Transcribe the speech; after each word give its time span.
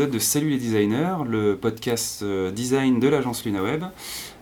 épisode 0.00 0.14
de 0.14 0.18
Salut 0.18 0.48
les 0.48 0.56
designers, 0.56 1.16
le 1.28 1.58
podcast 1.58 2.22
euh, 2.22 2.50
design 2.50 3.00
de 3.00 3.08
l'agence 3.08 3.44
LunaWeb. 3.44 3.84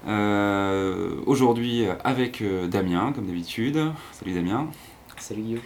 Euh, 0.06 1.16
Aujourd'hui 1.26 1.86
avec 2.04 2.42
euh, 2.42 2.68
Damien, 2.68 3.12
comme 3.12 3.26
d'habitude. 3.26 3.80
Salut 4.12 4.34
Damien. 4.34 4.68
Salut 5.16 5.42
Guillaume. 5.42 5.60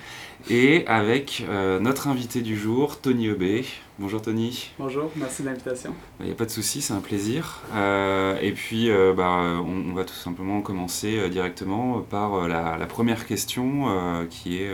Et 0.48 0.86
avec 0.86 1.44
euh, 1.46 1.78
notre 1.78 2.08
invité 2.08 2.40
du 2.40 2.56
jour, 2.56 3.00
Tony 3.02 3.28
Obé. 3.28 3.66
Bonjour 4.02 4.20
Tony. 4.20 4.72
Bonjour, 4.80 5.12
merci 5.14 5.42
de 5.42 5.46
l'invitation. 5.46 5.94
Il 6.18 6.26
n'y 6.26 6.32
a 6.32 6.34
pas 6.34 6.44
de 6.44 6.50
souci, 6.50 6.82
c'est 6.82 6.92
un 6.92 6.98
plaisir. 6.98 7.60
Euh, 7.72 8.36
et 8.42 8.50
puis, 8.50 8.90
euh, 8.90 9.12
bah, 9.14 9.60
on, 9.64 9.90
on 9.90 9.94
va 9.94 10.04
tout 10.04 10.12
simplement 10.12 10.60
commencer 10.60 11.20
euh, 11.20 11.28
directement 11.28 12.00
par 12.00 12.48
la, 12.48 12.76
la 12.78 12.86
première 12.86 13.24
question 13.26 14.26
qui 14.28 14.60
est 14.60 14.72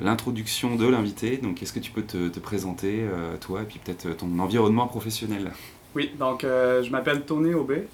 l'introduction 0.00 0.76
de 0.76 0.88
l'invité. 0.88 1.36
Donc, 1.36 1.62
est-ce 1.62 1.74
que 1.74 1.80
tu 1.80 1.90
peux 1.90 2.00
te, 2.00 2.28
te 2.28 2.40
présenter, 2.40 3.04
toi, 3.42 3.60
et 3.60 3.64
puis 3.64 3.78
peut-être 3.78 4.16
ton 4.16 4.38
environnement 4.38 4.86
professionnel? 4.86 5.52
Oui, 5.94 6.10
donc 6.18 6.44
je 6.44 6.90
m'appelle 6.90 7.26
Tony 7.26 7.52
Aubé. 7.52 7.88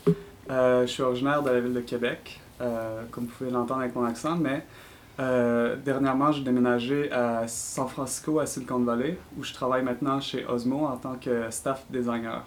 Je 0.49 0.87
suis 0.87 1.03
originaire 1.03 1.43
de 1.43 1.51
la 1.51 1.61
ville 1.61 1.75
de 1.75 1.81
Québec, 1.81 2.41
comme 3.11 3.25
vous 3.25 3.33
pouvez 3.37 3.51
l'entendre 3.51 3.81
avec 3.81 3.97
mon 3.97 4.05
accent, 4.05 4.37
mais 4.37 4.65
euh, 5.21 5.77
dernièrement, 5.77 6.33
j'ai 6.33 6.43
déménagé 6.43 7.11
à 7.13 7.47
San 7.47 7.89
Francisco, 7.89 8.41
à 8.41 8.47
Silicon 8.47 8.81
Valley, 8.81 9.17
où 9.39 9.45
je 9.45 9.53
travaille 9.53 9.83
maintenant 9.83 10.21
chez 10.21 10.45
Osmo 10.47 10.87
en 10.87 10.97
tant 10.97 11.15
que 11.15 11.51
staff 11.51 11.85
designer. 11.89 12.45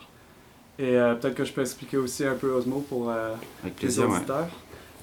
Et 0.80 0.98
euh, 0.98 1.16
peut-être 1.16 1.36
que 1.36 1.46
je 1.46 1.54
peux 1.54 1.62
expliquer 1.62 1.98
aussi 1.98 2.26
un 2.26 2.36
peu 2.36 2.52
Osmo 2.52 2.86
pour 2.88 3.10
euh, 3.10 3.34
les 3.82 4.00
ouais. 4.00 4.06
auditeurs. 4.06 4.48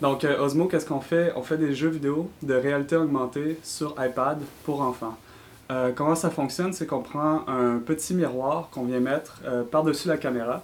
Donc, 0.01 0.25
euh, 0.25 0.41
Osmo, 0.41 0.67
qu'est-ce 0.67 0.87
qu'on 0.87 1.01
fait? 1.01 1.33
On 1.37 1.43
fait 1.43 1.57
des 1.57 1.75
jeux 1.75 1.89
vidéo 1.89 2.31
de 2.43 2.55
réalité 2.55 2.97
augmentée 2.97 3.59
sur 3.63 3.95
iPad 3.99 4.39
pour 4.65 4.81
enfants. 4.81 5.17
Comment 5.97 6.15
ça 6.15 6.31
fonctionne? 6.31 6.73
C'est 6.73 6.87
qu'on 6.87 7.01
prend 7.01 7.49
un 7.49 7.79
petit 7.79 8.15
miroir 8.15 8.69
qu'on 8.71 8.85
vient 8.85 9.01
mettre 9.01 9.41
par-dessus 9.73 10.07
la 10.07 10.19
caméra. 10.19 10.63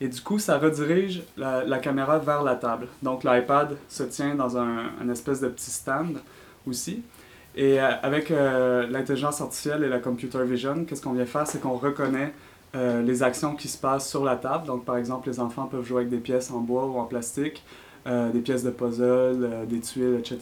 Et 0.00 0.08
du 0.08 0.20
coup, 0.20 0.38
ça 0.38 0.58
redirige 0.58 1.22
la, 1.36 1.78
caméra 1.78 2.18
vers 2.18 2.42
la 2.42 2.54
table. 2.54 2.86
Donc, 3.02 3.24
l'iPad 3.24 3.76
se 3.88 4.04
tient 4.04 4.34
dans 4.34 4.56
un, 4.56 5.08
espèce 5.10 5.40
de 5.40 5.48
petit 5.48 5.70
stand 5.70 6.18
aussi. 6.66 7.02
Et 7.56 7.80
euh, 7.80 7.90
avec 8.02 8.30
euh, 8.30 8.86
l'intelligence 8.88 9.40
artificielle 9.40 9.82
et 9.82 9.88
la 9.88 9.98
computer 9.98 10.44
vision, 10.44 10.84
qu'est-ce 10.84 11.02
qu'on 11.02 11.14
vient 11.14 11.26
faire? 11.26 11.46
C'est 11.46 11.60
qu'on 11.60 11.76
reconnaît 11.76 12.32
euh, 12.76 13.02
les 13.02 13.24
actions 13.24 13.56
qui 13.56 13.66
se 13.66 13.76
passent 13.76 14.08
sur 14.08 14.24
la 14.24 14.36
table. 14.36 14.66
Donc, 14.66 14.84
par 14.84 14.96
exemple, 14.96 15.28
les 15.28 15.40
enfants 15.40 15.66
peuvent 15.66 15.84
jouer 15.84 16.02
avec 16.02 16.10
des 16.10 16.18
pièces 16.18 16.52
en 16.52 16.60
bois 16.60 16.86
ou 16.86 16.98
en 16.98 17.04
plastique, 17.04 17.64
des 18.06 18.40
pièces 18.40 18.62
de 18.62 18.70
puzzle, 18.70 19.66
des 19.66 19.80
tuiles, 19.80 20.16
etc. 20.18 20.38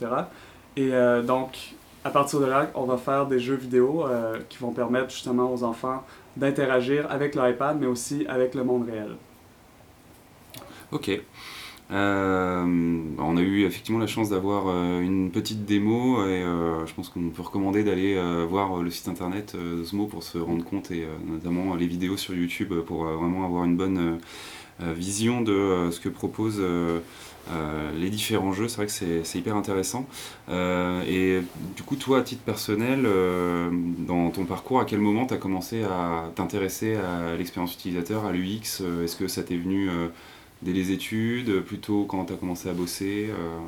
Et 0.77 0.93
donc, 1.27 1.75
à 2.05 2.11
partir 2.11 2.39
de 2.39 2.45
là, 2.45 2.71
on 2.77 2.85
va 2.85 2.97
faire 2.97 3.27
des 3.27 3.41
jeux 3.41 3.57
vidéo 3.57 4.05
qui 4.49 4.59
vont 4.59 4.71
permettre 4.71 5.11
justement 5.11 5.53
aux 5.53 5.65
enfants 5.65 6.05
d'interagir 6.37 7.11
avec 7.11 7.35
l'iPad, 7.35 7.79
mais 7.81 7.89
aussi 7.89 8.25
avec 8.29 8.55
le 8.55 8.63
monde 8.63 8.89
réel. 8.89 9.17
Ok. 10.93 11.11
Euh, 11.93 12.65
on 13.19 13.37
a 13.37 13.41
eu 13.41 13.65
effectivement 13.65 14.01
la 14.01 14.09
chance 14.09 14.31
d'avoir 14.31 14.65
euh, 14.67 15.01
une 15.01 15.31
petite 15.31 15.65
démo 15.65 16.21
et 16.27 16.43
euh, 16.43 16.85
je 16.85 16.93
pense 16.95 17.09
qu'on 17.09 17.29
peut 17.31 17.43
recommander 17.43 17.85
d'aller 17.85 18.21
voir 18.49 18.83
le 18.83 18.91
site 18.91 19.09
internet 19.09 19.57
d'Osmo 19.57 20.07
pour 20.07 20.23
se 20.23 20.39
rendre 20.39 20.65
compte 20.65 20.91
et 20.91 21.07
notamment 21.27 21.75
les 21.75 21.87
vidéos 21.87 22.17
sur 22.17 22.35
YouTube 22.35 22.75
pour 22.87 23.05
vraiment 23.05 23.45
avoir 23.45 23.65
une 23.65 23.77
bonne 23.77 24.19
vision 24.81 25.41
de 25.41 25.89
ce 25.91 26.01
que 26.01 26.09
proposent 26.09 26.63
les 27.97 28.11
différents 28.11 28.53
jeux. 28.53 28.69
C'est 28.69 28.77
vrai 28.77 28.87
que 28.87 29.25
c'est 29.25 29.39
hyper 29.39 29.57
intéressant. 29.57 30.07
Et 30.51 31.41
du 31.77 31.83
coup, 31.83 31.97
toi, 31.97 32.19
à 32.19 32.23
titre 32.23 32.43
personnel, 32.43 33.09
dans 34.07 34.31
ton 34.31 34.45
parcours, 34.45 34.81
à 34.81 34.85
quel 34.85 35.01
moment 35.01 35.27
tu 35.27 35.35
as 35.35 35.39
commencé 35.39 35.85
à 35.85 36.31
t'intéresser 36.35 36.97
à 36.97 37.37
l'expérience 37.37 37.75
utilisateur, 37.75 38.27
à 38.27 38.33
l'UX 38.33 38.83
Est-ce 39.03 39.17
que 39.17 39.29
ça 39.29 39.43
t'est 39.43 39.57
venu 39.57 39.89
dès 40.63 40.73
les 40.73 40.91
études, 40.93 41.61
plutôt 41.63 42.05
quand 42.05 42.27
tu 42.27 42.33
as 42.33 42.37
commencé 42.37 42.69
à 42.69 42.73
bosser 42.73 43.31
euh, 43.31 43.59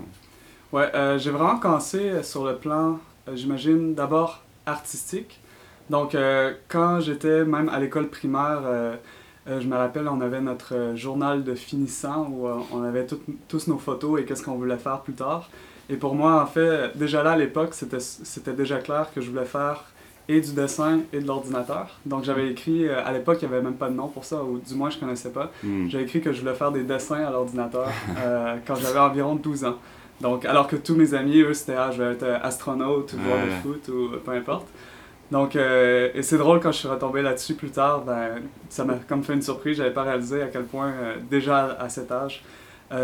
Ouais, 0.72 0.90
euh, 0.94 1.18
j'ai 1.18 1.30
vraiment 1.30 1.58
commencé 1.58 2.22
sur 2.22 2.44
le 2.44 2.56
plan, 2.56 3.00
euh, 3.28 3.36
j'imagine, 3.36 3.94
d'abord 3.94 4.42
artistique. 4.66 5.40
Donc, 5.88 6.14
euh, 6.14 6.52
quand 6.68 7.00
j'étais 7.00 7.44
même 7.44 7.70
à 7.70 7.80
l'école 7.80 8.08
primaire, 8.08 8.60
euh, 8.64 8.96
euh, 9.48 9.60
je 9.60 9.66
me 9.66 9.76
rappelle, 9.76 10.06
on 10.08 10.20
avait 10.20 10.42
notre 10.42 10.74
euh, 10.74 10.96
journal 10.96 11.42
de 11.44 11.54
finissant 11.54 12.28
où 12.30 12.46
euh, 12.46 12.56
on 12.72 12.82
avait 12.82 13.06
tout- 13.06 13.20
tous 13.48 13.66
nos 13.68 13.78
photos 13.78 14.20
et 14.20 14.24
qu'est-ce 14.26 14.42
qu'on 14.42 14.56
voulait 14.56 14.76
faire 14.76 15.00
plus 15.00 15.14
tard. 15.14 15.48
Et 15.88 15.96
pour 15.96 16.14
moi, 16.14 16.42
en 16.42 16.46
fait, 16.46 16.96
déjà 16.98 17.22
là, 17.22 17.30
à 17.32 17.36
l'époque, 17.36 17.72
c'était 17.72 18.52
déjà 18.52 18.78
clair 18.78 19.10
que 19.14 19.22
je 19.22 19.30
voulais 19.30 19.46
faire 19.46 19.84
et 20.28 20.40
du 20.40 20.52
dessin 20.52 21.00
et 21.12 21.20
de 21.20 21.26
l'ordinateur. 21.26 21.98
Donc, 22.04 22.24
j'avais 22.24 22.48
écrit, 22.50 22.86
euh, 22.86 23.02
à 23.04 23.12
l'époque, 23.12 23.38
il 23.40 23.48
n'y 23.48 23.54
avait 23.54 23.62
même 23.64 23.76
pas 23.76 23.88
de 23.88 23.94
nom 23.94 24.08
pour 24.08 24.24
ça, 24.24 24.42
ou 24.44 24.58
du 24.58 24.74
moins, 24.74 24.90
je 24.90 24.98
connaissais 24.98 25.30
pas. 25.30 25.50
hmm. 25.62 25.88
J'avais 25.88 26.04
écrit 26.04 26.20
que 26.20 26.32
je 26.32 26.40
voulais 26.40 26.54
faire 26.54 26.70
des 26.70 26.82
dessins 26.82 27.24
à 27.24 27.30
l'ordinateur 27.30 27.88
euh, 28.18 28.56
quand 28.66 28.74
j'avais 28.74 28.98
environ 28.98 29.34
12 29.36 29.64
ans. 29.64 29.76
Donc, 30.20 30.44
alors 30.44 30.66
que 30.66 30.76
tous 30.76 30.94
mes 30.96 31.14
amis, 31.14 31.40
eux, 31.40 31.54
c'était 31.54 31.76
ah, 31.76 31.90
je 31.92 32.02
vais 32.02 32.12
être 32.12 32.24
euh, 32.24 32.38
astronaute 32.42 33.12
ou 33.14 33.22
joueur 33.22 33.38
de 33.38 33.50
Ouais. 33.50 33.56
foot 33.62 33.88
ou 33.88 34.08
peu 34.24 34.32
importe. 34.32 34.66
Donc, 35.30 35.56
euh, 35.56 36.08
et 36.14 36.22
c'est 36.22 36.38
drôle 36.38 36.58
quand 36.60 36.72
je 36.72 36.78
suis 36.78 36.88
retombé 36.88 37.22
là-dessus 37.22 37.54
plus 37.54 37.70
tard, 37.70 38.02
ben, 38.02 38.40
ça 38.68 38.84
m'a 38.84 38.94
comme 39.08 39.22
fait 39.22 39.34
une 39.34 39.42
surprise. 39.42 39.76
J'avais 39.76 39.92
pas 39.92 40.02
réalisé 40.02 40.42
à 40.42 40.46
quel 40.48 40.64
point, 40.64 40.92
déjà 41.30 41.76
à 41.78 41.88
cet 41.88 42.10
âge, 42.10 42.42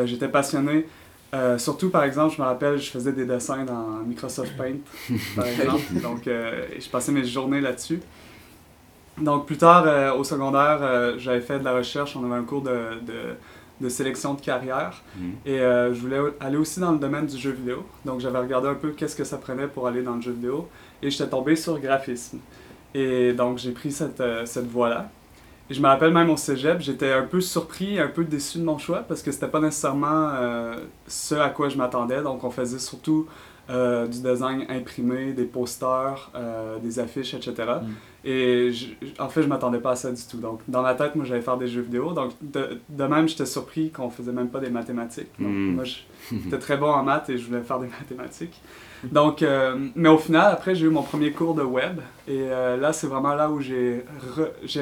j'étais 0.07 0.29
passionné. 0.29 0.87
Euh, 1.33 1.59
surtout, 1.59 1.91
par 1.91 2.05
exemple, 2.05 2.35
je 2.37 2.41
me 2.41 2.47
rappelle, 2.47 2.79
je 2.79 2.91
faisais 2.91 3.12
des 3.12 3.25
dessins 3.25 3.65
dans 3.65 4.03
Microsoft 4.07 4.57
Paint, 4.57 4.77
par 5.37 5.47
exemple. 5.47 5.95
Donc, 6.03 6.27
euh, 6.27 6.67
et 6.75 6.81
je 6.81 6.89
passais 6.89 7.12
mes 7.12 7.25
journées 7.25 7.61
là-dessus. 7.61 8.01
Donc, 9.19 9.47
plus 9.47 9.57
tard, 9.57 9.84
euh, 9.87 10.13
au 10.13 10.25
secondaire, 10.25 11.19
j'avais 11.19 11.41
fait 11.41 11.59
de 11.59 11.65
la 11.65 11.73
recherche. 11.73 12.17
On 12.17 12.25
avait 12.25 12.41
un 12.41 12.45
cours 12.45 12.63
de, 12.63 13.01
de, 13.07 13.34
de 13.81 13.89
sélection 13.89 14.34
de 14.34 14.41
carrière. 14.41 15.03
Hmm. 15.17 15.33
Et 15.47 15.59
je 15.59 16.01
voulais 16.01 16.21
aller 16.41 16.57
aussi 16.57 16.81
dans 16.81 16.93
le 16.93 16.99
domaine 16.99 17.27
du 17.27 17.37
jeu 17.37 17.51
vidéo. 17.51 17.84
Donc, 18.05 18.21
j'avais 18.21 18.39
regardé 18.39 18.69
un 18.69 18.75
peu 18.75 18.91
qu'est-ce 18.91 19.17
que 19.17 19.25
ça 19.25 19.39
prenait 19.39 19.67
pour 19.67 19.87
aller 19.87 20.03
dans 20.03 20.17
le 20.17 20.21
jeu 20.21 20.33
vidéo. 20.33 20.69
Et 21.03 21.11
j'étais 21.11 21.29
tombé 21.29 21.57
sur 21.57 21.79
graphisme. 21.79 22.39
Et 22.93 23.33
donc, 23.33 23.59
j'ai 23.59 23.73
pris 23.73 23.91
cette, 23.91 24.23
cette 24.45 24.69
voie-là. 24.69 25.11
Je 25.71 25.81
me 25.81 25.87
rappelle 25.87 26.13
même 26.13 26.29
au 26.29 26.37
cégep, 26.37 26.81
j'étais 26.81 27.11
un 27.13 27.23
peu 27.23 27.41
surpris, 27.41 27.99
un 27.99 28.09
peu 28.09 28.25
déçu 28.25 28.59
de 28.59 28.65
mon 28.65 28.77
choix 28.79 28.99
parce 29.01 29.23
que 29.23 29.33
c'était 29.33 29.49
pas 29.49 29.61
nécessairement 29.61 30.29
euh, 30.35 30.77
ce 31.07 31.35
à 31.37 31.49
quoi 31.49 31.69
je 31.71 31.77
m'attendais. 31.79 32.21
Donc, 32.23 32.45
on 32.45 32.51
faisait 32.51 32.79
surtout 32.79 33.27
euh, 33.71 34.07
du 34.07 34.19
design 34.21 34.67
imprimé, 34.69 35.33
des 35.33 35.45
posters, 35.47 36.31
euh, 36.35 36.79
des 36.81 36.99
affiches, 36.99 37.33
etc. 37.33 37.55
Mm. 37.83 38.29
Et 38.29 38.73
je- 38.73 38.89
en 39.19 39.31
fait, 39.31 39.43
je 39.43 39.49
m'attendais 39.49 39.79
pas 39.79 39.93
à 39.93 39.97
ça 39.97 40.13
du 40.13 40.21
tout. 40.31 40.37
Donc, 40.37 40.61
dans 40.69 40.83
ma 40.83 40.95
tête, 40.95 41.15
moi, 41.17 41.25
j'allais 41.25 41.41
faire 41.41 41.57
des 41.57 41.67
jeux 41.67 41.81
vidéo. 41.81 42.13
Donc, 42.13 42.33
de, 42.43 42.79
de 42.91 43.05
même, 43.05 43.27
j'étais 43.27 43.47
surpris 43.47 43.91
qu'on 43.91 44.11
faisait 44.11 44.33
même 44.33 44.49
pas 44.51 44.61
des 44.61 44.69
mathématiques. 44.71 45.31
Donc, 45.39 45.49
Mm. 45.51 45.75
moi, 45.77 45.85
j'étais 45.85 46.59
très 46.59 46.77
bon 46.77 46.91
en 46.91 47.03
maths 47.03 47.31
et 47.31 47.39
je 47.39 47.47
voulais 47.47 47.63
faire 47.63 47.79
des 47.79 47.89
mathématiques. 48.01 48.61
Donc, 49.12 49.42
euh, 49.42 49.76
mais 49.94 50.09
au 50.09 50.19
final, 50.19 50.53
après, 50.53 50.75
j'ai 50.75 50.87
eu 50.87 50.91
mon 50.91 51.03
premier 51.03 51.32
cours 51.32 51.54
de 51.54 51.62
web. 51.62 52.00
Et 52.28 52.38
euh, 52.41 52.76
là, 52.76 52.92
c'est 52.92 53.06
vraiment 53.06 53.34
là 53.34 53.50
où 53.50 53.60
j'ai 53.60 54.04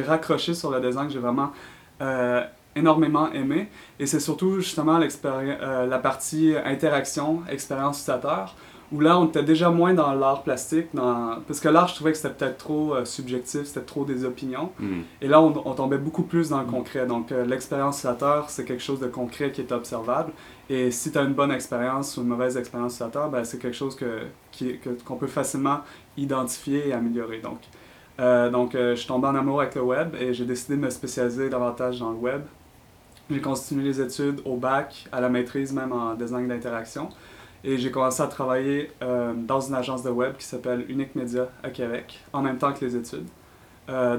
raccroché 0.06 0.54
sur 0.54 0.70
le 0.70 0.80
design 0.80 1.06
que 1.06 1.12
j'ai 1.12 1.18
vraiment 1.18 1.52
euh, 2.00 2.42
énormément 2.76 3.30
aimé. 3.32 3.68
Et 3.98 4.06
c'est 4.06 4.20
surtout 4.20 4.60
justement 4.60 4.98
la 4.98 5.98
partie 5.98 6.54
interaction, 6.64 7.42
expérience 7.50 8.00
utilisateur, 8.00 8.54
où 8.92 9.00
là, 9.00 9.18
on 9.18 9.26
était 9.26 9.42
déjà 9.42 9.70
moins 9.70 9.94
dans 9.94 10.12
l'art 10.12 10.42
plastique, 10.42 10.88
dans... 10.92 11.38
parce 11.46 11.60
que 11.60 11.68
l'art, 11.70 11.88
je 11.88 11.94
trouvais 11.94 12.12
que 12.12 12.18
c'était 12.18 12.34
peut-être 12.34 12.58
trop 12.58 12.94
subjectif, 13.06 13.64
c'était 13.64 13.80
trop 13.80 14.04
des 14.04 14.26
opinions. 14.26 14.70
Hmm. 14.78 15.00
Et 15.22 15.28
là, 15.28 15.40
on, 15.40 15.54
on 15.64 15.72
tombait 15.72 15.96
beaucoup 15.96 16.24
plus 16.24 16.50
dans 16.50 16.60
le 16.60 16.66
concret. 16.66 17.06
Donc, 17.06 17.30
l'expérience 17.30 18.00
utilisateur, 18.00 18.50
c'est 18.50 18.66
quelque 18.66 18.82
chose 18.82 19.00
de 19.00 19.06
concret 19.06 19.50
qui 19.50 19.62
est 19.62 19.72
observable. 19.72 20.32
Et 20.72 20.90
si 20.90 21.12
tu 21.12 21.18
as 21.18 21.22
une 21.22 21.34
bonne 21.34 21.52
expérience 21.52 22.16
ou 22.16 22.22
une 22.22 22.28
mauvaise 22.28 22.56
expérience 22.56 22.94
utilisateur, 22.94 23.28
ben, 23.28 23.44
c'est 23.44 23.58
quelque 23.58 23.76
chose 23.76 23.94
que, 23.94 24.22
qu'on 25.04 25.16
peut 25.16 25.26
facilement 25.26 25.80
identifier 26.16 26.88
et 26.88 26.92
améliorer. 26.94 27.40
Donc, 27.40 27.58
euh, 28.20 28.48
donc 28.48 28.74
euh, 28.74 28.92
je 28.94 29.00
suis 29.00 29.06
tombé 29.06 29.26
en 29.26 29.34
amour 29.34 29.60
avec 29.60 29.74
le 29.74 29.82
web 29.82 30.14
et 30.18 30.32
j'ai 30.32 30.46
décidé 30.46 30.76
de 30.76 30.80
me 30.80 30.88
spécialiser 30.88 31.50
davantage 31.50 31.98
dans 31.98 32.12
le 32.12 32.16
web. 32.16 32.40
J'ai 33.30 33.42
continué 33.42 33.84
les 33.84 34.00
études 34.00 34.40
au 34.46 34.56
bac, 34.56 35.06
à 35.12 35.20
la 35.20 35.28
maîtrise 35.28 35.74
même 35.74 35.92
en 35.92 36.14
design 36.14 36.48
d'interaction. 36.48 37.10
Et 37.62 37.76
j'ai 37.76 37.90
commencé 37.90 38.22
à 38.22 38.26
travailler 38.26 38.92
euh, 39.02 39.34
dans 39.36 39.60
une 39.60 39.74
agence 39.74 40.02
de 40.02 40.08
web 40.08 40.38
qui 40.38 40.46
s'appelle 40.46 40.86
Unique 40.88 41.14
Media 41.14 41.48
à 41.62 41.68
Québec, 41.68 42.18
en 42.32 42.40
même 42.40 42.56
temps 42.56 42.72
que 42.72 42.82
les 42.82 42.96
études. 42.96 43.26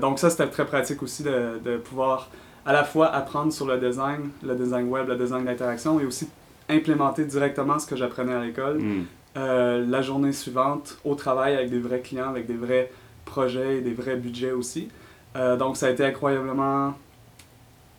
Donc 0.01 0.19
ça, 0.19 0.29
c'était 0.29 0.47
très 0.47 0.67
pratique 0.67 1.01
aussi 1.01 1.23
de, 1.23 1.59
de 1.65 1.77
pouvoir 1.77 2.29
à 2.63 2.73
la 2.73 2.83
fois 2.83 3.07
apprendre 3.07 3.51
sur 3.51 3.65
le 3.65 3.79
design, 3.79 4.29
le 4.44 4.53
design 4.53 4.88
web, 4.88 5.07
le 5.07 5.15
design 5.15 5.45
d'interaction, 5.45 5.99
et 5.99 6.06
aussi 6.06 6.27
implémenter 6.69 7.25
directement 7.25 7.80
ce 7.80 7.86
que 7.88 7.95
j'apprenais 7.95 8.33
à 8.33 8.44
l'école 8.44 8.80
Hmm. 8.80 9.04
euh, 9.38 9.86
la 9.88 10.01
journée 10.01 10.31
suivante 10.31 10.98
au 11.04 11.15
travail 11.15 11.56
avec 11.56 11.69
des 11.69 11.80
vrais 11.80 12.01
clients, 12.01 12.30
avec 12.30 12.45
des 12.45 12.54
vrais 12.56 12.92
projets 13.25 13.77
et 13.77 13.81
des 13.81 13.94
vrais 13.94 14.15
budgets 14.15 14.51
aussi. 14.51 14.89
Euh, 15.36 15.57
donc 15.57 15.77
ça 15.77 15.88
a 15.88 15.89
été 15.89 16.06
incroyablement 16.06 16.94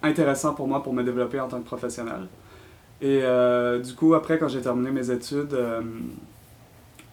intéressant 0.03 0.55
pour 0.55 0.69
moi 0.69 0.83
pour 0.83 0.93
me 0.93 1.03
développer 1.03 1.41
en 1.41 1.49
tant 1.49 1.59
que 1.61 1.67
professionnel. 1.67 2.27
Et 3.01 3.21
euh, 3.23 3.81
du 3.81 3.95
coup, 3.95 4.15
après, 4.15 4.39
quand 4.39 4.49
j'ai 4.49 4.61
terminé 4.61 4.91
mes 4.91 5.11
études, 5.11 5.57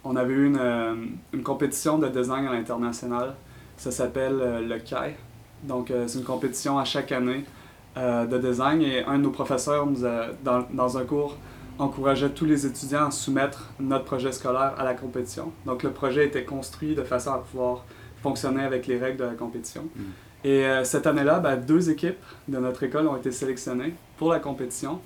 on 0.03 0.15
avait 0.15 0.33
eu 0.33 0.45
une, 0.47 0.59
une 1.33 1.43
compétition 1.43 1.97
de 1.97 2.07
design 2.07 2.45
à 2.47 2.53
l'international. 2.53 3.35
Ça 3.77 3.91
s'appelle 3.91 4.67
le 4.67 4.77
CAI. 4.79 5.15
Donc, 5.63 5.91
c'est 6.07 6.19
une 6.19 6.25
compétition 6.25 6.77
à 6.77 6.85
chaque 6.85 7.11
année 7.11 7.43
de 7.95 8.37
design 8.37 8.81
et 8.81 9.03
un 9.03 9.17
de 9.17 9.23
nos 9.23 9.31
professeurs 9.31 9.85
nous 9.85 10.05
a, 10.05 10.27
dans, 10.43 10.65
dans 10.71 10.97
un 10.97 11.03
cours 11.03 11.37
encourageait 11.79 12.29
tous 12.29 12.45
les 12.45 12.65
étudiants 12.65 13.07
à 13.07 13.11
soumettre 13.11 13.71
notre 13.79 14.05
projet 14.05 14.31
scolaire 14.31 14.73
à 14.77 14.83
la 14.83 14.93
compétition. 14.93 15.51
Donc, 15.65 15.83
le 15.83 15.91
projet 15.91 16.25
était 16.25 16.43
construit 16.43 16.95
de 16.95 17.03
façon 17.03 17.31
à 17.31 17.39
pouvoir 17.39 17.83
fonctionner 18.21 18.63
avec 18.63 18.87
les 18.87 18.97
règles 18.97 19.17
de 19.17 19.23
la 19.23 19.33
compétition. 19.33 19.83
Mm. 19.95 20.01
Et 20.43 20.65
euh, 20.65 20.83
cette 20.83 21.07
année-là, 21.07 21.39
ben, 21.39 21.55
deux 21.55 21.89
équipes 21.89 22.23
de 22.47 22.57
notre 22.57 22.83
école 22.83 23.07
ont 23.07 23.15
été 23.15 23.31
sélectionnées 23.31 23.93
pour 24.17 24.31
la 24.31 24.39
compétition. 24.39 24.99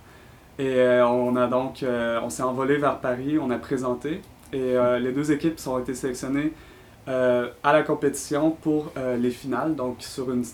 Et 0.57 0.75
euh, 0.75 1.07
on 1.07 1.35
a 1.35 1.47
donc, 1.47 1.83
euh, 1.83 2.19
on 2.23 2.29
s'est 2.29 2.43
envolé 2.43 2.77
vers 2.77 2.99
Paris, 2.99 3.37
on 3.39 3.49
a 3.51 3.57
présenté. 3.57 4.21
Et 4.53 4.75
les 5.01 5.11
deux 5.11 5.33
équipes 5.33 5.59
ont 5.67 5.79
été 5.79 5.93
sélectionnées 5.93 6.53
à 7.07 7.73
la 7.73 7.83
compétition 7.83 8.51
pour 8.51 8.93
les 9.17 9.31
finales. 9.31 9.75
Donc, 9.75 9.97
sur 9.99 10.31
une, 10.31 10.45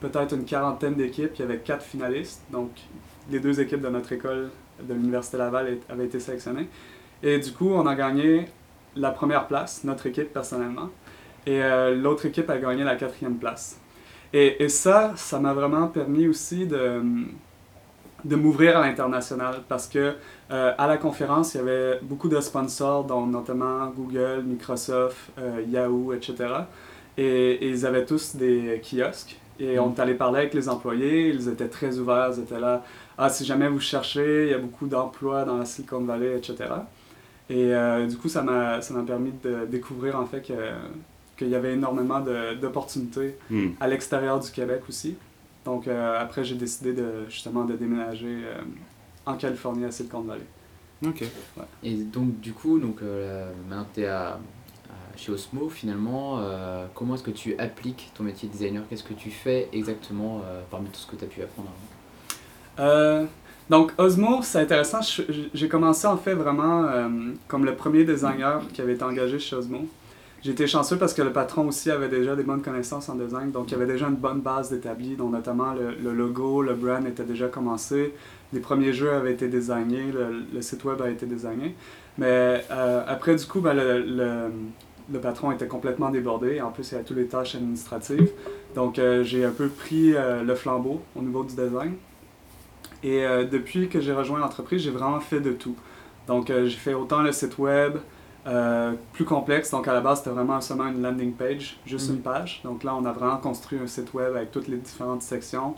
peut-être 0.00 0.34
une 0.34 0.44
quarantaine 0.44 0.94
d'équipes, 0.94 1.32
il 1.34 1.40
y 1.40 1.44
avait 1.44 1.58
quatre 1.58 1.84
finalistes. 1.84 2.42
Donc, 2.50 2.70
les 3.30 3.40
deux 3.40 3.60
équipes 3.60 3.80
de 3.80 3.88
notre 3.88 4.12
école 4.12 4.50
de 4.82 4.94
l'Université 4.94 5.36
Laval 5.36 5.78
avaient 5.88 6.06
été 6.06 6.20
sélectionnées. 6.20 6.68
Et 7.22 7.38
du 7.38 7.52
coup, 7.52 7.70
on 7.70 7.86
a 7.86 7.94
gagné 7.94 8.46
la 8.96 9.10
première 9.10 9.46
place, 9.46 9.84
notre 9.84 10.06
équipe 10.06 10.32
personnellement. 10.32 10.88
Et 11.46 11.60
l'autre 11.94 12.26
équipe 12.26 12.48
a 12.50 12.58
gagné 12.58 12.84
la 12.84 12.96
quatrième 12.96 13.36
place. 13.36 13.78
Et, 14.32 14.62
et 14.62 14.68
ça, 14.68 15.12
ça 15.16 15.38
m'a 15.38 15.52
vraiment 15.52 15.88
permis 15.88 16.28
aussi 16.28 16.66
de, 16.66 17.02
de 18.24 18.36
m'ouvrir 18.36 18.78
à 18.78 18.86
l'international 18.86 19.62
parce 19.68 19.86
que 19.86 20.14
euh, 20.50 20.72
à 20.76 20.86
la 20.86 20.96
conférence, 20.96 21.54
il 21.54 21.58
y 21.58 21.60
avait 21.60 21.98
beaucoup 22.02 22.28
de 22.28 22.40
sponsors, 22.40 23.04
dont 23.04 23.26
notamment 23.26 23.86
Google, 23.88 24.42
Microsoft, 24.44 25.16
euh, 25.38 25.62
Yahoo, 25.68 26.12
etc. 26.12 26.34
Et, 27.16 27.68
ils 27.68 27.86
avaient 27.86 28.04
tous 28.04 28.36
des 28.36 28.80
kiosques. 28.82 29.36
Et 29.60 29.78
on 29.78 29.94
est 29.94 30.00
allé 30.00 30.14
parler 30.14 30.38
avec 30.38 30.54
les 30.54 30.68
employés, 30.68 31.28
ils 31.28 31.48
étaient 31.48 31.68
très 31.68 31.98
ouverts, 31.98 32.32
ils 32.36 32.40
étaient 32.40 32.60
là. 32.60 32.82
Ah, 33.18 33.28
si 33.28 33.44
jamais 33.44 33.68
vous 33.68 33.80
cherchez, 33.80 34.46
il 34.46 34.50
y 34.50 34.54
a 34.54 34.58
beaucoup 34.58 34.86
d'emplois 34.86 35.44
dans 35.44 35.58
la 35.58 35.66
Silicon 35.66 36.00
Valley, 36.00 36.38
etc. 36.38 36.56
Et 37.50 37.74
euh, 37.74 38.06
du 38.06 38.16
coup, 38.16 38.28
ça 38.28 38.42
m'a 38.42 38.80
permis 39.06 39.32
de 39.42 39.66
découvrir 39.66 40.18
en 40.18 40.24
fait 40.26 40.40
que 40.40 40.54
qu'il 41.40 41.48
y 41.48 41.54
avait 41.54 41.72
énormément 41.72 42.20
d'opportunités 42.60 43.34
hmm. 43.48 43.68
à 43.80 43.88
l'extérieur 43.88 44.38
du 44.40 44.50
Québec 44.50 44.82
aussi. 44.90 45.16
Donc 45.64 45.88
euh, 45.88 46.20
après, 46.20 46.44
j'ai 46.44 46.54
décidé 46.54 46.92
de, 46.92 47.24
justement 47.30 47.64
de 47.64 47.74
déménager 47.76 48.42
euh, 48.44 48.60
en 49.24 49.36
Californie 49.36 49.86
à 49.86 49.90
Silicon 49.90 50.20
Valley. 50.20 50.44
Ok. 51.06 51.24
Et 51.82 51.94
donc 51.94 52.40
du 52.40 52.52
coup, 52.52 52.78
donc, 52.78 53.00
euh, 53.02 53.50
maintenant 53.68 53.86
tu 53.94 54.02
es 54.02 54.10
chez 55.20 55.32
Osmo, 55.32 55.68
finalement, 55.68 56.40
comment 56.94 57.14
est-ce 57.14 57.22
que 57.22 57.30
tu 57.30 57.56
appliques 57.58 58.10
ton 58.14 58.24
métier 58.24 58.48
de 58.48 58.52
designer? 58.52 58.82
Qu'est-ce 58.88 59.04
que 59.04 59.14
tu 59.14 59.30
fais 59.30 59.68
exactement 59.72 60.42
parmi 60.70 60.88
tout 60.88 61.00
ce 61.00 61.06
que 61.06 61.16
tu 61.16 61.24
as 61.24 61.28
pu 61.28 61.42
apprendre 61.42 61.70
donc, 63.68 63.92
Osmo, 63.98 64.40
c'est 64.42 64.58
intéressant. 64.58 64.98
J'ai 65.54 65.68
commencé 65.68 66.06
en 66.08 66.16
fait 66.16 66.34
vraiment 66.34 66.88
comme 67.46 67.64
le 67.64 67.76
premier 67.76 68.02
designer 68.02 68.62
qui 68.72 68.80
avait 68.80 68.94
été 68.94 69.04
engagé 69.04 69.38
chez 69.38 69.54
Osmo. 69.54 69.86
Été 70.44 70.66
chanceux 70.66 70.96
parce 70.96 71.12
que 71.12 71.20
le 71.20 71.32
patron 71.32 71.68
aussi 71.68 71.90
avait 71.90 72.08
déjà 72.08 72.34
des 72.34 72.42
bonnes 72.42 72.62
connaissances 72.62 73.10
en 73.10 73.14
design, 73.14 73.50
donc 73.50 73.68
il 73.68 73.72
y 73.72 73.74
avait 73.74 73.86
déjà 73.86 74.08
une 74.08 74.16
bonne 74.16 74.40
base 74.40 74.70
d'établi, 74.70 75.14
dont 75.14 75.28
notamment 75.28 75.74
le, 75.74 76.12
logo, 76.12 76.62
le 76.62 76.74
brand 76.74 77.06
était 77.06 77.24
déjà 77.24 77.48
commencé, 77.48 78.14
les 78.54 78.60
premiers 78.60 78.94
jeux 78.94 79.12
avaient 79.12 79.34
été 79.34 79.48
designés, 79.48 80.10
le, 80.52 80.62
site 80.62 80.82
web 80.84 81.02
a 81.02 81.10
été 81.10 81.26
designé. 81.26 81.76
Mais 82.16 82.64
euh, 82.70 83.04
après, 83.06 83.36
du 83.36 83.44
coup, 83.44 83.60
ben, 83.60 83.74
le, 83.74 84.50
patron 85.18 85.52
était 85.52 85.66
complètement 85.66 86.10
débordé, 86.10 86.60
en 86.60 86.70
plus 86.70 86.92
il 86.92 86.94
y 86.96 86.98
a 86.98 87.02
toutes 87.02 87.16
les 87.16 87.26
tâches 87.26 87.54
administratives, 87.54 88.30
donc 88.74 88.98
euh, 88.98 89.22
j'ai 89.22 89.44
un 89.44 89.50
peu 89.50 89.68
pris 89.68 90.14
euh, 90.14 90.42
le 90.42 90.54
flambeau 90.54 91.02
au 91.16 91.22
niveau 91.22 91.44
du 91.44 91.54
design. 91.54 91.94
Et 93.02 93.24
depuis 93.50 93.88
que 93.88 93.98
j'ai 93.98 94.12
rejoint 94.12 94.38
l'entreprise, 94.38 94.82
j'ai 94.82 94.90
vraiment 94.90 95.20
fait 95.20 95.40
de 95.40 95.52
tout. 95.52 95.74
Donc 96.26 96.48
j'ai 96.48 96.68
fait 96.68 96.92
autant 96.92 97.22
le 97.22 97.32
site 97.32 97.56
web, 97.56 97.96
euh, 98.46 98.94
plus 99.12 99.26
complexe. 99.26 99.70
Donc 99.70 99.86
à 99.86 99.92
la 99.92 100.00
base, 100.00 100.18
c'était 100.18 100.30
vraiment 100.30 100.60
seulement 100.62 100.86
une 100.86 101.02
landing 101.02 101.32
page, 101.34 101.78
juste 101.84 102.08
mm. 102.10 102.14
une 102.14 102.20
page. 102.22 102.60
Donc 102.64 102.84
là, 102.84 102.94
on 102.94 103.04
a 103.04 103.12
vraiment 103.12 103.36
construit 103.36 103.78
un 103.78 103.86
site 103.86 104.14
web 104.14 104.34
avec 104.34 104.50
toutes 104.50 104.68
les 104.68 104.78
différentes 104.78 105.22
sections, 105.22 105.74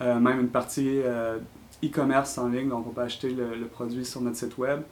euh, 0.00 0.20
même 0.20 0.40
une 0.40 0.48
partie 0.48 1.00
euh, 1.02 1.38
e-commerce 1.84 2.38
en 2.38 2.48
ligne, 2.48 2.68
donc 2.68 2.86
on 2.86 2.90
peut 2.90 3.00
acheter 3.00 3.30
le, 3.30 3.66
produit 3.66 4.04
sur 4.04 4.20
notre 4.20 4.36
site 4.36 4.56
web. 4.58 4.82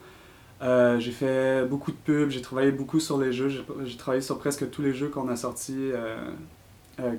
J'ai 0.62 1.10
fait 1.10 1.66
beaucoup 1.66 1.90
de 1.90 1.96
pubs, 1.96 2.30
j'ai 2.30 2.42
travaillé 2.42 2.70
beaucoup 2.70 3.00
sur 3.00 3.18
les 3.18 3.32
jeux, 3.32 3.50
j'ai 3.84 3.96
travaillé 3.96 4.22
sur 4.22 4.38
presque 4.38 4.70
tous 4.70 4.82
les 4.82 4.94
jeux 4.94 5.08
qu'on 5.08 5.28
a 5.28 5.36
sortis 5.36 5.90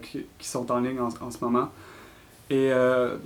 qui, 0.01 0.25
qui, 0.37 0.47
sont 0.47 0.71
en 0.71 0.79
ligne 0.79 0.99
en, 0.99 1.09
en 1.25 1.31
ce 1.31 1.43
moment. 1.43 1.69
Et 2.49 2.71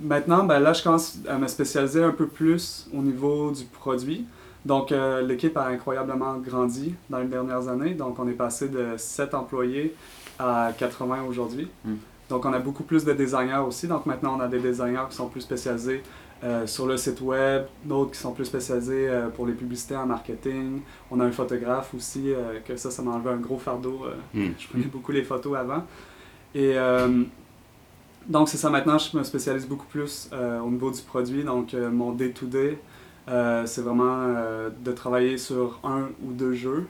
maintenant, 0.02 0.44
ben 0.44 0.58
là, 0.58 0.72
je 0.72 0.82
commence 0.82 1.18
à 1.28 1.38
me 1.38 1.46
spécialiser 1.46 2.02
un 2.02 2.12
peu 2.12 2.26
plus 2.26 2.88
au 2.92 3.02
niveau 3.02 3.50
du 3.52 3.64
produit. 3.64 4.26
Donc, 4.64 4.92
euh, 4.92 5.22
l'équipe 5.22 5.56
a 5.56 5.66
incroyablement 5.66 6.36
grandi 6.36 6.94
dans 7.08 7.18
les 7.18 7.26
dernières 7.26 7.68
années. 7.68 7.94
Donc, 7.94 8.18
on 8.18 8.28
est 8.28 8.32
passé 8.32 8.68
de 8.68 8.96
7 8.96 9.34
employés 9.34 9.94
à 10.38 10.72
80 10.76 11.22
aujourd'hui. 11.28 11.70
Hmm. 11.84 11.94
Donc, 12.28 12.44
on 12.44 12.52
a 12.52 12.58
beaucoup 12.58 12.82
plus 12.82 13.04
de 13.04 13.12
designers 13.12 13.62
aussi. 13.66 13.86
Donc, 13.88 14.04
maintenant, 14.06 14.36
on 14.36 14.40
a 14.40 14.48
des 14.48 14.58
designers 14.58 15.06
qui 15.08 15.16
sont 15.16 15.28
plus 15.28 15.40
spécialisés 15.40 16.02
euh, 16.44 16.66
sur 16.66 16.86
le 16.86 16.96
site 16.96 17.20
web, 17.20 17.64
d'autres 17.84 18.12
qui 18.12 18.18
sont 18.18 18.32
plus 18.32 18.44
spécialisés 18.44 19.08
euh, 19.08 19.28
pour 19.28 19.46
les 19.46 19.54
publicités 19.54 19.96
en 19.96 20.06
marketing. 20.06 20.80
On 21.10 21.20
a 21.20 21.24
un 21.24 21.32
photographe 21.32 21.94
aussi, 21.94 22.32
que 22.64 22.76
ça, 22.76 22.90
ça 22.90 23.02
m'a 23.02 23.12
enlevé 23.12 23.30
un 23.30 23.36
gros 23.36 23.58
fardeau. 23.58 24.06
Hmm. 24.34 24.48
Je 24.58 24.68
prenais 24.68 24.84
beaucoup 24.84 25.12
les 25.12 25.24
photos 25.24 25.56
avant. 25.56 25.84
Et 26.54 26.74
donc, 28.28 28.48
c'est 28.48 28.58
ça. 28.58 28.68
Maintenant, 28.70 28.98
je 28.98 29.16
me 29.16 29.22
spécialise 29.22 29.66
beaucoup 29.66 29.86
plus 29.86 30.30
au 30.32 30.70
niveau 30.70 30.90
du 30.90 31.02
produit. 31.02 31.44
Donc, 31.44 31.72
mon 31.74 32.12
day-to-day, 32.12 32.78
euh, 33.28 33.66
c'est 33.66 33.82
vraiment 33.82 34.34
euh, 34.36 34.70
de 34.84 34.92
travailler 34.92 35.36
sur 35.36 35.80
un 35.84 36.08
ou 36.24 36.32
deux 36.32 36.54
jeux. 36.54 36.86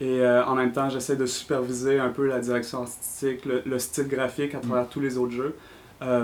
Et 0.00 0.20
euh, 0.20 0.44
en 0.44 0.54
même 0.54 0.72
temps, 0.72 0.88
j'essaie 0.90 1.16
de 1.16 1.26
superviser 1.26 1.98
un 1.98 2.10
peu 2.10 2.26
la 2.26 2.38
direction 2.38 2.82
artistique, 2.82 3.44
le, 3.44 3.78
style 3.78 4.08
graphique 4.08 4.54
à 4.54 4.60
travers 4.60 4.84
mm. 4.84 4.90
tous 4.90 5.00
les 5.00 5.18
autres 5.18 5.32
jeux. 5.32 5.54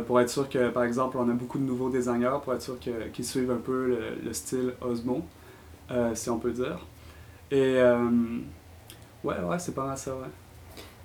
Pour 0.07 0.21
être 0.21 0.31
sûr 0.31 0.49
que, 0.49 0.71
par 0.71 0.85
exemple, 0.85 1.19
on 1.19 1.29
a 1.29 1.33
beaucoup 1.33 1.59
de 1.59 1.65
nouveaux 1.65 1.91
designers, 1.91 2.39
pour 2.43 2.55
être 2.55 2.63
sûr 2.63 2.79
qu'ils 2.79 3.25
suivent 3.25 3.51
un 3.51 3.59
peu 3.59 3.99
le, 4.25 4.33
style 4.33 4.73
Osmo, 4.81 5.23
si 6.15 6.31
on 6.31 6.39
peut 6.39 6.53
dire. 6.53 6.79
Et 7.51 7.81
ouais, 9.25 9.39
ouais, 9.39 9.59
c'est 9.59 9.75
pas 9.75 9.87
mal 9.87 9.99
ça, 9.99 10.15
ouais. 10.15 10.29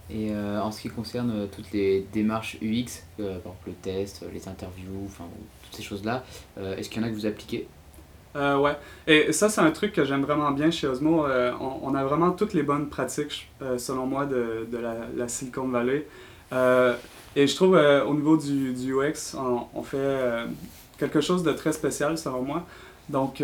Et 0.10 0.34
en 0.36 0.72
ce 0.72 0.82
qui 0.82 0.90
concerne 0.90 1.48
toutes 1.50 1.72
les 1.72 2.08
démarches 2.14 2.58
UX, 2.62 3.04
par 3.18 3.28
exemple 3.28 3.68
le 3.68 3.74
test, 3.74 4.26
les 4.34 4.48
interviews, 4.48 5.04
enfin 5.06 5.26
toutes 5.64 5.76
ces 5.76 5.84
choses-là, 5.84 6.24
est-ce 6.58 6.90
qu'il 6.90 7.02
y 7.02 7.06
en 7.06 7.08
a 7.08 7.12
que 7.12 7.16
vous 7.16 7.26
appliquez? 7.26 7.68
Euh, 8.36 8.58
ouais. 8.58 8.78
Et 9.08 9.32
ça, 9.34 9.50
c'est 9.50 9.62
un 9.62 9.72
truc 9.72 9.94
que 9.94 10.06
j'aime 10.06 10.22
vraiment 10.22 10.52
bien 10.52 10.72
chez 10.72 10.88
Osmo. 10.88 11.26
Euh, 11.26 11.52
on, 11.60 11.94
a 11.96 12.04
vraiment 12.04 12.32
toutes 12.32 12.54
les 12.54 12.64
bonnes 12.64 12.88
pratiques, 12.88 13.50
euh, 13.62 13.78
selon 13.78 14.06
moi, 14.06 14.26
de, 14.26 14.68
de 14.72 14.78
la, 14.78 15.28
Silicon 15.28 15.68
Valley. 15.68 16.08
Et 16.52 17.48
je 17.48 17.56
trouve, 17.56 17.80
au 18.08 18.14
niveau 18.14 18.38
du, 18.38 18.74
UX, 18.94 19.36
on, 19.74 19.84
fait 19.84 20.46
quelque 20.98 21.22
chose 21.22 21.44
de 21.44 21.52
très 21.52 21.72
spécial, 21.72 22.18
selon 22.18 22.42
moi. 22.42 22.64
Donc, 23.10 23.42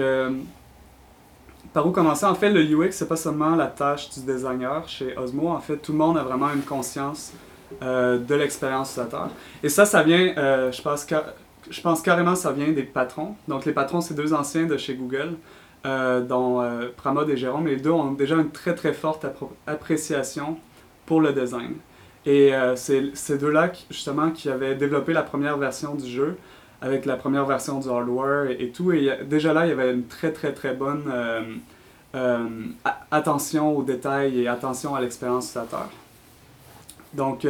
par 1.74 1.88
où 1.88 1.92
commencer? 1.92 2.26
En 2.26 2.36
fait, 2.36 2.50
le 2.50 2.62
UX, 2.62 2.92
c'est 2.92 3.08
pas 3.08 3.16
seulement 3.16 3.56
la 3.56 3.68
tâche 3.68 4.10
du 4.10 4.22
designer 4.22 4.88
chez 4.88 5.18
Osmo. 5.18 5.50
En 5.50 5.60
fait, 5.60 5.78
tout 5.78 5.94
le 5.94 5.98
monde 5.98 6.18
a 6.18 6.24
vraiment 6.24 6.52
une 6.54 6.64
conscience 6.64 7.34
de 7.82 8.36
l'expérience 8.36 8.92
utilisateur. 8.92 9.30
Et 9.64 9.70
ça, 9.70 9.86
ça 9.86 10.04
vient, 10.04 10.34
je 10.72 10.82
pense, 10.82 11.06
je 11.70 11.82
pense 11.82 12.02
carrément 12.02 12.36
ça 12.36 12.52
vient 12.52 12.70
des 12.70 12.84
patrons. 12.84 13.36
Donc 13.48 13.66
les 13.66 13.74
patrons, 13.74 14.02
c'est 14.02 14.14
deux 14.14 14.34
anciens 14.34 14.66
de 14.66 14.78
chez 14.78 14.96
Google, 14.96 15.36
euh, 15.86 16.22
dont 16.22 16.62
euh, 16.62 16.90
Pramod 16.96 17.30
et 17.30 17.38
Jérôme. 17.38 17.68
Les 17.68 17.78
deux 17.78 17.92
ont 17.92 18.12
déjà 18.12 18.36
une 18.36 18.52
très 18.52 18.76
très 18.76 18.94
forte 18.94 19.26
appréciation 19.66 20.58
pour 21.06 21.22
le 21.22 21.34
design. 21.34 21.74
Et 22.28 22.54
euh, 22.54 22.76
c'est 22.76 23.16
ces 23.16 23.40
deux-là, 23.40 23.72
justement, 23.90 24.30
qui 24.30 24.50
avaient 24.50 24.76
développé 24.76 25.14
la 25.14 25.24
première 25.24 25.58
version 25.58 25.96
du 25.96 26.08
jeu, 26.08 26.38
avec 26.84 27.06
la 27.06 27.16
première 27.16 27.46
version 27.46 27.80
du 27.80 27.90
hardware 27.90 28.52
et, 28.52 28.70
tout. 28.70 28.92
Et 28.92 29.10
déjà 29.26 29.54
là, 29.54 29.66
il 29.66 29.70
y 29.70 29.72
avait 29.72 29.92
une 29.92 30.06
très 30.06 30.32
très 30.32 30.54
très 30.54 30.76
bonne 30.76 31.12
attention 33.12 33.76
aux 33.76 33.84
détails 33.84 34.42
et 34.42 34.48
attention 34.48 34.94
à 34.94 35.02
l'expérience 35.02 35.46
utilisateur. 35.46 35.90
Donc, 37.14 37.48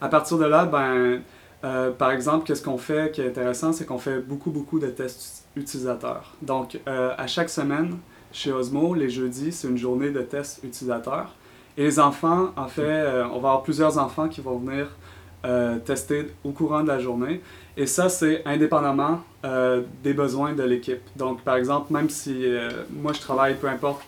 à 0.00 0.08
partir 0.08 0.36
de 0.36 0.44
là, 0.44 0.66
ben, 0.66 1.22
euh, 1.64 1.92
par 1.92 2.10
exemple, 2.10 2.46
qu'est-ce 2.46 2.62
qu'on 2.62 2.78
fait 2.78 3.12
qui 3.12 3.20
est 3.20 3.28
intéressant, 3.28 3.72
c'est 3.72 3.86
qu'on 3.86 3.98
fait 3.98 4.18
beaucoup, 4.18 4.50
beaucoup 4.50 4.78
de 4.78 4.88
tests 4.88 5.44
utilisateurs. 5.54 6.34
Donc, 6.42 6.80
euh, 6.88 7.14
à 7.16 7.26
chaque 7.26 7.50
semaine, 7.50 7.98
chez 8.32 8.50
Osmo, 8.52 8.94
les 8.94 9.08
jeudis, 9.08 9.52
c'est 9.52 9.68
une 9.68 9.78
journée 9.78 10.10
de 10.10 10.22
tests 10.22 10.64
utilisateurs. 10.64 11.34
Et 11.76 11.84
les 11.84 11.98
enfants, 11.98 12.50
en 12.56 12.68
fait, 12.68 12.82
euh, 12.82 13.24
on 13.24 13.40
va 13.40 13.48
avoir 13.48 13.62
plusieurs 13.62 13.98
enfants 13.98 14.28
qui 14.28 14.40
vont 14.40 14.58
venir 14.58 14.88
tester 15.84 16.28
au 16.44 16.52
courant 16.52 16.84
de 16.84 16.86
la 16.86 17.00
journée. 17.00 17.40
Et 17.76 17.86
ça, 17.86 18.08
c'est 18.08 18.46
indépendamment 18.46 19.24
des 20.04 20.14
besoins 20.14 20.52
de 20.52 20.62
l'équipe. 20.62 21.00
Donc, 21.16 21.40
par 21.40 21.56
exemple, 21.56 21.92
même 21.92 22.08
si 22.10 22.46
moi, 22.92 23.12
je 23.12 23.18
travaille, 23.18 23.56
peu 23.56 23.66
importe, 23.66 24.02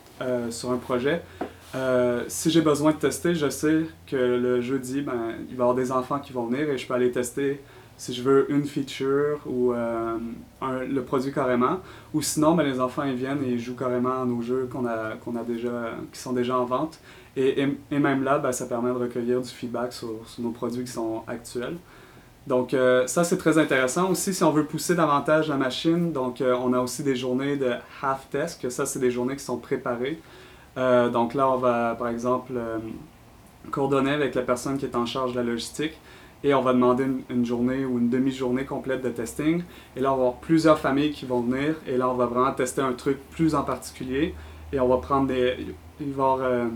sur 0.51 0.71
un 0.71 0.77
projet, 0.77 1.23
euh, 1.75 2.23
si 2.29 2.51
j'ai 2.51 2.61
besoin 2.61 2.93
de 2.93 2.97
tester, 2.97 3.35
je 3.35 3.51
sais 3.51 3.83
que 4.07 4.17
le 4.17 4.61
jeudi, 4.61 5.01
ben, 5.01 5.35
il 5.49 5.57
va 5.57 5.65
y 5.65 5.67
avoir 5.67 5.75
des 5.75 5.91
enfants 5.91 6.21
qui 6.21 6.33
vont 6.33 6.47
venir 6.47 6.71
et 6.71 6.79
je 6.79 6.87
peux 6.87 6.95
aller 6.95 7.11
tester 7.11 7.61
si 7.97 8.13
je 8.13 8.23
veux 8.23 8.51
une 8.51 8.65
feature 8.65 9.41
ou 9.47 9.73
euh, 9.73 10.19
le 10.61 11.01
produit 11.03 11.33
carrément. 11.33 11.79
Ou 12.13 12.23
sinon, 12.23 12.55
ben, 12.55 12.65
les 12.65 12.81
enfants 12.81 13.05
ils 13.05 13.15
viennent 13.15 13.45
et 13.45 13.59
jouent 13.59 13.77
carrément 13.77 14.23
à 14.23 14.25
nos 14.25 14.43
jeux 14.43 14.69
qu'on 14.71 14.87
a, 14.87 15.13
a 15.13 15.45
déjà, 15.47 15.93
qui 16.13 16.19
sont 16.19 16.33
déjà 16.33 16.59
en 16.59 16.65
vente. 16.65 16.99
Et, 17.37 17.67
et, 17.91 17.99
même 17.99 18.23
là, 18.23 18.39
ben, 18.39 18.53
ça 18.53 18.67
permet 18.67 18.91
de 18.91 18.97
recueillir 18.97 19.41
du 19.41 19.49
feedback 19.49 19.93
sur, 19.93 20.11
nos 20.39 20.51
produits 20.51 20.85
qui 20.85 20.93
sont 20.93 21.23
actuels. 21.27 21.77
Donc 22.47 22.75
euh, 22.75 23.07
ça, 23.07 23.25
c'est 23.25 23.39
très 23.39 23.59
intéressant. 23.59 24.11
Aussi, 24.11 24.35
si 24.35 24.45
on 24.45 24.51
veut 24.51 24.67
pousser 24.67 24.95
davantage 24.95 25.49
la 25.49 25.57
machine, 25.57 26.13
donc 26.13 26.41
euh, 26.41 26.55
on 26.61 26.73
a 26.73 26.81
aussi 26.81 27.03
des 27.03 27.17
journées 27.17 27.57
de 27.57 27.73
half 28.03 28.29
test, 28.31 28.61
que 28.61 28.71
ça, 28.71 28.87
c'est 28.87 28.99
des 28.99 29.11
journées 29.11 29.37
qui 29.37 29.45
sont 29.45 29.59
préparées. 29.59 30.21
Donc 30.77 31.35
là, 31.35 31.49
on 31.49 31.57
va, 31.57 31.95
par 31.95 32.09
exemple, 32.09 32.53
coordonner 33.71 34.11
avec 34.11 34.35
la 34.35 34.43
personne 34.43 34.77
qui 34.77 34.85
est 34.85 34.97
en 34.97 35.07
charge 35.07 35.31
de 35.31 35.37
la 35.37 35.45
logistique 35.45 35.97
et 36.45 36.55
on 36.55 36.61
va 36.61 36.75
demander 36.75 37.07
une, 37.31 37.45
journée 37.45 37.85
ou 37.85 37.99
une 37.99 38.11
demi-journée 38.11 38.65
complète 38.65 39.03
de 39.03 39.09
testing. 39.09 39.63
Et 39.97 40.01
là, 40.01 40.13
on 40.13 40.17
va 40.17 40.23
avoir 40.23 40.35
plusieurs 40.35 40.79
familles 40.79 41.11
qui 41.11 41.25
vont 41.25 41.41
venir 41.41 41.75
et 41.89 41.97
là, 41.97 42.09
on 42.09 42.15
va 42.15 42.27
vraiment 42.27 42.53
tester 42.53 42.83
un 42.83 42.93
truc 42.93 43.19
plus 43.31 43.55
en 43.55 43.63
particulier 43.63 44.35
et 44.73 44.79
on 44.79 44.89
va 44.89 44.99
prendre 44.99 45.27
des... 45.27 45.57
Il 46.01 46.13
va 46.13 46.23
y 46.23 46.27
avoir, 46.27 46.69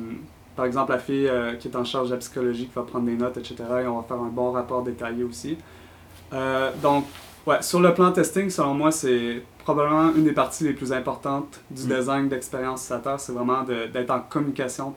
par 0.59 0.65
exemple, 0.65 0.91
la 0.91 0.99
fille 0.99 1.29
euh, 1.29 1.55
qui 1.55 1.69
est 1.69 1.77
en 1.77 1.85
charge 1.85 2.09
de 2.09 2.15
la 2.15 2.19
psychologie 2.19 2.67
qui 2.67 2.75
va 2.75 2.83
prendre 2.83 3.07
des 3.07 3.15
notes, 3.15 3.37
etc. 3.37 3.57
Et 3.85 3.87
on 3.87 4.01
va 4.01 4.03
faire 4.03 4.19
un 4.19 4.29
bon 4.29 4.51
rapport 4.51 4.83
détaillé 4.83 5.23
aussi. 5.23 5.57
Euh, 6.33 6.73
donc, 6.83 7.05
ouais, 7.47 7.63
sur 7.63 7.79
le 7.79 7.95
plan 7.95 8.11
testing, 8.11 8.51
selon 8.51 8.75
moi, 8.75 8.91
c'est 8.91 9.43
probablement 9.63 10.13
une 10.17 10.25
des 10.25 10.33
parties 10.33 10.65
les 10.65 10.73
plus 10.73 10.93
importantes 10.93 11.61
du 11.71 11.85
mm. 11.85 11.97
design 11.97 12.29
d'expérience 12.29 12.81
utilisateur. 12.87 13.21
C'est 13.21 13.33
vraiment 13.33 13.63
d'être 13.63 14.11
en 14.11 14.19
communication 14.21 14.95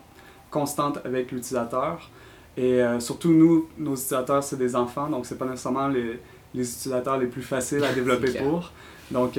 constante 0.50 0.98
avec 1.06 1.32
l'utilisateur. 1.32 2.10
Et 2.58 2.82
euh, 2.82 3.00
surtout, 3.00 3.32
nous, 3.32 3.70
nos 3.78 3.94
utilisateurs, 3.94 4.44
c'est 4.44 4.58
des 4.58 4.76
enfants, 4.76 5.10
donc 5.10 5.26
c'est 5.26 5.38
pas 5.38 5.46
nécessairement 5.46 5.88
les, 5.88 6.20
les, 6.54 6.70
utilisateurs 6.70 7.18
les 7.18 7.28
plus 7.28 7.42
faciles 7.42 7.84
à 7.84 7.94
développer 7.94 8.32
pour. 8.40 8.72
Donc, 9.10 9.38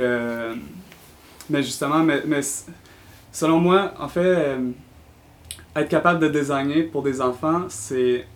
mais 1.49 1.63
justement, 1.63 2.03
mais, 2.03 2.23
mais, 2.27 2.41
selon 3.33 3.59
moi, 3.59 3.93
en 3.99 4.09
fait, 4.09 4.59
être 5.75 5.89
capable 5.89 6.21
de 6.21 6.29
designer 6.29 6.83
pour 6.83 7.03
des 7.03 7.21
enfants, 7.21 7.63
c'est 7.69 8.27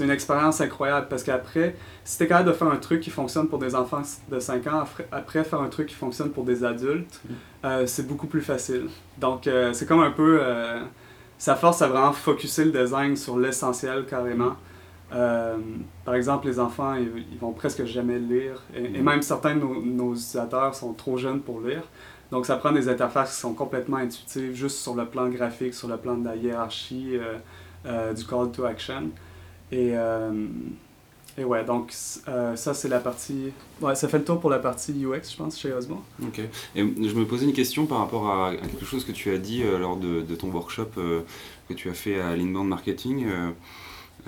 une 0.00 0.10
expérience 0.10 0.60
incroyable 0.60 1.06
parce 1.10 1.22
qu'après, 1.22 1.76
si 2.04 2.16
tu 2.16 2.24
es 2.24 2.26
capable 2.26 2.48
de 2.48 2.54
faire 2.54 2.68
un 2.68 2.76
truc 2.76 3.00
qui 3.00 3.10
fonctionne 3.10 3.48
pour 3.48 3.58
des 3.58 3.74
enfants 3.74 4.02
de 4.30 4.40
5 4.40 4.66
ans, 4.68 4.84
après, 5.12 5.44
faire 5.44 5.60
un 5.60 5.68
truc 5.68 5.88
qui 5.88 5.94
fonctionne 5.94 6.30
pour 6.30 6.44
des 6.44 6.64
adultes, 6.64 7.20
mm. 7.24 7.32
euh, 7.66 7.86
c'est 7.86 8.06
beaucoup 8.06 8.26
plus 8.26 8.40
facile. 8.40 8.86
Donc, 9.18 9.46
euh, 9.46 9.72
c'est 9.72 9.86
comme 9.86 10.00
un 10.00 10.10
peu. 10.10 10.40
Euh, 11.38 11.40
ça 11.40 11.54
force 11.54 11.82
à 11.82 11.88
vraiment 11.88 12.12
focuser 12.12 12.64
le 12.64 12.72
design 12.72 13.16
sur 13.16 13.38
l'essentiel 13.38 14.04
carrément. 14.06 14.56
par 16.04 16.14
exemple, 16.14 16.46
les 16.48 16.58
enfants, 16.58 16.94
ils, 16.94 17.38
vont 17.38 17.52
presque 17.52 17.84
jamais 17.84 18.18
lire. 18.18 18.62
Et, 18.74 19.00
mm. 19.00 19.02
même 19.02 19.22
certains 19.22 19.54
de 19.54 19.60
nos, 19.60 19.80
nos 19.82 20.12
utilisateurs 20.12 20.74
sont 20.74 20.92
trop 20.92 21.16
jeunes 21.16 21.40
pour 21.40 21.60
lire. 21.60 21.82
Donc, 22.30 22.44
ça 22.44 22.56
prend 22.56 22.72
des 22.72 22.88
interfaces 22.88 23.34
qui 23.34 23.40
sont 23.40 23.54
complètement 23.54 23.96
intuitives, 23.96 24.54
juste 24.54 24.78
sur 24.78 24.94
le 24.94 25.06
plan 25.06 25.28
graphique, 25.28 25.74
sur 25.74 25.88
le 25.88 25.96
plan 25.96 26.16
de 26.16 26.26
la 26.26 26.36
hiérarchie, 26.36 27.16
euh, 27.16 27.38
euh, 27.86 28.12
du 28.12 28.24
call 28.24 28.50
to 28.52 28.64
action. 28.64 29.10
Et, 29.72 29.94
euh, 31.38 31.42
et 31.42 31.44
ouais, 31.44 31.64
donc 31.64 31.92
ça, 31.92 32.74
c'est 32.74 32.88
la 32.88 33.00
partie. 33.00 33.52
Ouais, 33.80 33.94
ça 33.94 34.08
fait 34.08 34.18
le 34.18 34.24
tour 34.24 34.40
pour 34.40 34.50
la 34.50 34.58
partie 34.58 34.92
UX, 34.92 35.30
je 35.30 35.36
pense, 35.36 35.58
chez 35.58 35.72
Osmo. 35.72 36.02
Ok. 36.22 36.40
Et 36.74 36.80
je 36.80 37.14
me 37.14 37.24
posais 37.24 37.46
une 37.46 37.52
question 37.52 37.86
par 37.86 37.98
rapport 37.98 38.28
à, 38.28 38.56
quelque 38.56 38.84
chose 38.84 39.04
que 39.04 39.12
tu 39.12 39.30
as 39.30 39.38
dit 39.38 39.62
lors 39.62 39.96
de, 39.96 40.22
de 40.22 40.34
ton 40.34 40.50
workshop 40.50 40.90
que 41.68 41.74
tu 41.74 41.88
as 41.90 41.94
fait 41.94 42.20
à 42.20 42.36
l'Inbound 42.36 42.68
Marketing. 42.68 43.26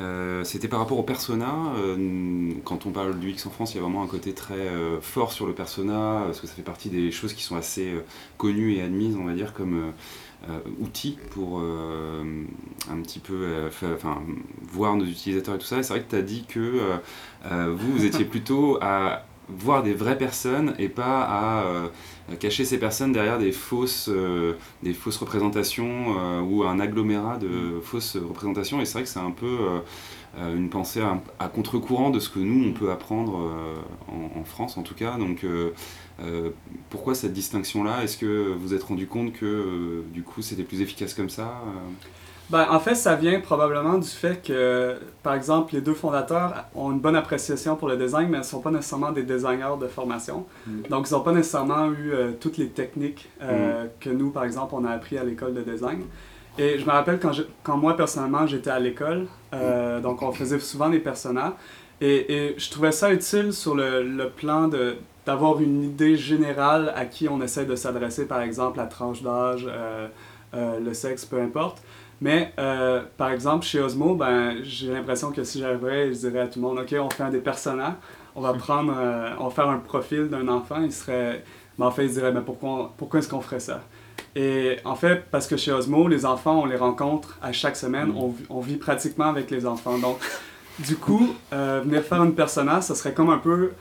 Euh, 0.01 0.45
c'était 0.45 0.69
par 0.69 0.79
rapport 0.79 0.99
au 0.99 1.03
persona. 1.03 1.53
Euh, 1.77 2.53
quand 2.65 2.87
on 2.87 2.91
parle 2.91 3.19
du 3.19 3.31
X 3.31 3.47
en 3.47 3.51
France, 3.51 3.75
il 3.75 3.77
y 3.77 3.81
a 3.81 3.83
vraiment 3.83 4.03
un 4.03 4.07
côté 4.07 4.33
très 4.33 4.55
euh, 4.55 5.01
fort 5.01 5.33
sur 5.33 5.47
le 5.47 5.53
persona, 5.53 6.23
parce 6.27 6.41
que 6.41 6.47
ça 6.47 6.55
fait 6.55 6.63
partie 6.63 6.89
des 6.89 7.11
choses 7.11 7.35
qui 7.35 7.43
sont 7.43 7.57
assez 7.57 7.93
connues 8.39 8.75
et 8.75 8.83
admises, 8.83 9.17
on 9.17 9.25
va 9.25 9.35
dire, 9.35 9.53
comme 9.53 9.93
outils 10.81 11.19
pour 11.33 11.61
un 11.61 13.03
petit 13.03 13.19
peu 13.19 13.69
voir 14.73 14.97
nos 14.97 15.05
utilisateurs 15.05 15.55
et 15.55 15.59
tout 15.59 15.67
ça. 15.67 15.79
Et 15.79 15.83
c'est 15.83 15.93
vrai 15.93 16.03
que 16.03 16.11
tu 16.11 16.17
as 16.17 16.23
dit 16.23 16.45
que 16.49 16.99
vous, 17.51 17.93
vous 17.93 18.05
étiez 18.05 18.25
plutôt 18.25 18.79
à 18.81 19.25
voir 19.59 19.83
des 19.83 19.95
vraies 19.95 20.19
personnes 20.19 20.75
et 20.79 20.89
pas 20.89 21.23
à 21.23 21.65
euh, 21.65 21.89
cacher 22.39 22.65
ces 22.65 22.79
personnes 22.79 23.13
derrière 23.13 23.39
des 23.39 23.53
fausses, 23.53 24.09
euh, 24.09 24.55
des 24.83 24.95
fausses 24.95 25.17
représentations 25.17 26.17
euh, 26.19 26.41
ou 26.41 26.65
un 26.65 26.81
agglomérat 26.81 27.39
de 27.39 27.49
mm. 27.49 27.83
fausses 27.83 28.17
représentations. 28.17 28.81
Et 28.81 28.85
c'est 28.85 28.95
vrai 28.95 29.03
que 29.03 29.09
c'est 29.09 29.19
un 29.19 29.31
peu 29.31 29.59
une 30.37 30.71
pensée 30.71 31.03
à, 31.41 31.49
contre-courant 31.49 32.11
de 32.11 32.21
ce 32.21 32.29
que 32.29 32.39
nous, 32.39 32.69
on 32.69 32.73
peut 32.73 32.93
apprendre 32.93 33.51
en, 34.09 34.45
France 34.45 34.77
en 34.77 34.83
tout 34.83 34.95
cas. 34.95 35.17
Donc 35.19 35.45
pourquoi 36.89 37.17
cette 37.17 37.33
distinction-là? 37.33 38.05
Est-ce 38.05 38.17
que 38.17 38.55
vous 38.57 38.73
êtes 38.73 38.85
rendu 38.85 39.09
compte 39.09 39.33
que 39.33 40.05
du 40.13 40.23
coup 40.23 40.41
c'était 40.41 40.63
plus 40.63 40.83
efficace 40.83 41.15
comme 41.15 41.31
ça? 41.31 41.65
Ben, 42.51 42.67
en 42.69 42.81
fait, 42.81 42.97
ça 42.97 43.15
vient 43.15 43.39
probablement 43.39 43.97
du 43.99 44.09
fait 44.09 44.43
que, 44.43 44.97
par 45.23 45.35
exemple, 45.35 45.73
les 45.75 45.81
deux 45.81 45.95
fondateurs 45.95 46.65
ont 46.75 46.91
une 46.91 46.99
bonne 46.99 47.15
appréciation 47.15 47.77
pour 47.77 47.89
le 47.89 47.97
design, 47.97 48.29
mais 48.29 48.39
ils 48.39 48.41
ne 48.41 48.45
sont 48.45 48.61
pas 48.61 48.73
nécessairement 48.73 49.13
des 49.13 49.23
designers 49.23 49.79
de 49.81 49.87
formation. 49.87 50.47
Mm. 50.67 50.83
Donc, 50.91 51.09
ils 51.09 51.15
n'ont 51.15 51.21
pas 51.21 51.33
nécessairement 51.33 51.87
eu 51.93 52.11
euh, 52.13 52.33
toutes 52.41 52.59
les 52.59 52.69
techniques 52.69 53.29
euh, 53.41 53.85
mm. 53.85 53.89
que 54.01 54.11
nous, 54.11 54.31
par 54.31 54.45
exemple, 54.45 54.75
on 54.77 54.85
a 54.85 54.91
appris 54.91 55.17
à 55.17 55.23
l'école 55.23 55.55
de 55.55 55.63
design. 55.63 56.01
Et 56.59 56.81
je 56.81 56.85
me 56.85 56.91
rappelle 56.91 57.21
quand, 57.21 57.33
je, 57.33 57.43
quand 57.63 57.77
moi, 57.77 57.97
personnellement, 57.97 58.49
j'étais 58.49 58.71
à 58.71 58.81
l'école, 58.81 59.29
euh, 59.55 60.01
mm. 60.01 60.03
donc 60.03 60.21
on 60.23 60.33
faisait 60.33 60.59
souvent 60.59 60.91
des 60.91 60.99
personnages, 60.99 61.53
et, 62.01 62.35
et, 62.35 62.55
je 62.59 62.71
trouvais 62.71 62.93
ça 62.93 63.13
utile 63.13 63.53
sur 63.53 63.75
le, 63.75 64.03
le 64.03 64.29
plan 64.31 64.69
de 64.69 64.97
d'avoir 65.27 65.61
une 65.61 65.85
idée 65.85 66.17
générale 66.17 66.95
à 66.97 67.05
qui 67.05 67.29
on 67.29 67.43
essaie 67.43 67.67
de 67.67 67.77
s'adresser, 67.77 68.27
par 68.27 68.41
exemple, 68.41 68.79
la 68.79 68.87
tranche 68.87 69.23
d'âge, 69.23 69.69
le 70.53 70.95
sexe, 70.95 71.25
peu 71.25 71.41
importe. 71.41 71.83
Mais 72.21 72.53
euh, 72.59 73.03
par 73.17 73.31
exemple, 73.31 73.65
chez 73.65 73.81
Osmo, 73.81 74.15
ben, 74.15 74.59
j'ai 74.63 74.93
l'impression 74.93 75.33
que 75.33 75.43
si 75.43 75.59
j'arrivais, 75.59 76.13
je 76.13 76.19
dirais 76.19 76.41
à 76.41 76.47
tout 76.47 76.61
le 76.61 76.67
monde 76.67 76.79
Ok, 76.79 76.95
on 76.99 77.09
fait 77.09 77.23
un 77.23 77.31
des 77.31 77.41
personnages, 77.41 77.95
on 78.35 78.43
va 78.43 78.53
prendre, 78.53 78.93
euh, 78.95 79.31
on 79.39 79.49
va 79.49 79.51
faire 79.51 79.69
un 79.69 79.79
profil 79.79 80.29
d'un 80.29 80.47
enfant. 80.49 80.83
Il 80.83 80.93
serait. 80.93 81.43
Ben, 81.79 81.87
en 81.87 81.91
fait, 81.91 82.05
il 82.05 82.13
dirait 82.13 82.33
ben, 82.33 82.43
Pourquoi, 82.43 82.93
pourquoi 82.97 83.21
est-ce 83.21 83.29
qu'on 83.29 83.41
ferait 83.41 83.61
ça? 83.61 83.81
Et 84.37 84.77
en 84.85 84.95
fait, 84.95 85.25
parce 85.31 85.47
que 85.47 85.57
chez 85.57 85.73
Osmo, 85.73 86.07
les 86.07 86.27
enfants, 86.27 86.61
on 86.63 86.67
les 86.67 86.77
rencontre 86.77 87.39
à 87.43 87.53
chaque 87.53 87.77
semaine, 87.77 88.09
mm. 88.09 88.19
on, 88.19 88.35
on, 88.51 88.61
vit 88.61 88.77
pratiquement 88.77 89.27
avec 89.27 89.51
les 89.51 89.67
enfants. 89.67 89.99
Donc, 89.99 90.19
du 90.79 90.97
coup, 90.97 91.35
euh, 91.55 91.81
venir 91.85 92.03
faire 92.03 92.21
un 92.21 92.31
personnage, 92.31 92.85
ça 92.85 92.95
serait 92.95 93.15
comme 93.15 93.31
un 93.31 93.39
peu 93.39 93.73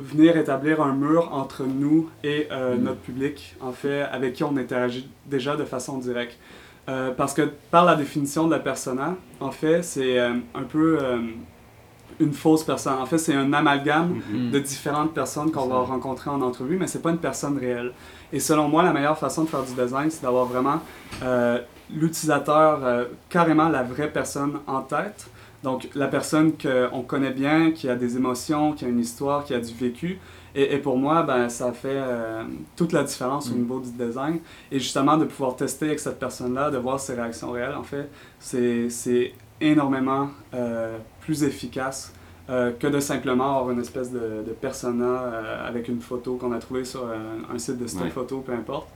venir 0.00 0.36
établir 0.36 0.82
un 0.82 0.94
mur 0.94 1.30
entre 1.32 1.64
nous 1.64 2.08
et 2.24 2.48
mm. 2.50 2.82
notre 2.82 3.00
public, 3.00 3.56
en 3.60 3.72
fait, 3.72 4.02
avec 4.02 4.34
qui 4.34 4.44
on 4.44 4.56
interagit 4.56 5.08
déjà 5.26 5.56
de 5.56 5.64
façon 5.64 5.98
directe. 5.98 6.38
Euh, 6.90 7.12
parce 7.16 7.34
que 7.34 7.42
par 7.70 7.84
la 7.84 7.94
définition 7.94 8.46
de 8.46 8.52
la 8.52 8.58
persona, 8.58 9.14
en 9.38 9.50
fait, 9.50 9.82
c'est 9.82 10.18
euh, 10.18 10.34
un 10.54 10.62
peu 10.62 10.98
euh, 11.00 11.18
une 12.18 12.32
fausse 12.32 12.64
personne. 12.64 12.94
En 12.94 13.06
fait, 13.06 13.18
c'est 13.18 13.34
un 13.34 13.52
amalgame 13.52 14.18
mm-hmm. 14.18 14.50
de 14.50 14.58
différentes 14.58 15.12
personnes 15.12 15.52
qu'on 15.52 15.68
va 15.68 15.80
rencontrer 15.80 16.30
en 16.30 16.40
entrevue, 16.40 16.76
mais 16.78 16.86
c'est 16.86 17.02
pas 17.02 17.10
une 17.10 17.18
personne 17.18 17.58
réelle. 17.58 17.92
Et 18.32 18.40
selon 18.40 18.68
moi, 18.68 18.82
la 18.82 18.92
meilleure 18.92 19.18
façon 19.18 19.44
de 19.44 19.48
faire 19.48 19.62
du 19.62 19.74
design, 19.74 20.10
c'est 20.10 20.22
d'avoir 20.22 20.46
vraiment 20.46 20.80
l'utilisateur, 21.90 23.08
carrément 23.28 23.68
la 23.68 23.82
vraie 23.82 24.08
personne 24.08 24.60
en 24.68 24.80
tête. 24.82 25.28
Donc, 25.62 25.88
la 25.94 26.08
personne 26.08 26.52
qu'on 26.56 27.02
connaît 27.02 27.32
bien, 27.32 27.70
qui 27.72 27.88
a 27.88 27.94
des 27.94 28.16
émotions, 28.16 28.72
qui 28.72 28.86
a 28.86 28.88
une 28.88 28.98
histoire, 28.98 29.44
qui 29.44 29.52
a 29.54 29.60
du 29.60 29.74
vécu, 29.74 30.18
et, 30.54 30.74
et, 30.74 30.78
pour 30.78 30.96
moi, 30.96 31.22
ben, 31.22 31.48
ça 31.48 31.72
fait 31.72 31.88
euh, 31.92 32.42
toute 32.76 32.92
la 32.92 33.04
différence 33.04 33.50
au 33.50 33.54
mm. 33.54 33.58
niveau 33.58 33.80
du 33.80 33.90
design. 33.92 34.40
Et 34.72 34.78
justement, 34.78 35.16
de 35.16 35.24
pouvoir 35.24 35.54
tester 35.56 35.86
avec 35.86 36.00
cette 36.00 36.18
personne-là, 36.18 36.70
de 36.70 36.78
voir 36.78 36.98
ses 36.98 37.14
réactions 37.14 37.52
réelles, 37.52 37.76
en 37.76 37.84
fait, 37.84 38.08
c'est 38.38 39.32
énormément 39.60 40.30
euh, 40.54 40.96
plus 41.20 41.44
efficace 41.44 42.12
euh, 42.48 42.72
que 42.72 42.86
de 42.86 42.98
simplement 42.98 43.58
avoir 43.58 43.70
une 43.70 43.80
espèce 43.80 44.10
de, 44.10 44.42
de 44.44 44.52
persona 44.52 45.66
avec 45.66 45.86
une 45.88 46.00
photo 46.00 46.36
qu'on 46.36 46.52
a 46.52 46.58
trouvée 46.58 46.84
sur 46.84 47.06
un, 47.06 47.58
site 47.58 47.78
de 47.78 47.86
stock 47.86 48.08
photo, 48.08 48.40
peu 48.40 48.52
importe. 48.52 48.88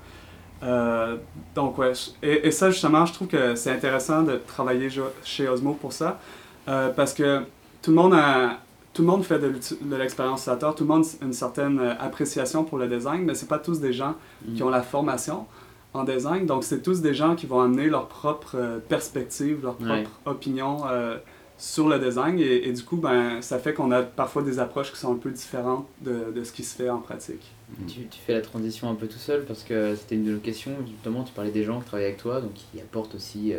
donc, 1.55 1.79
ouais. 1.79 1.93
Et, 2.23 2.49
et, 2.49 2.51
ça, 2.51 2.71
justement, 2.71 3.05
je 3.07 3.13
trouve 3.13 3.29
que 3.29 3.55
c'est 3.55 3.71
intéressant 3.71 4.23
de 4.23 4.41
travailler 4.45 4.89
chez 5.23 5.47
Osmo 5.47 5.75
pour 5.75 5.93
ça. 5.93 6.19
Parce 6.67 7.15
que 7.15 7.43
tout 7.83 7.91
le 7.91 7.97
monde 7.97 8.15
a, 8.15 8.61
tout 8.95 9.03
le 9.03 9.09
monde 9.09 9.25
fait 9.25 9.41
de, 9.41 9.97
l'expérience 9.97 10.43
utilisateur, 10.43 10.75
tout 10.75 10.85
le 10.85 10.89
monde 10.89 11.05
a 11.21 11.25
une 11.25 11.33
certaine 11.33 11.81
euh, 11.81 11.95
appréciation 11.99 12.65
pour 12.65 12.79
le 12.79 12.87
design, 12.87 13.25
mais 13.25 13.35
ce 13.35 13.45
pas 13.45 13.59
tous 13.59 13.81
des 13.81 13.93
gens 13.93 14.15
qui 14.55 14.63
mm. 14.63 14.67
ont 14.67 14.71
la 14.71 14.83
formation 14.83 15.47
en 15.93 16.05
design. 16.05 16.47
Donc, 16.47 16.65
c'est 16.65 16.81
tous 16.81 17.03
des 17.03 17.13
gens 17.13 17.35
qui 17.35 17.47
vont 17.47 17.61
amener 17.61 17.89
leur 17.89 18.07
propre 18.07 18.55
euh, 18.55 18.79
perspective, 18.79 19.63
leur 19.63 19.75
propre 19.75 20.11
opinion 20.25 20.83
euh, 20.87 21.19
sur 21.59 21.89
le 21.89 21.99
design 21.99 22.39
et, 22.39 22.73
du 22.73 22.83
coup, 22.83 22.97
ben, 22.97 23.43
ça 23.43 23.59
fait 23.59 23.75
qu'on 23.75 23.91
a 23.93 24.03
parfois 24.03 24.43
des 24.43 24.59
approches 24.59 24.93
qui 24.93 24.99
sont 24.99 25.13
un 25.13 25.19
peu 25.19 25.31
différentes 25.31 25.87
de, 26.01 26.33
de 26.35 26.45
ce 26.45 26.53
qui 26.53 26.65
se 26.65 26.77
fait 26.77 26.91
en 26.91 26.99
pratique. 26.99 27.53
Tu, 27.89 28.07
tu, 28.07 28.19
fais 28.25 28.33
la 28.33 28.41
transition 28.41 28.91
un 28.91 28.95
peu 28.95 29.07
tout 29.07 29.19
seul 29.19 29.45
parce 29.45 29.63
que 29.63 29.95
c'était 29.95 30.17
une 30.17 30.25
de 30.25 30.33
nos 30.33 30.41
questions, 30.41 30.73
justement, 30.87 31.23
tu 31.23 31.33
parlais 31.33 31.53
des 31.53 31.63
gens 31.63 31.81
qui 31.81 31.87
travaillent 31.87 32.07
avec 32.07 32.19
toi, 32.19 32.41
donc 32.41 32.55
qui 32.55 32.81
apportent 32.81 33.15
aussi 33.15 33.55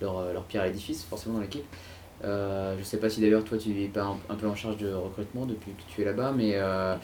leur, 0.00 0.32
leur 0.32 0.44
pierre 0.44 0.62
à 0.62 0.66
l'édifice, 0.66 1.04
forcément 1.04 1.36
dans 1.36 1.42
l'équipe. 1.42 1.66
Euh, 2.22 2.76
je 2.78 2.84
sais 2.84 2.98
pas 2.98 3.08
si 3.08 3.20
d'ailleurs 3.20 3.44
toi 3.44 3.56
tu 3.56 3.70
es 3.82 3.88
pas 3.88 4.14
un, 4.28 4.34
peu 4.34 4.46
en 4.46 4.54
charge 4.54 4.76
de 4.76 4.92
recrutement 4.92 5.46
depuis 5.46 5.72
que 5.72 5.82
tu 5.88 6.02
es 6.02 6.04
là-bas, 6.04 6.32
mais 6.36 6.52
euh, 6.54 6.94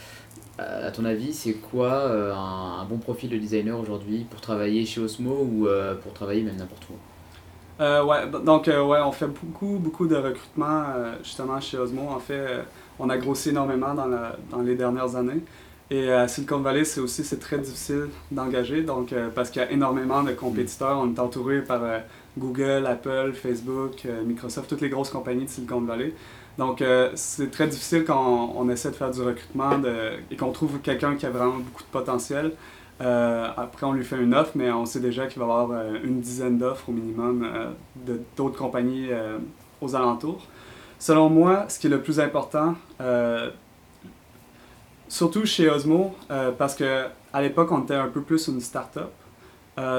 à 0.58 0.90
ton 0.90 1.04
avis, 1.04 1.32
c'est 1.32 1.54
quoi 1.54 1.92
euh, 1.92 2.34
un, 2.34 2.84
bon 2.84 2.98
profil 2.98 3.30
de 3.30 3.38
designer 3.38 3.78
aujourd'hui 3.78 4.26
pour 4.30 4.40
travailler 4.40 4.84
chez 4.84 5.00
Osmo 5.00 5.32
ou 5.32 5.68
pour 6.02 6.12
travailler 6.12 6.42
même 6.42 6.56
n'importe 6.56 6.86
où? 6.90 6.94
Ouais, 7.78 8.30
donc 8.44 8.66
ouais, 8.66 9.00
on 9.04 9.12
fait 9.12 9.26
beaucoup, 9.26 9.78
beaucoup 9.78 10.06
de 10.06 10.16
recrutement 10.16 10.84
justement 11.22 11.60
chez 11.60 11.76
Osmo. 11.76 12.08
En 12.08 12.20
fait, 12.20 12.64
on 12.98 13.10
a 13.10 13.18
grossi 13.18 13.50
énormément 13.50 13.92
dans, 13.94 14.08
dans 14.50 14.62
les 14.62 14.74
dernières 14.74 15.14
années. 15.14 15.42
Et 15.90 16.10
à 16.10 16.26
Silicon 16.26 16.60
Valley, 16.60 16.84
c'est 16.84 17.00
aussi 17.00 17.22
très 17.38 17.58
difficile 17.58 18.08
d'engager, 18.30 18.82
donc 18.82 19.14
parce 19.34 19.50
qu'il 19.50 19.60
y 19.60 19.64
a 19.64 19.70
énormément 19.70 20.22
de 20.22 20.32
compétiteurs. 20.32 20.98
On 20.98 21.14
est 21.14 21.18
entouré 21.18 21.62
par 21.62 21.82
Google, 22.38 22.86
Apple, 22.86 23.32
Facebook, 23.34 24.04
euh, 24.04 24.22
Microsoft, 24.22 24.68
toutes 24.68 24.82
les 24.82 24.90
grosses 24.90 25.10
compagnies 25.10 25.44
de 25.44 25.50
Silicon 25.50 25.80
Valley. 25.80 26.12
Donc, 26.58 26.80
euh, 26.80 27.10
c'est 27.14 27.50
très 27.50 27.66
difficile 27.66 28.04
quand 28.04 28.54
on, 28.56 28.68
essaie 28.68 28.90
de 28.90 28.96
faire 28.96 29.10
du 29.10 29.20
recrutement 29.20 29.70
et 30.30 30.36
qu'on 30.36 30.52
trouve 30.52 30.78
quelqu'un 30.80 31.16
qui 31.16 31.26
a 31.26 31.30
vraiment 31.30 31.58
beaucoup 31.58 31.82
de 31.82 31.88
potentiel. 31.88 32.52
Euh, 33.02 33.48
après, 33.56 33.84
on 33.84 33.92
lui 33.92 34.04
fait 34.04 34.18
une 34.18 34.34
offre, 34.34 34.52
mais 34.54 34.70
on 34.70 34.86
sait 34.86 35.00
déjà 35.00 35.26
qu'il 35.26 35.38
va 35.40 35.46
y 35.46 35.50
avoir 35.50 35.84
une 36.02 36.20
dizaine 36.20 36.56
d'offres 36.56 36.88
au 36.88 36.92
minimum 36.92 37.46
d'autres 38.36 38.56
compagnies 38.56 39.10
aux 39.82 39.94
alentours. 39.94 40.46
Selon 40.98 41.28
moi, 41.28 41.66
ce 41.68 41.78
qui 41.78 41.88
est 41.88 41.90
le 41.90 42.00
plus 42.00 42.20
important, 42.20 42.74
surtout 45.08 45.44
chez 45.44 45.68
Osmo, 45.68 46.14
parce 46.56 46.74
qu'à 46.74 47.10
l'époque, 47.42 47.70
on 47.70 47.82
était 47.82 47.96
un 47.96 48.08
peu 48.08 48.22
plus 48.22 48.48
une 48.48 48.62
start-up. 48.62 49.12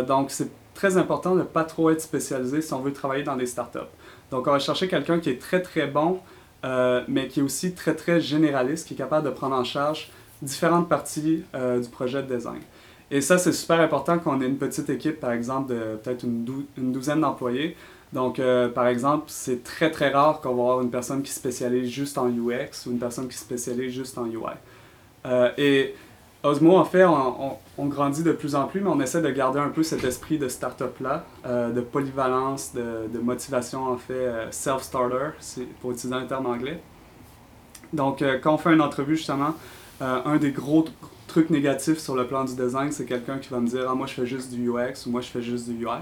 donc, 0.07 0.31
c'est 0.31 0.49
très 0.77 0.97
important 0.97 1.33
de 1.33 1.39
ne 1.39 1.43
pas 1.43 1.63
trop 1.63 1.89
être 1.89 2.01
spécialisé 2.01 2.61
si 2.61 2.71
on 2.73 2.81
veut 2.81 2.93
travailler 2.93 3.23
dans 3.23 3.35
des 3.35 3.47
startups. 3.47 3.91
Donc, 4.29 4.47
on 4.47 4.51
va 4.51 4.59
chercher 4.59 4.87
quelqu'un 4.87 5.19
qui 5.19 5.31
est 5.31 5.41
très, 5.41 5.61
très 5.61 5.87
bon, 5.87 6.19
euh, 6.65 7.01
mais 7.07 7.27
qui 7.27 7.39
est 7.39 7.43
aussi 7.43 7.73
très, 7.73 7.95
très 7.95 8.21
généraliste, 8.21 8.87
qui 8.87 8.93
est 8.93 8.97
capable 8.97 9.25
de 9.25 9.31
prendre 9.33 9.55
en 9.55 9.63
charge 9.63 10.11
différentes 10.41 10.87
parties 10.87 11.43
euh, 11.55 11.79
du 11.79 11.89
projet 11.89 12.21
de 12.21 12.35
design. 12.35 12.61
Et 13.09 13.21
ça, 13.21 13.39
c'est 13.39 13.53
super 13.53 13.79
important 13.79 14.19
qu'on 14.19 14.39
ait 14.39 14.45
une 14.45 14.57
petite 14.57 14.89
équipe, 14.89 15.19
par 15.19 15.31
exemple, 15.31 15.73
de 15.73 15.95
peut-être 15.95 16.23
une, 16.23 16.45
douzaine 16.77 17.21
d'employés. 17.21 17.75
Donc, 18.13 18.37
euh, 18.37 18.69
par 18.69 18.87
exemple, 18.87 19.25
c'est 19.27 19.63
très, 19.63 19.89
très 19.89 20.09
rare 20.11 20.41
qu'on 20.41 20.53
va 20.55 20.61
avoir 20.61 20.81
une 20.81 20.91
personne 20.91 21.23
qui 21.23 21.31
spécialise 21.31 21.89
juste 21.89 22.17
en 22.19 22.27
UX 22.27 22.85
ou 22.85 22.91
une 22.91 22.99
personne 22.99 23.27
qui 23.27 23.37
spécialise 23.37 23.91
juste 23.91 24.17
en 24.17 24.27
UI. 24.27 24.55
et 25.57 25.95
Osmo, 26.47 26.77
en 26.77 26.85
fait, 26.85 27.03
on, 27.03 27.85
grandit 27.85 28.23
de 28.23 28.31
plus 28.31 28.55
en 28.55 28.67
plus, 28.67 28.79
mais 28.79 28.89
on 28.89 28.99
essaie 29.01 29.21
de 29.21 29.29
garder 29.29 29.59
un 29.59 29.69
peu 29.69 29.83
cet 29.83 30.03
esprit 30.03 30.37
de 30.37 30.47
start-up-là, 30.47 31.25
euh, 31.45 31.71
de 31.71 31.81
polyvalence, 31.81 32.73
de, 32.73 33.19
motivation, 33.19 33.83
en 33.83 33.97
fait, 33.97 34.13
euh, 34.13 34.47
self-starter, 34.51 35.31
pour 35.81 35.91
utiliser 35.91 36.15
un 36.15 36.25
terme 36.25 36.45
anglais. 36.45 36.81
Donc, 37.91 38.21
euh, 38.21 38.39
quand 38.41 38.53
on 38.53 38.57
fait 38.57 38.73
une 38.73 38.81
entrevue, 38.81 39.17
justement, 39.17 39.55
un 39.99 40.37
des 40.37 40.51
gros 40.51 40.85
trucs 41.27 41.49
négatifs 41.49 41.97
sur 41.97 42.15
le 42.15 42.27
plan 42.27 42.45
du 42.45 42.55
design, 42.55 42.91
c'est 42.91 43.05
quelqu'un 43.05 43.39
qui 43.39 43.49
va 43.49 43.59
me 43.59 43.67
dire 43.67 43.87
Ah, 43.89 43.95
moi, 43.95 44.07
je 44.07 44.13
fais 44.13 44.25
juste 44.27 44.51
du 44.51 44.69
UX 44.69 45.05
ou 45.05 45.09
moi, 45.09 45.21
je 45.21 45.27
fais 45.27 45.41
juste 45.41 45.67
du 45.67 45.85
UI. 45.85 45.99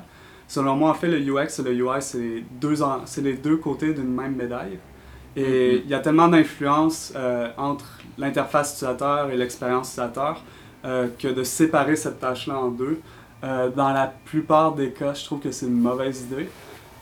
Selon 0.47 0.75
moi, 0.75 0.91
en 0.91 0.93
fait, 0.93 1.07
le 1.07 1.17
UX 1.17 1.59
et 1.59 1.63
le 1.63 1.73
UI, 1.73 2.01
c'est 2.01 3.21
les 3.21 3.33
deux 3.33 3.57
côtés 3.57 3.93
d'une 3.93 4.13
même 4.13 4.35
médaille. 4.35 4.77
Et 5.35 5.81
il 5.83 5.89
y 5.89 5.93
a 5.93 5.99
tellement 5.99 6.27
d'influence 6.27 7.13
entre 7.57 7.99
l'interface 8.17 8.73
utilisateur 8.73 9.29
et 9.29 9.37
l'expérience 9.37 9.89
utilisateur 9.89 10.41
euh, 10.85 11.07
que 11.17 11.27
de 11.27 11.43
séparer 11.43 11.95
cette 11.95 12.19
tâche-là 12.19 12.59
en 12.59 12.69
deux. 12.69 13.01
Euh, 13.43 13.71
dans 13.71 13.89
la 13.89 14.13
plupart 14.25 14.75
des 14.75 14.91
cas, 14.91 15.15
je 15.15 15.25
trouve 15.25 15.39
que 15.39 15.49
c'est 15.49 15.65
une 15.65 15.81
mauvaise 15.81 16.27
idée. 16.31 16.47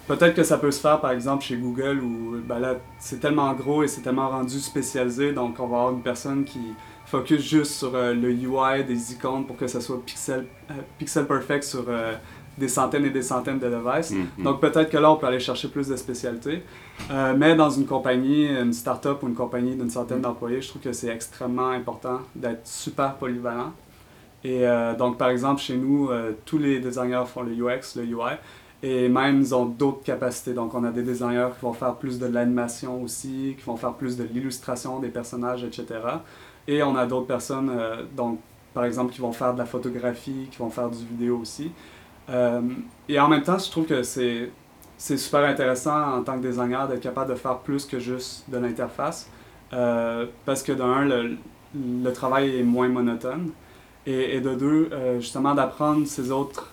Peut-être 0.07 0.35
que 0.35 0.43
ça 0.43 0.57
peut 0.57 0.71
se 0.71 0.79
faire 0.79 1.01
par 1.01 1.11
exemple 1.11 1.43
chez 1.43 1.57
Google 1.57 1.99
où 2.01 2.37
ben 2.45 2.77
c'est 2.97 3.19
tellement 3.19 3.51
gros 3.53 3.83
et 3.83 3.89
c'est 3.89 3.99
tellement 3.99 4.29
rendu 4.29 4.57
spécialisé, 4.59 5.33
donc 5.33 5.59
on 5.59 5.67
va 5.67 5.77
avoir 5.79 5.91
une 5.91 6.01
personne 6.01 6.45
qui 6.45 6.59
focus 7.05 7.41
juste 7.41 7.73
sur 7.73 7.93
euh, 7.93 8.13
le 8.13 8.31
UI 8.31 8.85
des 8.85 9.11
icônes 9.11 9.45
pour 9.45 9.57
que 9.57 9.67
ça 9.67 9.81
soit 9.81 10.01
pixel, 10.05 10.45
pixel 10.97 11.25
perfect 11.25 11.63
sur 11.63 11.85
des 12.57 12.67
centaines 12.67 13.05
et 13.05 13.09
des 13.09 13.21
centaines 13.21 13.59
de 13.59 13.67
devices. 13.67 14.11
Mm-hmm. 14.11 14.43
Donc 14.43 14.61
peut-être 14.61 14.89
que 14.89 14.97
là, 14.97 15.11
on 15.11 15.15
peut 15.15 15.27
aller 15.27 15.39
chercher 15.39 15.67
plus 15.67 15.87
de 15.87 15.95
spécialités. 15.95 16.63
Euh, 17.11 17.33
mais 17.37 17.55
dans 17.55 17.69
une 17.69 17.85
compagnie, 17.85 18.47
une 18.47 18.73
start-up 18.73 19.23
ou 19.23 19.27
une 19.27 19.33
compagnie 19.33 19.75
d'une 19.75 19.89
centaine 19.89 20.19
mm. 20.19 20.23
d'employés, 20.23 20.61
je 20.61 20.69
trouve 20.69 20.81
que 20.81 20.93
c'est 20.93 21.09
extrêmement 21.09 21.69
important 21.69 22.19
d'être 22.35 22.65
super 22.67 23.15
polyvalent. 23.15 23.73
Et 24.43 24.67
euh, 24.67 24.93
donc, 24.95 25.17
par 25.17 25.29
exemple, 25.29 25.61
chez 25.61 25.77
nous, 25.77 26.09
euh, 26.09 26.33
tous 26.45 26.57
les 26.57 26.79
designers 26.79 27.23
font 27.25 27.43
le 27.43 27.53
UX, 27.53 27.95
le 27.95 28.03
UI, 28.03 28.35
et 28.83 29.07
même 29.07 29.39
ils 29.39 29.55
ont 29.55 29.65
d'autres 29.65 30.03
capacités. 30.03 30.53
Donc, 30.53 30.75
on 30.75 30.83
a 30.83 30.91
des 30.91 31.03
designers 31.03 31.49
qui 31.57 31.65
vont 31.65 31.73
faire 31.73 31.95
plus 31.95 32.19
de 32.19 32.25
l'animation 32.25 33.01
aussi, 33.01 33.55
qui 33.57 33.65
vont 33.65 33.77
faire 33.77 33.93
plus 33.93 34.17
de 34.17 34.23
l'illustration 34.23 34.99
des 34.99 35.07
personnages, 35.07 35.63
etc. 35.63 35.85
Et 36.67 36.83
on 36.83 36.95
a 36.95 37.05
d'autres 37.05 37.27
personnes, 37.27 37.71
donc, 38.15 38.39
par 38.73 38.83
exemple, 38.83 39.13
qui 39.13 39.21
vont 39.21 39.31
faire 39.31 39.53
de 39.53 39.59
la 39.59 39.65
photographie, 39.65 40.47
qui 40.51 40.57
vont 40.57 40.69
faire 40.69 40.89
du 40.89 41.05
vidéo 41.05 41.39
aussi. 41.41 41.71
Euh, 42.29 42.61
et 43.09 43.19
en 43.19 43.27
même 43.27 43.43
temps, 43.43 43.57
je 43.57 43.69
trouve 43.69 43.85
que 43.85 44.03
c'est 44.03 44.49
c'est 44.97 45.17
super 45.17 45.41
intéressant 45.41 46.19
en 46.19 46.23
tant 46.23 46.37
que 46.37 46.47
designer 46.47 46.87
d'être 46.87 47.01
capable 47.01 47.31
de 47.31 47.35
faire 47.35 47.57
plus 47.57 47.85
que 47.85 47.99
juste 47.99 48.49
de 48.49 48.57
l'interface. 48.57 49.29
Euh, 49.73 50.27
parce 50.45 50.63
que 50.63 50.71
d'un, 50.71 51.03
le, 51.03 51.35
le, 51.75 52.13
travail 52.13 52.59
est 52.59 52.63
moins 52.63 52.87
monotone. 52.87 53.51
Et, 54.05 54.39
de 54.39 54.53
deux, 54.53 54.89
euh, 54.91 55.19
justement, 55.19 55.55
d'apprendre 55.55 56.05
ces 56.07 56.31
autres, 56.31 56.71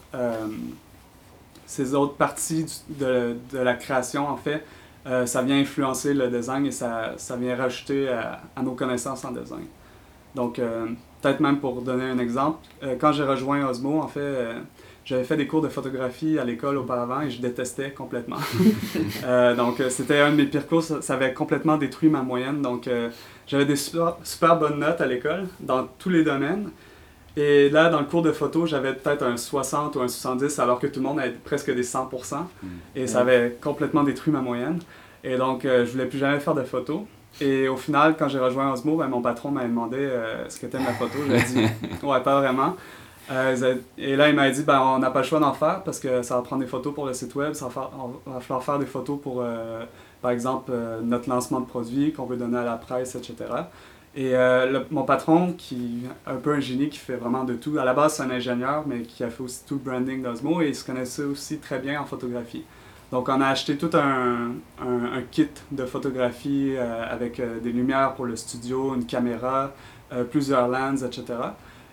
ces 1.67 1.95
autres 1.95 2.15
parties 2.15 2.67
de, 2.89 3.37
de, 3.53 3.59
la 3.59 3.75
création, 3.75 4.29
en 4.29 4.37
fait, 4.37 4.65
ça 5.27 5.43
vient 5.43 5.59
influencer 5.59 6.15
le 6.15 6.29
design 6.29 6.67
et 6.67 6.73
ça, 6.73 7.15
ça 7.17 7.37
vient 7.37 7.57
rajouter 7.57 8.09
à, 8.09 8.43
nos 8.63 8.73
connaissances 8.73 9.25
en 9.25 9.33
design. 9.33 9.67
Donc, 10.35 10.61
peut-être 11.23 11.41
même 11.41 11.59
pour 11.59 11.83
donner 11.83 12.05
un 12.05 12.19
exemple, 12.19 12.59
quand 13.01 13.13
j'ai 13.13 13.25
rejoint 13.25 13.67
Osmo, 13.67 14.01
en 14.01 14.09
fait, 14.09 14.55
j'avais 15.05 15.25
fait 15.25 15.37
des 15.37 15.47
cours 15.47 15.63
de 15.63 15.69
photographie 15.69 16.39
à 16.39 16.45
l'école 16.45 16.77
auparavant 16.77 17.23
et 17.23 17.31
je 17.31 17.41
détestais 17.41 17.91
complètement. 17.91 18.37
Euh, 19.25 19.55
donc, 19.55 19.81
euh, 19.81 19.91
c'était 19.91 20.21
un 20.21 20.31
de 20.31 20.37
mes 20.37 20.47
pires 20.47 20.67
cours. 20.67 20.83
Ça, 20.83 21.15
avait 21.15 21.33
complètement 21.33 21.77
détruit 21.77 22.09
ma 22.09 22.23
moyenne. 22.23 22.63
Donc, 22.63 22.89
euh, 22.89 23.11
j'avais 23.47 23.65
des 23.65 23.77
super, 23.77 24.17
super, 24.25 24.59
bonnes 24.59 24.79
notes 24.79 25.01
à 25.01 25.07
l'école 25.07 25.47
dans 25.61 25.87
tous 25.99 26.09
les 26.09 26.25
domaines. 26.25 26.71
Et 27.37 27.69
là, 27.69 27.89
dans 27.91 28.01
le 28.01 28.07
cours 28.07 28.23
de 28.23 28.33
photo, 28.33 28.67
j'avais 28.67 28.95
peut-être 28.95 29.23
un 29.23 29.37
60 29.37 29.97
ou 29.97 30.01
un 30.01 30.09
70, 30.09 30.59
alors 30.59 30.79
que 30.79 30.87
tout 30.87 31.01
le 31.01 31.07
monde 31.07 31.21
avait 31.21 31.31
presque 31.31 31.73
des 31.75 31.83
100%. 31.83 32.37
Mm. 32.37 32.69
Et 32.97 33.07
ça 33.07 33.21
avait 33.21 33.57
complètement 33.61 34.03
détruit 34.03 34.33
ma 34.33 34.41
moyenne. 34.41 34.81
Et 35.23 35.37
donc, 35.37 35.63
je 35.65 35.91
voulais 35.91 36.07
plus 36.07 36.19
jamais 36.19 36.41
faire 36.41 36.55
de 36.55 36.63
photos. 36.63 37.03
Et 37.41 37.69
au 37.69 37.77
final, 37.77 38.17
quand 38.19 38.29
j'ai 38.29 38.39
rejoint 38.39 38.73
Osmo, 38.73 38.97
ben, 38.97 39.09
mon 39.09 39.23
patron 39.23 39.51
m'avait 39.51 39.69
demandé 39.69 40.09
ce 40.49 40.59
que 40.59 40.67
t'aimes 40.67 40.85
la 40.87 40.95
photo. 40.95 41.19
J'ai 41.29 41.43
dit, 41.43 41.69
ouais, 42.03 42.21
pas 42.23 42.41
vraiment. 42.41 42.77
Euh, 43.31 43.77
et 43.97 44.17
là, 44.17 44.29
il 44.29 44.35
m'a 44.35 44.51
dit 44.51 44.63
ben, 44.63 44.81
on 44.81 44.99
n'a 44.99 45.11
pas 45.11 45.21
le 45.21 45.27
choix 45.27 45.39
d'en 45.39 45.53
faire 45.53 45.83
parce 45.85 46.01
que 46.01 46.23
ça 46.23 46.37
va 46.37 46.43
prendre 46.43 46.63
des 46.63 46.69
photos 46.69 46.93
pour 46.93 47.07
le 47.07 47.15
site 47.15 47.35
web, 47.35 47.53
ça 47.53 47.69
va, 47.69 47.91
falloir 48.41 48.65
faire 48.65 48.79
des 48.79 48.87
photos 48.87 49.21
pour, 49.21 49.43
euh, 49.43 49.85
par 50.21 50.33
exemple, 50.33 50.73
euh, 50.75 51.01
notre 51.01 51.29
lancement 51.29 51.61
de 51.61 51.67
produit 51.67 52.13
qu'on 52.13 52.27
veut 52.27 52.37
donner 52.37 52.59
à 52.59 52.65
la 52.65 52.77
presse, 52.77 53.15
etc. 53.15 53.37
Et 54.17 54.35
mon 54.91 55.05
patron, 55.05 55.53
qui 55.57 56.03
est 56.27 56.31
un 56.31 56.35
peu 56.35 56.53
un 56.53 56.59
génie, 56.59 56.89
qui 56.89 56.99
fait 56.99 57.15
vraiment 57.15 57.45
de 57.45 57.55
tout, 57.55 57.79
à 57.79 57.85
la 57.85 57.95
base, 57.95 58.15
c'est 58.15 58.25
un 58.25 58.31
ingénieur, 58.31 58.83
mais 58.85 59.03
qui 59.03 59.23
a 59.23 59.31
fait 59.31 59.45
aussi 59.45 59.65
tout 59.65 59.75
le 59.75 59.89
branding 59.89 60.21
d'Osmo 60.21 60.61
et 60.63 60.71
il 60.71 60.75
se 60.75 60.85
connaissait 60.85 61.23
aussi 61.23 61.59
très 61.59 61.79
bien 61.79 62.01
en 62.01 62.05
photographie. 62.05 62.65
Donc, 63.13 63.29
on 63.29 63.41
a 63.41 63.47
acheté 63.47 63.77
tout 63.77 63.91
un, 63.95 64.55
un, 64.85 65.23
kit 65.31 65.47
de 65.71 65.85
photographie 65.85 66.75
avec 66.77 67.41
des 67.63 67.71
lumières 67.71 68.15
pour 68.15 68.27
le 68.27 68.35
studio, 68.35 68.97
une 68.97 69.07
caméra, 69.07 69.71
plusieurs 70.33 70.67
lens, 70.67 71.05
etc. 71.05 71.35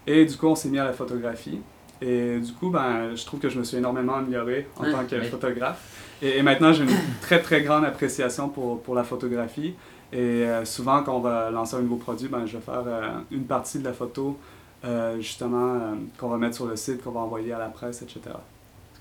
Et 0.07 0.25
du 0.25 0.37
coup, 0.37 0.47
on 0.47 0.55
s'est 0.55 0.69
mis 0.69 0.79
à 0.79 0.85
la 0.85 0.93
photographie. 0.93 1.59
Et 2.01 2.39
du 2.39 2.53
coup, 2.53 2.69
ben, 2.69 3.15
je 3.15 3.25
trouve 3.25 3.39
que 3.39 3.49
je 3.49 3.59
me 3.59 3.63
suis 3.63 3.77
énormément 3.77 4.15
amélioré 4.15 4.67
en 4.77 4.89
tant 4.89 5.05
que 5.05 5.21
photographe. 5.23 6.15
Et, 6.21 6.41
maintenant, 6.41 6.71
j'ai 6.71 6.83
une 6.83 6.97
très, 7.21 7.41
très 7.41 7.61
grande 7.61 7.85
appréciation 7.85 8.49
pour, 8.49 8.81
pour 8.81 8.95
la 8.95 9.03
photographie. 9.03 9.75
Et 10.13 10.17
euh, 10.17 10.63
souvent, 10.63 11.03
quand 11.03 11.17
on 11.17 11.19
va 11.19 11.51
lancer 11.51 11.75
un 11.75 11.81
nouveau 11.81 11.97
produit, 11.97 12.29
ben, 12.29 12.45
je 12.45 12.57
vais 12.57 12.63
faire 12.63 12.83
euh, 12.87 13.19
une 13.31 13.43
partie 13.43 13.79
de 13.79 13.83
la 13.83 13.93
photo, 13.93 14.37
euh, 14.85 15.17
justement, 15.17 15.97
qu'on 16.17 16.29
va 16.29 16.37
mettre 16.37 16.55
sur 16.55 16.67
le 16.67 16.77
site, 16.77 17.03
qu'on 17.03 17.11
va 17.11 17.19
envoyer 17.19 17.51
à 17.51 17.59
la 17.59 17.67
presse, 17.67 18.01
etc. 18.01 18.21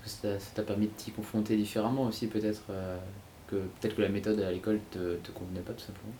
Est-ce 0.05 0.21
que 0.21 0.39
ça 0.39 0.51
t'a 0.55 0.63
permis 0.63 0.87
de 0.87 0.91
t'y 0.91 1.11
confronter 1.11 1.55
différemment 1.55 2.03
aussi, 2.03 2.27
peut-être 2.27 2.61
que 3.47 3.55
peut-être 3.55 3.95
que 3.95 4.01
la 4.01 4.09
méthode 4.09 4.39
à 4.41 4.51
l'école 4.51 4.79
te, 4.91 5.15
te 5.15 5.31
convenait 5.31 5.61
pas, 5.61 5.73
tout 5.73 5.85
simplement? 5.85 6.13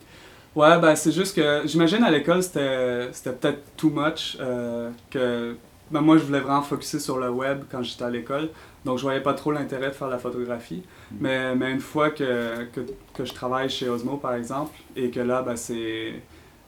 Ouais, 0.57 0.79
ben 0.79 0.95
c'est 0.95 1.11
juste 1.11 1.35
que 1.35 1.61
j'imagine 1.67 2.03
à 2.03 2.09
l'école 2.09 2.41
c'était 2.41 3.09
peut-être 3.33 3.75
too 3.77 3.91
much, 3.91 4.37
euh, 4.39 4.89
que 5.11 5.55
ben, 5.91 6.01
moi, 6.01 6.17
je 6.17 6.23
voulais 6.23 6.39
vraiment 6.41 6.63
focuser 6.63 6.99
sur 6.99 7.17
le 7.19 7.29
web 7.29 7.63
quand 7.71 7.83
j'étais 7.83 8.03
à 8.03 8.09
l'école. 8.09 8.49
Donc, 8.83 8.97
je 8.97 9.03
voyais 9.03 9.21
pas 9.21 9.33
trop 9.35 9.51
l'intérêt 9.51 9.89
de 9.89 9.93
faire 9.93 10.09
la 10.09 10.17
photographie. 10.17 10.83
Mm. 11.11 11.15
Mais, 11.21 11.55
mais 11.55 11.71
une 11.71 11.79
fois 11.79 12.09
que, 12.09 12.65
que, 12.73 12.81
que 13.13 13.23
je 13.25 13.33
travaille 13.33 13.69
chez 13.69 13.87
Osmo, 13.89 14.17
par 14.17 14.33
exemple, 14.35 14.75
et 14.97 15.11
que 15.11 15.19
là, 15.21 15.43
ben, 15.43 15.55
c'est 15.55 16.15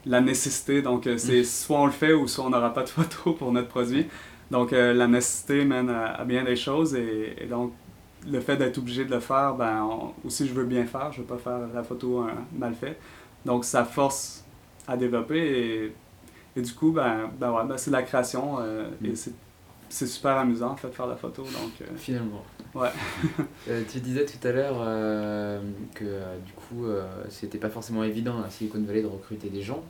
la 0.06 0.22
nécessité. 0.22 0.82
Donc, 0.84 1.08
euh, 1.08 1.18
c'est 1.18 1.44
soit 1.44 1.80
on 1.82 1.86
le 1.88 1.92
fait 1.92 2.14
ou 2.14 2.28
soit 2.28 2.46
on 2.46 2.52
n'aura 2.52 2.74
pas 2.74 2.84
de 2.84 2.90
photos 2.98 3.38
pour 3.38 3.52
notre 3.52 3.70
produit. 3.70 4.08
Donc, 4.52 4.74
euh, 4.74 4.94
la 4.94 5.08
nécessité 5.08 5.66
mène 5.66 5.90
à, 5.90 6.14
à 6.22 6.26
bien 6.26 6.44
des 6.46 6.58
choses. 6.58 6.96
Et, 6.96 7.36
et 7.42 7.46
donc, 7.48 7.74
le 8.30 8.40
fait 8.42 8.58
d'être 8.58 8.78
obligé 8.78 9.06
de 9.06 9.12
le 9.12 9.20
faire, 9.20 9.56
ben, 9.56 9.84
on- 9.84 10.14
aussi, 10.28 10.48
je 10.48 10.54
veux 10.54 10.66
bien 10.66 10.86
faire. 10.86 11.12
Je 11.14 11.22
veux 11.22 11.28
pas 11.28 11.38
faire 11.38 11.60
la 11.74 11.84
photo 11.84 12.24
euh, 12.24 12.32
mal 12.54 12.74
faite. 12.76 13.00
Donc, 13.46 13.66
ça 13.66 13.86
force 13.86 14.44
à 14.88 14.98
développer. 14.98 15.40
Et, 15.40 15.94
et 16.56 16.62
du 16.62 16.74
coup, 16.74 16.92
ben, 16.92 17.30
ben 17.40 17.52
ouais, 17.52 17.64
ben, 17.66 17.78
c'est 17.78 17.92
de 17.92 17.96
la 17.96 18.04
création. 18.04 18.58
euh, 18.60 18.90
Et 19.04 19.10
Mm. 19.10 19.16
c'est 19.16 19.32
c'est 19.92 20.06
super 20.06 20.38
amusant, 20.38 20.70
en 20.70 20.76
fait, 20.76 20.88
de 20.90 20.94
faire 20.94 21.08
la 21.08 21.16
photo. 21.16 21.42
Donc, 21.42 21.72
euh, 21.82 21.86
Finalement. 21.98 22.44
Ouais. 22.76 22.90
Euh, 23.68 23.84
tu 23.92 24.00
disais 24.00 24.24
tout 24.26 24.48
à 24.48 24.52
l'heure 24.52 24.78
euh, 24.80 25.60
que 25.96 26.04
du 26.46 26.54
coup, 26.54 26.86
c'était 27.30 27.58
pas 27.58 27.70
forcément 27.70 28.04
évident 28.04 28.42
à 28.44 28.50
Silicon 28.52 28.82
Valley 28.84 29.02
de 29.02 29.08
recruter 29.08 29.50
des 29.50 29.62
gens. 29.64 29.84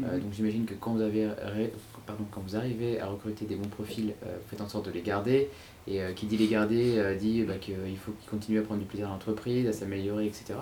Mhm. 0.00 0.06
donc 0.22 0.32
j'imagine 0.32 0.64
que 0.64 0.74
quand 0.74 0.92
vous, 0.94 1.02
avez 1.02 1.28
ré- 1.28 1.72
pardon, 2.04 2.24
quand 2.32 2.40
vous 2.44 2.56
arrivez 2.56 3.00
à 3.00 3.06
recruter 3.06 3.44
des 3.44 3.54
bons 3.54 3.68
profils, 3.68 4.12
vous 4.22 4.48
faites 4.50 4.60
en 4.60 4.68
sorte 4.68 4.86
de 4.86 4.90
les 4.90 5.02
garder. 5.02 5.48
Et 5.86 6.00
qui 6.16 6.26
dit 6.26 6.36
les 6.36 6.48
garder 6.48 7.16
dit 7.20 7.42
bah, 7.44 7.54
qu'il 7.60 7.76
faut 8.04 8.10
qu'ils 8.20 8.28
continuent 8.30 8.58
à 8.58 8.62
prendre 8.62 8.80
du 8.80 8.86
plaisir 8.86 9.06
à 9.06 9.10
l'entreprise, 9.12 9.68
à 9.68 9.72
s'améliorer, 9.72 10.26
etc. 10.26 10.54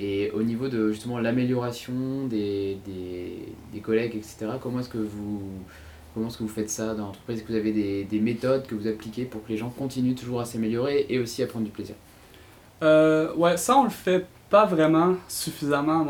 Et 0.00 0.30
au 0.30 0.44
niveau 0.44 0.68
de 0.68 0.92
justement 0.92 1.18
l'amélioration 1.18 2.28
des, 2.28 2.78
des, 2.86 3.48
des 3.72 3.80
collègues, 3.80 4.14
etc., 4.14 4.46
comment 4.62 4.78
est-ce 4.78 4.88
que 4.88 4.98
vous, 4.98 5.42
comment 6.14 6.28
est-ce 6.28 6.38
que 6.38 6.44
vous 6.44 6.48
faites 6.48 6.70
ça 6.70 6.94
dans 6.94 7.06
l'entreprise? 7.06 7.38
Est-ce 7.38 7.46
que 7.46 7.52
vous 7.52 7.58
avez 7.58 7.72
des, 7.72 8.04
des 8.04 8.20
méthodes 8.20 8.64
que 8.68 8.76
vous 8.76 8.86
appliquez 8.86 9.24
pour 9.24 9.44
que 9.44 9.48
les 9.48 9.56
gens 9.56 9.70
continuent 9.70 10.14
toujours 10.14 10.40
à 10.40 10.44
s'améliorer 10.44 11.06
et 11.08 11.18
aussi 11.18 11.42
à 11.42 11.48
prendre 11.48 11.64
du 11.64 11.72
plaisir? 11.72 11.96
Euh, 12.80 13.34
ouais, 13.34 13.56
ça, 13.56 13.76
on 13.76 13.84
le 13.84 13.90
fait 13.90 14.24
pas 14.48 14.66
vraiment 14.66 15.16
suffisamment, 15.26 16.06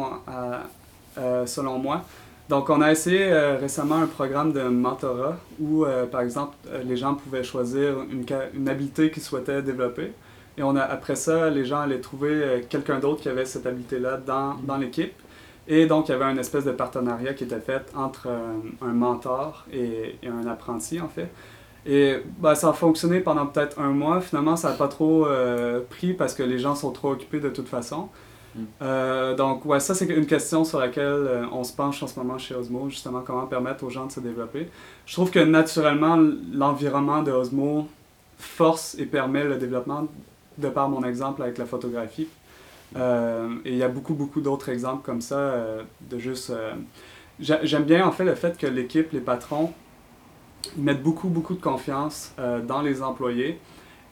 euh, 1.16 1.46
selon 1.46 1.78
moi. 1.78 2.04
Donc, 2.50 2.68
on 2.68 2.82
a 2.82 2.92
essayé 2.92 3.24
euh, 3.24 3.56
récemment 3.56 3.96
un 3.96 4.06
programme 4.06 4.52
de 4.52 4.62
mentorat 4.62 5.38
où, 5.58 5.86
par 6.12 6.20
exemple, 6.20 6.56
les 6.84 6.96
gens 6.96 7.14
pouvaient 7.14 7.42
choisir 7.42 8.02
une, 8.10 8.26
une 8.54 8.68
habileté 8.68 9.10
qu'ils 9.10 9.22
souhaitaient 9.22 9.62
développer. 9.62 10.12
Et 10.58 10.62
on 10.62 10.76
a, 10.76 10.82
après 10.82 11.14
ça, 11.14 11.48
les 11.48 11.64
gens 11.64 11.80
allaient 11.80 12.00
trouver 12.00 12.30
euh, 12.30 12.60
quelqu'un 12.68 12.98
d'autre 12.98 13.22
qui 13.22 13.28
avait 13.28 13.44
cette 13.44 13.64
habileté-là 13.64 14.18
dans, 14.18 14.54
dans 14.64 14.76
l'équipe. 14.76 15.14
Et 15.68 15.86
donc, 15.86 16.08
il 16.08 16.12
y 16.12 16.14
avait 16.14 16.24
une 16.24 16.38
espèce 16.38 16.64
de 16.64 16.72
partenariat 16.72 17.32
qui 17.34 17.44
était 17.44 17.60
fait 17.60 17.86
entre 17.94 18.26
euh, 18.26 18.56
un 18.82 18.92
mentor 18.92 19.64
et, 19.72 20.16
et 20.22 20.28
un 20.28 20.46
apprenti, 20.46 21.00
en 21.00 21.08
fait. 21.08 21.30
Et 21.86 22.16
bah, 22.38 22.54
ça 22.54 22.70
a 22.70 22.72
fonctionné 22.72 23.20
pendant 23.20 23.46
peut-être 23.46 23.80
un 23.80 23.90
mois. 23.90 24.20
Finalement, 24.20 24.56
ça 24.56 24.70
n'a 24.70 24.74
pas 24.74 24.88
trop 24.88 25.26
euh, 25.26 25.80
pris 25.88 26.12
parce 26.12 26.34
que 26.34 26.42
les 26.42 26.58
gens 26.58 26.74
sont 26.74 26.90
trop 26.90 27.12
occupés 27.12 27.40
de 27.40 27.48
toute 27.48 27.68
façon. 27.68 28.08
Mm. 28.54 28.60
Euh, 28.82 29.36
donc, 29.36 29.64
ouais, 29.64 29.80
ça, 29.80 29.94
c'est 29.94 30.06
une 30.06 30.26
question 30.26 30.64
sur 30.64 30.80
laquelle 30.80 31.04
euh, 31.04 31.44
on 31.52 31.64
se 31.64 31.72
penche 31.72 32.02
en 32.02 32.06
ce 32.06 32.18
moment 32.18 32.36
chez 32.38 32.54
Osmo, 32.54 32.88
justement, 32.90 33.22
comment 33.24 33.46
permettre 33.46 33.84
aux 33.84 33.90
gens 33.90 34.06
de 34.06 34.12
se 34.12 34.20
développer. 34.20 34.68
Je 35.06 35.12
trouve 35.14 35.30
que 35.30 35.38
naturellement, 35.38 36.18
l'environnement 36.52 37.22
de 37.22 37.30
Osmo 37.30 37.88
force 38.38 38.96
et 38.98 39.06
permet 39.06 39.44
le 39.44 39.56
développement, 39.56 40.06
de 40.58 40.68
par 40.68 40.88
mon 40.88 41.04
exemple 41.04 41.42
avec 41.42 41.58
la 41.58 41.66
photographie. 41.66 42.28
Euh, 42.96 43.48
et 43.64 43.72
il 43.72 43.76
y 43.78 43.82
a 43.82 43.88
beaucoup, 43.88 44.14
beaucoup 44.14 44.40
d'autres 44.40 44.70
exemples 44.70 45.04
comme 45.04 45.20
ça, 45.20 45.38
euh, 45.38 45.82
de 46.10 46.18
juste... 46.18 46.50
euh, 46.50 46.74
j'a- 47.40 47.64
J'aime 47.64 47.84
bien, 47.84 48.06
en 48.06 48.12
fait, 48.12 48.24
le 48.24 48.34
fait 48.34 48.58
que 48.58 48.66
l'équipe, 48.66 49.12
les 49.12 49.20
patrons, 49.20 49.72
ils 50.76 50.82
mettent 50.82 51.02
beaucoup, 51.02 51.28
beaucoup 51.28 51.54
de 51.54 51.60
confiance 51.60 52.34
dans 52.66 52.82
les 52.82 53.02
employés 53.02 53.58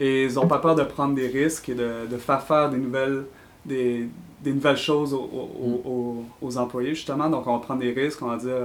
et 0.01 0.25
ils 0.27 0.35
n'ont 0.35 0.47
pas 0.47 0.59
peur 0.59 0.75
de 0.75 0.83
prendre 0.85 1.15
des 1.15 1.27
risques 1.29 1.69
et 1.69 1.75
de, 1.75 2.07
de 2.11 2.17
faire 2.19 2.43
faire 2.43 2.71
des 2.71 2.79
nouvelles, 2.79 3.25
des, 3.65 4.09
des 4.43 4.53
nouvelles 4.53 4.77
choses 4.77 5.13
aux, 5.15 5.19
aux- 5.21 5.83
aux- 5.91 6.25
aux 6.43 6.59
employés, 6.59 6.95
justement. 6.95 7.29
Donc, 7.29 7.47
on 7.47 7.55
va 7.55 7.59
prendre 7.63 7.81
des 7.81 7.93
risques, 7.93 8.23
on 8.23 8.29
va 8.29 8.37
dire, 8.37 8.57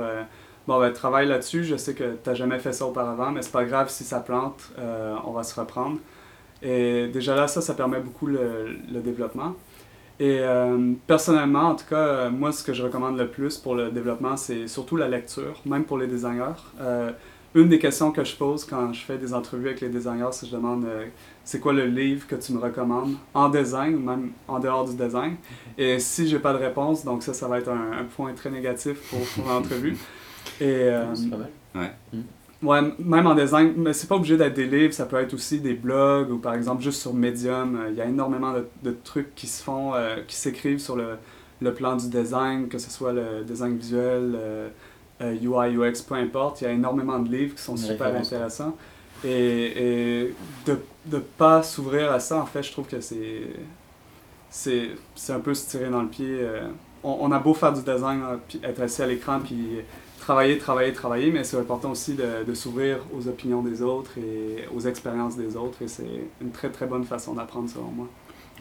bon, 0.67 0.79
ben, 0.79 0.91
travaille 0.93 1.27
là-dessus, 1.27 1.63
je 1.63 1.75
sais 1.75 1.93
que 1.93 2.03
tu 2.23 2.29
n'as 2.29 2.35
jamais 2.35 2.59
fait 2.59 2.73
ça 2.73 2.85
auparavant, 2.85 3.31
mais 3.31 3.41
c'est 3.41 3.51
pas 3.51 3.65
grave 3.65 3.89
si 3.89 4.03
ça 4.03 4.19
plante, 4.19 4.71
on 5.25 5.31
va 5.31 5.43
se 5.43 5.59
reprendre. 5.59 5.97
Et 6.61 7.07
déjà 7.07 7.35
là, 7.35 7.47
ça, 7.47 7.61
ça 7.61 7.73
permet 7.73 7.99
beaucoup 7.99 8.27
le, 8.27 8.75
le 8.91 8.99
développement. 8.99 9.55
Et 10.19 10.37
euh, 10.41 10.93
personnellement, 11.07 11.69
en 11.69 11.75
tout 11.75 11.85
cas, 11.89 11.95
euh, 11.95 12.29
moi, 12.29 12.51
ce 12.51 12.63
que 12.63 12.73
je 12.73 12.83
recommande 12.83 13.17
le 13.17 13.27
plus 13.27 13.57
pour 13.57 13.73
le 13.73 13.89
développement, 13.89 14.37
c'est 14.37 14.67
surtout 14.67 14.95
la 14.95 15.07
lecture, 15.07 15.59
même 15.65 15.83
pour 15.83 15.97
les 15.97 16.05
designers. 16.05 16.61
Euh, 16.79 17.11
une 17.55 17.67
des 17.67 17.79
questions 17.79 18.11
que 18.11 18.23
je 18.23 18.35
pose 18.35 18.63
quand 18.63 18.93
je 18.93 19.01
fais 19.01 19.17
des 19.17 19.33
entrevues 19.33 19.69
avec 19.69 19.81
les 19.81 19.89
designers, 19.89 20.29
c'est 20.31 20.45
que 20.45 20.51
je 20.51 20.55
demande 20.55 20.85
euh, 20.85 21.07
c'est 21.43 21.59
quoi 21.59 21.73
le 21.73 21.85
livre 21.85 22.27
que 22.27 22.35
tu 22.35 22.53
me 22.53 22.59
recommandes 22.59 23.15
en 23.33 23.49
design 23.49 23.95
ou 23.95 23.99
même 23.99 24.29
en 24.47 24.59
dehors 24.59 24.85
du 24.85 24.95
design? 24.95 25.35
Et 25.77 25.99
si 25.99 26.27
j'ai 26.27 26.39
pas 26.39 26.53
de 26.53 26.59
réponse, 26.59 27.03
donc 27.03 27.23
ça, 27.23 27.33
ça 27.33 27.47
va 27.47 27.57
être 27.57 27.69
un, 27.69 27.91
un 28.01 28.05
point 28.15 28.31
très 28.33 28.51
négatif 28.51 28.99
pour, 29.09 29.19
pour 29.19 29.51
l'entrevue. 29.51 29.97
Et 30.61 30.65
euh, 30.65 31.15
C'est 31.15 31.29
pas 31.29 31.37
mal. 31.37 31.49
Ouais, 31.73 31.91
m- 32.79 32.93
même 32.99 33.27
en 33.27 33.35
design, 33.35 33.73
mais 33.77 33.93
c'est 33.93 34.07
pas 34.07 34.15
obligé 34.15 34.37
d'être 34.37 34.53
des 34.53 34.67
livres, 34.67 34.93
ça 34.93 35.05
peut 35.05 35.17
être 35.17 35.33
aussi 35.33 35.59
des 35.59 35.73
blogs 35.73 36.31
ou 36.31 36.37
par 36.37 36.53
exemple 36.53 36.83
juste 36.83 37.01
sur 37.01 37.13
Medium. 37.13 37.75
euh, 37.75 37.89
Il 37.89 37.95
y 37.95 38.01
a 38.01 38.05
énormément 38.05 38.53
de, 38.53 38.67
de 38.83 38.95
trucs 39.03 39.33
qui 39.35 39.47
se 39.47 39.63
font, 39.63 39.93
euh, 39.95 40.17
qui 40.27 40.35
s'écrivent 40.35 40.79
sur 40.79 40.95
le, 40.95 41.17
le 41.61 41.73
plan 41.73 41.95
du 41.95 42.07
design, 42.09 42.67
que 42.67 42.77
ce 42.77 42.89
soit 42.91 43.13
le 43.13 43.43
design 43.45 43.77
visuel, 43.77 44.33
euh, 44.35 44.69
UI, 45.21 45.75
UX, 45.77 46.01
peu 46.07 46.15
importe. 46.15 46.61
Il 46.61 46.65
y 46.65 46.67
a 46.67 46.71
énormément 46.73 47.19
de 47.19 47.29
livres 47.31 47.55
qui 47.55 47.61
sont 47.63 47.77
super 47.77 48.07
intéressants. 48.35 48.75
Et, 49.23 50.23
et 50.23 50.35
de 50.65 50.79
ne 51.11 51.19
pas 51.19 51.63
s'ouvrir 51.63 52.11
à 52.11 52.19
ça, 52.19 52.37
en 52.41 52.45
fait, 52.45 52.63
je 52.63 52.71
trouve 52.71 52.87
que 52.87 53.01
c'est 53.01 53.43
c'est 54.49 54.89
c'est 55.15 55.33
un 55.33 55.39
peu 55.39 55.53
se 55.53 55.69
tirer 55.69 55.89
dans 55.89 56.01
le 56.01 56.09
pied. 56.09 56.27
euh. 56.41 56.67
on, 57.03 57.17
on 57.21 57.31
a 57.31 57.39
beau 57.39 57.53
faire 57.53 57.73
du 57.73 57.81
design, 57.81 58.21
euh, 58.23 58.37
puis 58.47 58.59
être 58.63 58.81
assis 58.81 59.01
à 59.01 59.07
l'écran, 59.07 59.39
puis 59.43 59.79
travailler, 60.25 60.57
travailler, 60.57 60.93
travailler, 60.93 61.29
mais 61.35 61.43
c'est 61.43 61.59
important 61.65 61.91
aussi 61.91 62.13
de, 62.13 62.29
de 62.49 62.53
s'ouvrir 62.53 62.95
aux 63.15 63.27
opinions 63.27 63.61
des 63.69 63.81
autres 63.81 64.13
et 64.17 64.67
aux 64.75 64.83
expériences 64.91 65.35
des 65.35 65.51
autres. 65.63 65.79
Et 65.81 65.89
c'est 65.95 66.13
une 66.43 66.51
très 66.51 66.69
très 66.69 66.85
bonne 66.85 67.05
façon 67.13 67.33
d'apprendre 67.33 67.69
selon 67.69 67.91
moi. 67.99 68.07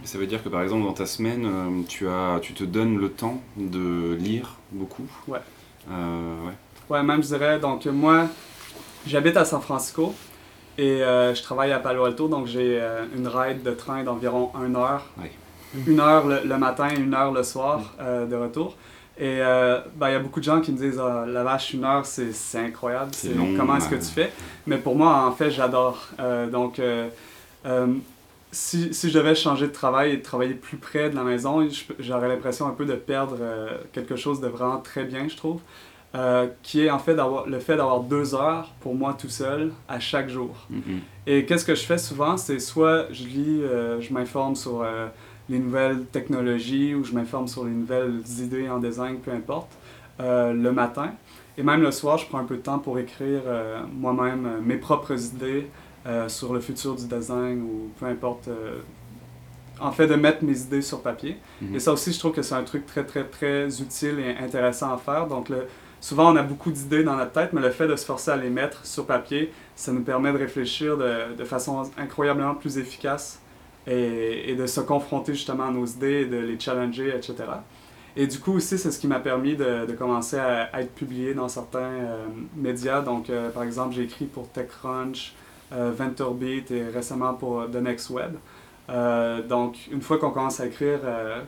Ça 0.04 0.16
veut 0.18 0.26
dire 0.26 0.42
que 0.42 0.48
par 0.48 0.62
exemple 0.62 0.84
dans 0.84 0.98
ta 1.02 1.06
semaine, 1.06 1.44
euh, 1.44 1.82
tu, 1.86 2.08
as, 2.08 2.38
tu 2.40 2.52
te 2.54 2.64
donnes 2.64 2.96
le 2.98 3.10
temps 3.10 3.38
de 3.56 4.14
lire 4.14 4.56
beaucoup? 4.72 5.08
Ouais. 5.28 5.44
Euh, 5.90 6.46
ouais. 6.46 6.56
Ouais, 6.88 7.02
même 7.02 7.22
je 7.22 7.28
dirais, 7.34 7.58
donc 7.60 7.86
moi, 7.86 8.26
j'habite 9.06 9.36
à 9.36 9.44
San 9.44 9.60
Francisco 9.60 10.14
et 10.78 11.02
euh, 11.02 11.34
je 11.34 11.42
travaille 11.42 11.72
à 11.72 11.78
Palo 11.78 12.04
Alto, 12.04 12.28
donc 12.28 12.46
j'ai 12.46 12.80
euh, 12.80 13.04
une 13.16 13.28
ride 13.28 13.62
de 13.62 13.72
train 13.72 14.02
d'environ 14.02 14.50
une 14.66 14.76
heure. 14.76 15.04
Ouais. 15.18 15.30
Une 15.86 16.00
heure 16.00 16.26
le, 16.26 16.38
le 16.52 16.58
matin, 16.58 16.88
une 17.04 17.14
heure 17.14 17.32
le 17.32 17.44
soir 17.44 17.94
euh, 18.00 18.26
de 18.26 18.34
retour. 18.34 18.76
Et 19.22 19.40
euh, 19.42 19.80
ben, 19.96 20.08
il 20.08 20.12
y 20.12 20.16
a 20.16 20.18
beaucoup 20.18 20.40
de 20.40 20.44
gens 20.46 20.62
qui 20.62 20.72
me 20.72 20.78
disent 20.78 20.98
Ah, 20.98 21.26
la 21.28 21.44
vache, 21.44 21.74
une 21.74 21.84
heure, 21.84 22.06
c'est 22.06 22.32
c'est 22.32 22.58
incroyable. 22.58 23.10
C'est 23.12 23.28
c'est- 23.28 23.34
long, 23.34 23.54
Comment 23.56 23.76
est-ce 23.76 23.88
que 23.90 23.94
ouais. 23.96 24.00
tu 24.00 24.06
fais? 24.06 24.32
Mais 24.66 24.78
pour 24.78 24.96
moi, 24.96 25.26
en 25.26 25.32
fait, 25.32 25.50
j'adore. 25.50 26.08
Euh, 26.18 26.46
donc, 26.46 26.78
euh, 26.78 27.08
si, 28.52 28.92
si 28.94 29.10
je 29.10 29.18
devais 29.18 29.34
changer 29.34 29.66
de 29.68 29.72
travail 29.72 30.12
et 30.12 30.16
de 30.16 30.22
travailler 30.22 30.54
plus 30.54 30.76
près 30.78 31.10
de 31.10 31.14
la 31.16 31.22
maison, 31.22 31.66
j'aurais 31.98 32.28
l'impression 32.28 32.66
un 32.66 32.70
peu 32.72 32.84
de 32.86 32.94
perdre 32.94 33.36
quelque 33.92 34.16
chose 34.16 34.40
de 34.40 34.48
vraiment 34.48 34.78
très 34.78 35.04
bien, 35.04 35.28
je 35.28 35.36
trouve. 35.36 35.60
Qui 36.64 36.84
est 36.86 36.90
en 36.90 36.98
fait 36.98 37.14
d'avoir 37.14 37.46
le 37.46 37.60
fait 37.60 37.76
d'avoir 37.76 38.00
deux 38.00 38.34
heures 38.34 38.72
pour 38.80 38.94
moi 38.96 39.14
tout 39.16 39.28
seul 39.28 39.70
à 39.88 40.00
chaque 40.00 40.28
jour. 40.28 40.56
Mhm. 40.68 41.00
Et 41.28 41.44
qu'est-ce 41.44 41.64
que 41.64 41.76
je 41.76 41.84
fais 41.84 41.98
souvent, 41.98 42.36
c'est 42.36 42.58
soit 42.58 43.06
je 43.12 43.22
lis, 43.24 43.62
je 44.00 44.12
m'informe 44.12 44.56
sur 44.56 44.84
les 45.50 45.58
nouvelles 45.58 46.04
technologies 46.06 46.94
ou 46.94 47.04
je 47.04 47.12
m'informe 47.12 47.48
sur 47.48 47.64
les 47.64 47.72
nouvelles 47.72 48.22
idées 48.38 48.68
en 48.70 48.78
design, 48.78 49.18
peu 49.18 49.32
importe, 49.32 49.72
euh, 50.20 50.52
le 50.52 50.72
matin. 50.72 51.12
Et 51.58 51.62
même 51.64 51.82
le 51.82 51.90
soir, 51.90 52.18
je 52.18 52.26
prends 52.26 52.38
un 52.38 52.44
peu 52.44 52.56
de 52.56 52.62
temps 52.62 52.78
pour 52.78 52.98
écrire 53.00 53.42
euh, 53.46 53.82
moi-même 53.92 54.46
euh, 54.46 54.60
mes 54.62 54.76
propres 54.76 55.20
idées 55.34 55.68
sur 56.28 56.54
le 56.54 56.60
futur 56.60 56.96
du 56.96 57.06
design 57.06 57.60
ou 57.60 57.90
peu 58.00 58.06
importe. 58.06 58.48
en 59.78 59.92
fait, 59.92 60.06
de 60.06 60.14
mettre 60.14 60.42
mes 60.42 60.58
idées 60.58 60.80
sur 60.80 61.02
papier. 61.02 61.36
Mhm. 61.60 61.74
Et 61.74 61.78
ça 61.78 61.92
aussi, 61.92 62.10
je 62.10 62.18
trouve 62.18 62.32
que 62.32 62.40
c'est 62.40 62.54
un 62.54 62.64
truc 62.64 62.86
très, 62.86 63.04
très, 63.04 63.22
très 63.24 63.82
utile 63.82 64.18
et 64.18 64.42
intéressant 64.42 64.94
à 64.94 64.96
faire. 64.96 65.26
Donc, 65.26 65.50
le, 65.50 65.66
souvent, 66.00 66.32
on 66.32 66.36
a 66.36 66.42
beaucoup 66.42 66.70
d'idées 66.70 67.04
dans 67.04 67.16
notre 67.16 67.32
tête, 67.32 67.52
mais 67.52 67.60
le 67.60 67.70
fait 67.70 67.86
de 67.86 67.96
se 67.96 68.06
forcer 68.06 68.30
à 68.30 68.36
les 68.38 68.48
mettre 68.48 68.86
sur 68.86 69.04
papier, 69.04 69.52
ça 69.76 69.92
nous 69.92 70.00
permet 70.00 70.32
de 70.32 70.38
réfléchir 70.38 70.96
de, 70.96 71.34
de 71.36 71.44
façon 71.44 71.82
incroyablement 71.98 72.54
plus 72.54 72.78
efficace 72.78 73.38
et, 73.86 74.50
et 74.50 74.54
de 74.54 74.66
se 74.66 74.80
confronter 74.80 75.34
justement 75.34 75.64
à 75.64 75.70
nos 75.70 75.86
idées 75.86 76.22
et 76.22 76.26
de 76.26 76.36
les 76.36 76.58
challenger, 76.58 77.14
etc. 77.16 77.34
Et 78.16 78.26
du 78.26 78.38
coup 78.38 78.52
aussi, 78.54 78.76
c'est 78.76 78.90
ce 78.90 78.98
qui 78.98 79.06
m'a 79.06 79.20
permis 79.20 79.54
de, 79.54 79.86
de 79.86 79.92
commencer 79.92 80.36
à, 80.36 80.64
à 80.72 80.80
être 80.80 80.94
publié 80.94 81.32
dans 81.32 81.48
certains 81.48 81.78
euh, 81.78 82.26
médias. 82.56 83.02
Donc, 83.02 83.30
euh, 83.30 83.50
par 83.50 83.62
exemple, 83.62 83.94
j'ai 83.94 84.02
écrit 84.02 84.24
pour 84.26 84.48
TechCrunch, 84.48 85.32
euh, 85.72 85.92
VentureBeat 85.96 86.70
et 86.72 86.88
récemment 86.88 87.34
pour 87.34 87.70
The 87.70 87.76
Next 87.76 88.10
Web. 88.10 88.32
Euh, 88.90 89.42
donc, 89.46 89.88
une 89.92 90.02
fois 90.02 90.18
qu'on 90.18 90.30
commence 90.30 90.58
à 90.58 90.66
écrire 90.66 90.98
euh, 91.04 91.40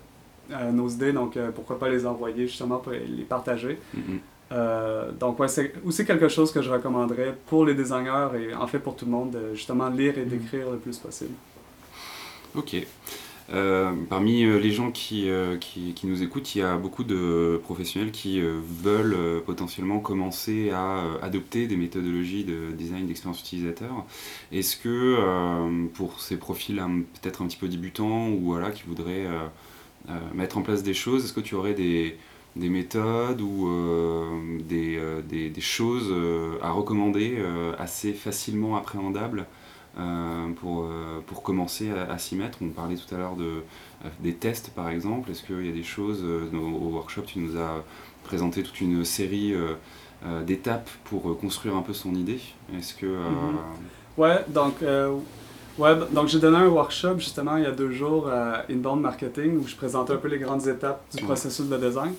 euh, 0.53 0.71
nos 0.71 0.89
idées, 0.89 1.13
donc 1.13 1.37
euh, 1.37 1.51
pourquoi 1.53 1.79
pas 1.79 1.89
les 1.89 2.07
envoyer 2.07 2.47
justement 2.47 2.77
pour 2.77 2.93
les 2.93 3.25
partager. 3.25 3.81
Mhm. 3.93 4.21
Euh, 4.53 5.11
donc, 5.13 5.41
ouais, 5.41 5.49
c'est 5.49 5.73
aussi 5.85 6.05
quelque 6.05 6.29
chose 6.29 6.53
que 6.53 6.63
je 6.63 6.71
recommanderais 6.71 7.35
pour 7.47 7.65
les 7.65 7.75
designers 7.75 8.29
et 8.39 8.55
en 8.55 8.67
fait 8.67 8.79
pour 8.79 8.95
tout 8.95 9.07
le 9.07 9.11
monde, 9.11 9.31
de 9.33 9.55
justement 9.55 9.89
lire 9.89 10.17
et 10.19 10.25
d'écrire 10.25 10.71
le 10.71 10.77
plus 10.77 10.97
possible. 10.99 11.35
Ok. 12.55 12.77
Euh, 13.53 13.93
parmi 14.09 14.45
euh, 14.45 14.59
les 14.59 14.71
gens 14.71 14.91
qui, 14.91 15.29
qui, 15.61 15.93
qui, 15.95 16.07
nous 16.07 16.23
écoutent, 16.23 16.55
il 16.55 16.59
y 16.59 16.63
a 16.63 16.77
beaucoup 16.77 17.05
de 17.05 17.61
professionnels 17.65 18.13
qui 18.13 18.41
veulent 18.41 19.43
potentiellement 19.45 19.99
commencer 19.99 20.71
à 20.71 21.03
adopter 21.23 21.67
des 21.67 21.77
méthodologies 21.77 22.45
de 22.45 22.73
design 22.73 23.07
d'expérience 23.07 23.41
utilisateur. 23.41 24.05
Est-ce 24.53 24.77
que 24.77 25.89
pour 25.95 26.21
ces 26.21 26.37
profils 26.37 26.83
peut-être 27.21 27.43
un 27.43 27.47
petit 27.47 27.57
peu 27.59 27.69
débutants 27.69 28.29
ou 28.29 28.41
voilà, 28.53 28.71
qui 28.71 28.85
voudraient 28.85 29.27
mettre 30.35 30.59
en 30.59 30.63
place 30.63 30.83
des 30.83 30.95
choses, 30.95 31.25
est-ce 31.25 31.33
que 31.33 31.41
tu 31.41 31.55
aurais 31.55 31.75
des, 31.75 32.17
des 32.57 32.69
méthodes 32.69 33.41
ou 33.41 33.69
euh, 33.69 34.59
des, 34.69 34.97
euh, 34.97 35.23
des, 35.23 35.61
choses 35.61 36.09
euh, 36.11 36.59
à 36.63 36.71
recommander 36.71 37.39
assez 37.79 38.13
facilement 38.13 38.77
appréhendables 38.77 39.47
pour, 40.57 40.89
pour 41.27 41.43
commencer 41.43 41.91
à, 41.91 42.17
s'y 42.19 42.37
mettre. 42.37 42.59
On 42.63 42.69
parlait 42.69 42.97
tout 42.97 43.15
à 43.15 43.19
l'heure 43.19 43.37
de, 43.37 43.63
des 44.21 44.35
tests 44.35 44.71
par 44.71 44.89
exemple. 44.89 45.31
Est-ce 45.31 45.43
qu'il 45.43 45.67
y 45.67 45.69
a 45.69 45.73
des 45.73 45.83
choses, 45.83 46.25
au 46.25 46.89
workshop 46.89 47.23
tu 47.23 47.41
nous 47.41 47.59
as 47.59 47.85
présenté 48.25 48.63
toute 48.63 48.81
une 48.81 49.05
série 49.05 49.55
d'étapes 50.47 50.89
pour 51.05 51.39
construire 51.39 51.77
un 51.77 51.83
peu 51.83 51.93
son 51.93 52.15
idée? 52.15 52.41
Est-ce 52.77 52.95
que... 52.95 53.07
Mm-hmm. 53.07 54.19
Ouais, 54.19 54.45
donc... 54.49 54.77
Ouais, 55.79 55.95
donc 56.11 56.29
j'ai 56.29 56.39
donné 56.39 56.59
un 56.59 56.69
workshop 56.69 57.19
justement 57.19 57.57
il 57.57 57.63
y 57.63 57.67
a 57.67 57.71
deux 57.71 57.91
jours 57.93 58.29
à 58.29 58.65
Inbound 58.71 59.01
Marketing 59.01 59.59
où 59.59 59.67
je 59.67 59.75
présentais 59.75 60.13
un 60.13 60.17
peu 60.17 60.29
les 60.29 60.39
grandes 60.39 60.67
étapes 60.67 61.03
du 61.15 61.25
processus 61.25 61.67
de 61.67 61.77
design. 61.77 62.13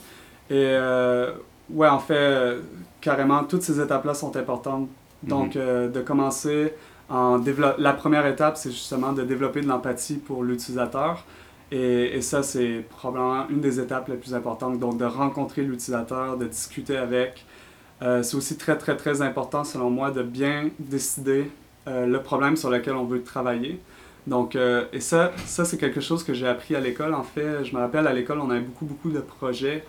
Et 0.49 0.55
euh, 0.55 1.31
ouais, 1.69 1.87
en 1.87 1.99
fait, 1.99 2.57
carrément, 2.99 3.43
toutes 3.43 3.61
ces 3.61 3.79
étapes-là 3.79 4.13
sont 4.13 4.35
importantes. 4.35 4.89
Donc, 5.21 5.55
mhm. 5.55 5.61
euh, 5.61 5.87
de 5.87 6.01
commencer 6.01 6.73
La 7.77 7.93
première 7.93 8.25
étape, 8.25 8.57
c'est 8.57 8.71
justement 8.71 9.13
de 9.13 9.23
développer 9.23 9.61
de 9.61 9.67
l'empathie 9.67 10.17
pour 10.17 10.43
l'utilisateur. 10.43 11.25
Et, 11.71 12.21
ça, 12.21 12.43
c'est 12.43 12.85
probablement 12.89 13.47
une 13.49 13.61
des 13.61 13.79
étapes 13.79 14.07
les 14.07 14.15
plus 14.15 14.33
importantes. 14.33 14.79
Donc, 14.79 14.97
de 14.97 15.05
rencontrer 15.05 15.63
l'utilisateur, 15.63 16.37
de 16.37 16.45
discuter 16.45 16.97
avec. 16.97 17.45
Euh, 18.01 18.21
c'est 18.23 18.35
aussi 18.35 18.57
très, 18.57 18.77
très, 18.77 18.97
très 18.97 19.21
important, 19.21 19.63
selon 19.63 19.89
moi, 19.89 20.11
de 20.11 20.23
bien 20.23 20.69
décider 20.79 21.49
le 21.85 22.17
problème 22.19 22.55
sur 22.55 22.69
lequel 22.69 22.95
on 22.95 23.05
veut 23.05 23.21
travailler. 23.23 23.79
Donc, 24.25 24.55
et 24.55 24.99
ça, 25.01 25.33
ça 25.45 25.65
c'est 25.65 25.77
quelque 25.77 25.99
chose 25.99 26.23
que 26.23 26.33
j'ai 26.33 26.47
appris 26.47 26.75
à 26.75 26.79
l'école. 26.79 27.13
En 27.13 27.23
fait, 27.23 27.65
je 27.65 27.75
me 27.75 27.81
rappelle 27.81 28.07
à 28.07 28.13
l'école, 28.13 28.39
on 28.39 28.49
avait 28.49 28.61
beaucoup, 28.61 28.85
beaucoup 28.85 29.09
de 29.09 29.19
projets 29.19 29.83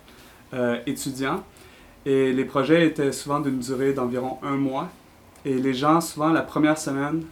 euh, 0.55 0.79
étudiants. 0.87 1.43
Et 2.07 2.33
les 2.33 2.45
projets 2.45 2.87
étaient 2.87 3.13
souvent 3.13 3.41
d'une 3.41 3.59
durée 3.59 3.93
d'environ 3.93 4.39
un 4.43 4.57
mois. 4.57 4.89
Et 5.45 5.55
les 5.55 5.75
gens, 5.75 6.01
souvent, 6.01 6.31
la 6.31 6.43
première 6.43 6.79
semaine, 6.79 7.23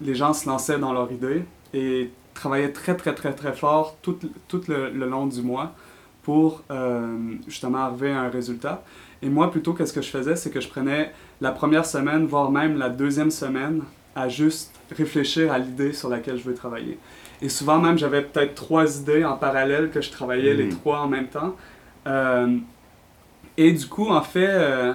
les 0.00 0.14
gens 0.14 0.32
se 0.32 0.48
lançaient 0.48 0.78
dans 0.78 0.92
leur 0.92 1.10
idée 1.10 1.44
et 1.72 2.10
travaillaient 2.34 2.72
très, 2.72 2.96
très, 2.96 3.14
très, 3.14 3.32
très 3.32 3.52
fort 3.52 3.96
tout, 4.02 4.18
tout 4.48 4.62
le, 4.68 4.90
long 4.90 5.26
du 5.26 5.42
mois 5.42 5.72
pour 6.22 6.62
euh, 6.70 7.16
justement 7.46 7.78
arriver 7.78 8.12
à 8.12 8.22
un 8.22 8.28
résultat. 8.28 8.82
Et 9.22 9.28
moi, 9.28 9.50
plutôt, 9.50 9.72
qu'est-ce 9.72 9.92
que 9.92 10.02
je 10.02 10.10
faisais, 10.10 10.36
c'est 10.36 10.50
que 10.50 10.60
je 10.60 10.68
prenais 10.68 11.12
la 11.40 11.52
première 11.52 11.86
semaine, 11.86 12.26
voire 12.26 12.50
même 12.50 12.76
la 12.76 12.90
deuxième 12.90 13.30
semaine, 13.30 13.82
à 14.14 14.28
juste 14.28 14.74
réfléchir 14.94 15.52
à 15.52 15.58
l'idée 15.58 15.92
sur 15.92 16.08
laquelle 16.08 16.38
je 16.38 16.44
veux 16.44 16.54
travailler. 16.54 16.98
Et 17.40 17.48
souvent 17.48 17.78
même, 17.78 17.98
j'avais 17.98 18.22
peut-être 18.22 18.54
trois 18.54 18.98
idées 18.98 19.24
en 19.24 19.36
parallèle 19.36 19.90
que 19.90 20.00
je 20.00 20.10
travaillais 20.10 20.54
les 20.54 20.66
hmm. 20.66 20.76
trois 20.76 21.00
en 21.00 21.08
même 21.08 21.28
temps. 21.28 21.54
Euh, 22.06 22.56
et 23.56 23.72
du 23.72 23.86
coup, 23.86 24.08
en 24.08 24.22
fait, 24.22 24.48
euh, 24.48 24.94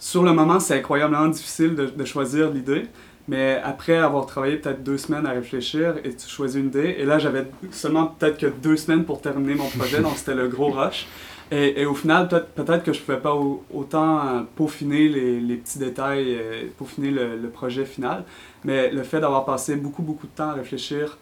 sur 0.00 0.22
le 0.22 0.32
moment, 0.32 0.58
c'est 0.58 0.78
incroyablement 0.78 1.28
difficile 1.28 1.76
de, 1.76 2.04
choisir 2.04 2.50
l'idée. 2.50 2.86
Mais 3.28 3.60
après 3.62 3.96
avoir 3.96 4.26
travaillé 4.26 4.56
peut-être 4.56 4.82
deux 4.82 4.96
semaines 4.98 5.26
à 5.26 5.30
réfléchir 5.30 5.94
et 6.02 6.16
tu 6.16 6.26
choisis 6.26 6.56
une 6.56 6.66
idée, 6.66 6.96
et 6.98 7.04
là 7.04 7.20
j'avais 7.20 7.46
seulement 7.70 8.06
peut-être 8.06 8.38
que 8.38 8.46
deux 8.46 8.76
semaines 8.76 9.04
pour 9.04 9.20
terminer 9.20 9.54
mon 9.54 9.68
projet, 9.68 10.00
donc 10.00 10.14
c'était 10.16 10.34
le 10.34 10.48
gros 10.48 10.70
rush. 10.70 11.06
Et, 11.52 11.82
et 11.82 11.86
au 11.86 11.94
final, 11.94 12.28
peut-être 12.28 12.82
que 12.82 12.92
je 12.92 13.00
ne 13.00 13.04
pouvais 13.04 13.20
pas 13.20 13.36
autant 13.72 14.18
euh, 14.18 14.40
peaufiner 14.56 15.08
les, 15.08 15.38
les, 15.38 15.56
petits 15.56 15.78
détails, 15.78 16.40
peaufiner 16.78 17.10
le, 17.10 17.36
le, 17.36 17.48
projet 17.50 17.84
final, 17.84 18.24
mais 18.64 18.90
le 18.90 19.02
fait 19.02 19.20
d'avoir 19.20 19.44
passé 19.44 19.76
beaucoup, 19.76 20.02
beaucoup 20.02 20.26
de 20.26 20.32
temps 20.32 20.50
à 20.50 20.54
réfléchir 20.54 21.18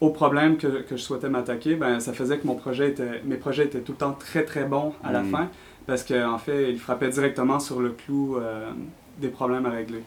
au 0.00 0.10
problème 0.10 0.56
que, 0.56 0.66
que 0.66 0.96
je 0.96 1.02
souhaitais 1.02 1.28
m'attaquer, 1.28 1.74
ben, 1.76 2.00
ça 2.00 2.12
faisait 2.12 2.38
que 2.38 2.46
mon 2.46 2.54
projet 2.54 2.88
était, 2.88 3.22
mes 3.24 3.36
projets 3.36 3.64
étaient 3.64 3.80
tout 3.80 3.92
le 3.92 3.98
temps 3.98 4.16
très 4.18 4.44
très 4.44 4.64
bons 4.64 4.92
à 5.02 5.12
la 5.12 5.22
mm. 5.22 5.30
fin 5.30 5.50
parce 5.88 6.04
qu'en 6.04 6.34
en 6.34 6.38
fait, 6.38 6.70
ils 6.70 6.78
frappaient 6.78 7.08
directement 7.08 7.58
sur 7.58 7.80
le 7.80 7.88
clou 7.88 8.36
euh, 8.36 8.70
des 9.16 9.28
problèmes 9.28 9.64
à 9.64 9.70
régler. 9.70 10.02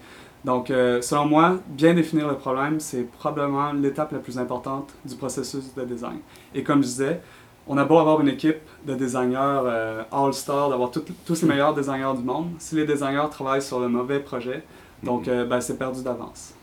Donc, 0.46 0.70
euh, 0.70 1.02
selon 1.02 1.26
moi, 1.26 1.58
bien 1.70 1.96
définir 1.96 2.28
le 2.28 2.36
problème, 2.36 2.80
c'est 2.80 3.02
probablement 3.02 3.74
l'étape 3.74 4.12
la 4.12 4.20
plus 4.20 4.38
importante 4.38 4.94
du 5.04 5.16
processus 5.16 5.74
de 5.74 5.84
design. 5.84 6.20
Et 6.54 6.62
comme 6.62 6.84
je 6.84 6.88
disais, 6.88 7.22
on 7.68 7.80
a 7.80 7.86
beau 7.86 7.98
avoir 7.98 8.22
une 8.22 8.28
équipe 8.28 8.60
de 8.86 8.94
designers 8.94 9.62
euh, 9.66 10.04
all-star, 10.12 10.70
d'avoir 10.70 10.92
tous 10.92 11.42
les 11.42 11.48
meilleurs 11.48 11.74
designers 11.74 12.14
du 12.16 12.24
monde, 12.24 12.52
si 12.60 12.76
les 12.76 12.86
designers 12.86 13.30
travaillent 13.32 13.64
sur 13.64 13.80
le 13.80 13.90
mauvais 13.90 14.20
projet, 14.20 14.64
donc 15.02 15.26
mm. 15.26 15.46
ben, 15.46 15.62
c'est 15.62 15.80
perdu 15.80 16.04
d'avance. 16.04 16.54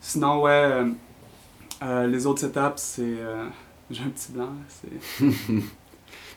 sinon, 0.00 0.42
ouais 0.42 0.86
les 1.82 2.26
autres 2.26 2.44
étapes, 2.44 2.80
c'est. 2.80 3.18
J'ai 3.90 4.02
un 4.02 4.08
petit 4.08 4.32
blanc. 4.32 4.50
C'est. 4.68 5.24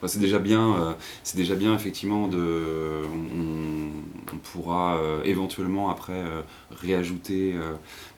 c'est 0.08 0.20
déjà 0.20 0.40
bien, 0.40 0.76
euh, 0.76 0.94
c'est 1.24 1.38
déjà 1.38 1.56
bien 1.56 1.76
effectivement 1.76 2.28
de, 2.28 3.02
on, 3.36 4.38
pourra 4.54 5.00
éventuellement 5.24 5.90
après 5.90 6.24
réajouter 6.72 7.54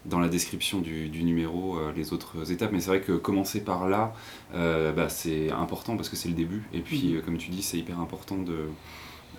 dans 0.05 0.19
la 0.19 0.29
description 0.29 0.79
du, 0.79 1.09
numéro 1.23 1.77
les 1.95 2.13
autres 2.13 2.51
étapes, 2.51 2.71
mais 2.71 2.79
c'est 2.79 2.87
vrai 2.87 3.01
que 3.01 3.11
commencer 3.11 3.63
par 3.63 3.89
là, 3.89 4.13
bah, 4.53 5.09
c'est 5.09 5.51
important 5.51 5.95
parce 5.95 6.09
que 6.09 6.15
c'est 6.15 6.29
le 6.29 6.35
début, 6.35 6.63
et 6.73 6.79
puis 6.79 7.13
mhm. 7.13 7.21
comme 7.21 7.37
tu 7.37 7.49
dis, 7.49 7.61
c'est 7.61 7.77
hyper 7.77 7.99
important 7.99 8.37
de 8.37 8.67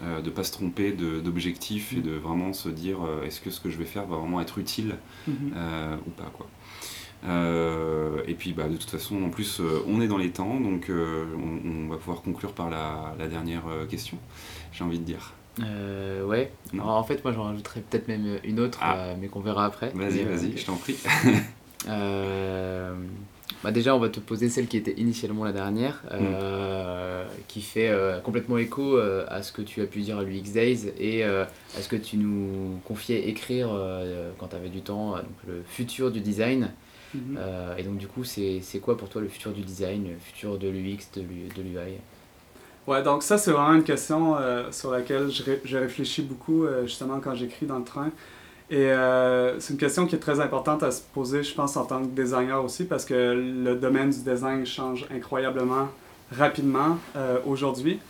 ne 0.03 0.31
pas 0.31 0.45
se 0.45 0.53
tromper 0.53 0.93
d'objectif 0.93 1.95
et 1.95 2.01
de 2.01 2.13
vraiment 2.13 2.53
se 2.53 2.69
dire 2.69 2.99
est-ce 3.25 3.41
que 3.41 3.51
ce 3.51 3.61
que 3.61 3.71
je 3.71 3.79
vais 3.79 3.87
faire 3.87 4.07
va 4.07 4.17
vraiment 4.17 4.41
être 4.41 4.59
utile 4.59 4.97
mhm. 5.27 5.53
ou 6.07 6.11
pas 6.11 6.31
quoi. 6.37 6.49
Euh, 7.27 8.19
et 8.27 8.35
puis 8.35 8.53
bah, 8.53 8.69
de 8.69 8.77
toute 8.77 8.91
façon, 8.91 9.23
en 9.23 9.31
plus, 9.31 9.61
euh, 9.61 9.83
on 9.89 10.01
est 10.01 10.09
dans 10.09 10.19
les 10.19 10.31
temps, 10.31 10.61
donc 10.61 10.91
euh, 10.91 11.25
on, 11.65 11.89
va 11.89 11.97
pouvoir 11.97 12.23
conclure 12.23 12.53
par 12.53 12.71
la, 12.71 13.15
la 13.19 13.29
dernière 13.29 13.63
question, 13.89 14.19
j'ai 14.73 14.85
envie 14.85 14.99
de 14.99 15.05
dire. 15.05 15.33
ouais. 15.59 16.51
en 16.79 17.03
fait, 17.05 17.25
moi 17.25 17.33
j'en 17.33 17.45
rajouterais 17.45 17.81
peut-être 17.81 18.09
même 18.09 18.39
une 18.45 18.61
autre, 18.61 18.79
ah. 18.83 19.15
mais 19.21 19.29
qu'on 19.29 19.41
verra 19.41 19.65
après. 19.65 19.91
Vas-y, 19.95 20.25
vas-y, 20.25 20.57
je 20.57 20.67
t'en 20.67 20.77
prie. 20.77 20.97
bah 23.63 23.71
déjà, 23.71 23.95
on 23.97 23.99
va 23.99 24.11
te 24.11 24.21
poser 24.21 24.51
celle 24.51 24.67
qui 24.67 24.77
était 24.77 24.95
initialement 24.99 25.45
la 25.45 25.53
dernière, 25.53 26.03
mm. 26.13 27.27
qui 27.49 27.63
fait 27.63 27.91
complètement 28.23 28.59
écho 28.59 28.99
à 28.99 29.43
ce 29.43 29.53
que 29.53 29.63
tu 29.63 29.81
as 29.81 29.87
pu 29.87 30.01
dire 30.01 30.19
à 30.19 30.25
l'UX 30.25 30.53
Days 30.53 30.93
et 30.99 31.25
à 31.25 31.49
ce 31.81 31.89
que 31.89 31.97
tu 31.97 32.19
nous 32.19 32.79
confiais 32.85 33.31
écrire 33.31 33.71
quand 34.39 34.49
tu 34.49 34.57
avais 34.57 34.69
du 34.69 34.83
temps, 34.83 35.13
donc 35.13 35.39
le 35.47 35.63
futur 35.67 36.11
du 36.11 36.21
design. 36.21 36.71
Mhm. 37.15 37.39
Euh, 37.39 37.77
et 37.77 37.83
donc 37.83 37.99
du 37.99 38.09
coup, 38.09 38.25
c'est 38.25 38.61
quoi 38.83 38.97
pour 38.97 39.09
toi 39.09 39.23
le 39.23 39.29
futur 39.29 39.53
du 39.53 39.63
design, 39.63 40.09
le 40.09 40.19
futur 40.19 40.59
de 40.59 40.69
l'UX, 40.69 41.11
de 41.15 41.23
l'UI 41.23 41.99
Ouais, 42.87 43.03
donc 43.03 43.23
ça, 43.23 43.39
c'est 43.39 43.51
vraiment 43.51 43.75
une 43.75 43.85
question 43.85 44.37
euh, 44.37 44.71
sur 44.71 44.91
laquelle 44.91 45.31
je, 45.31 45.43
je, 45.65 45.79
réfléchis 45.79 46.21
beaucoup, 46.21 46.65
euh, 46.65 46.83
justement, 46.83 47.19
quand 47.19 47.35
j'écris 47.35 47.65
dans 47.65 47.79
le 47.79 47.85
train. 47.85 48.11
Et 48.71 48.91
c'est 49.59 49.75
une 49.75 49.79
question 49.79 50.07
qui 50.07 50.17
est 50.17 50.19
très 50.19 50.41
importante 50.41 50.83
à 50.83 50.91
se 50.91 51.03
poser, 51.13 51.43
je 51.43 51.55
pense, 51.55 51.77
en 51.77 51.85
tant 51.85 52.01
que 52.01 52.07
designer 52.07 52.65
aussi, 52.65 52.85
parce 52.85 53.05
que 53.05 53.15
le 53.15 53.77
domaine 53.77 54.11
du 54.11 54.19
design 54.21 54.67
change 54.67 55.07
incroyablement 55.15 55.89
rapidement 56.33 56.99
aujourd'hui. 57.47 58.01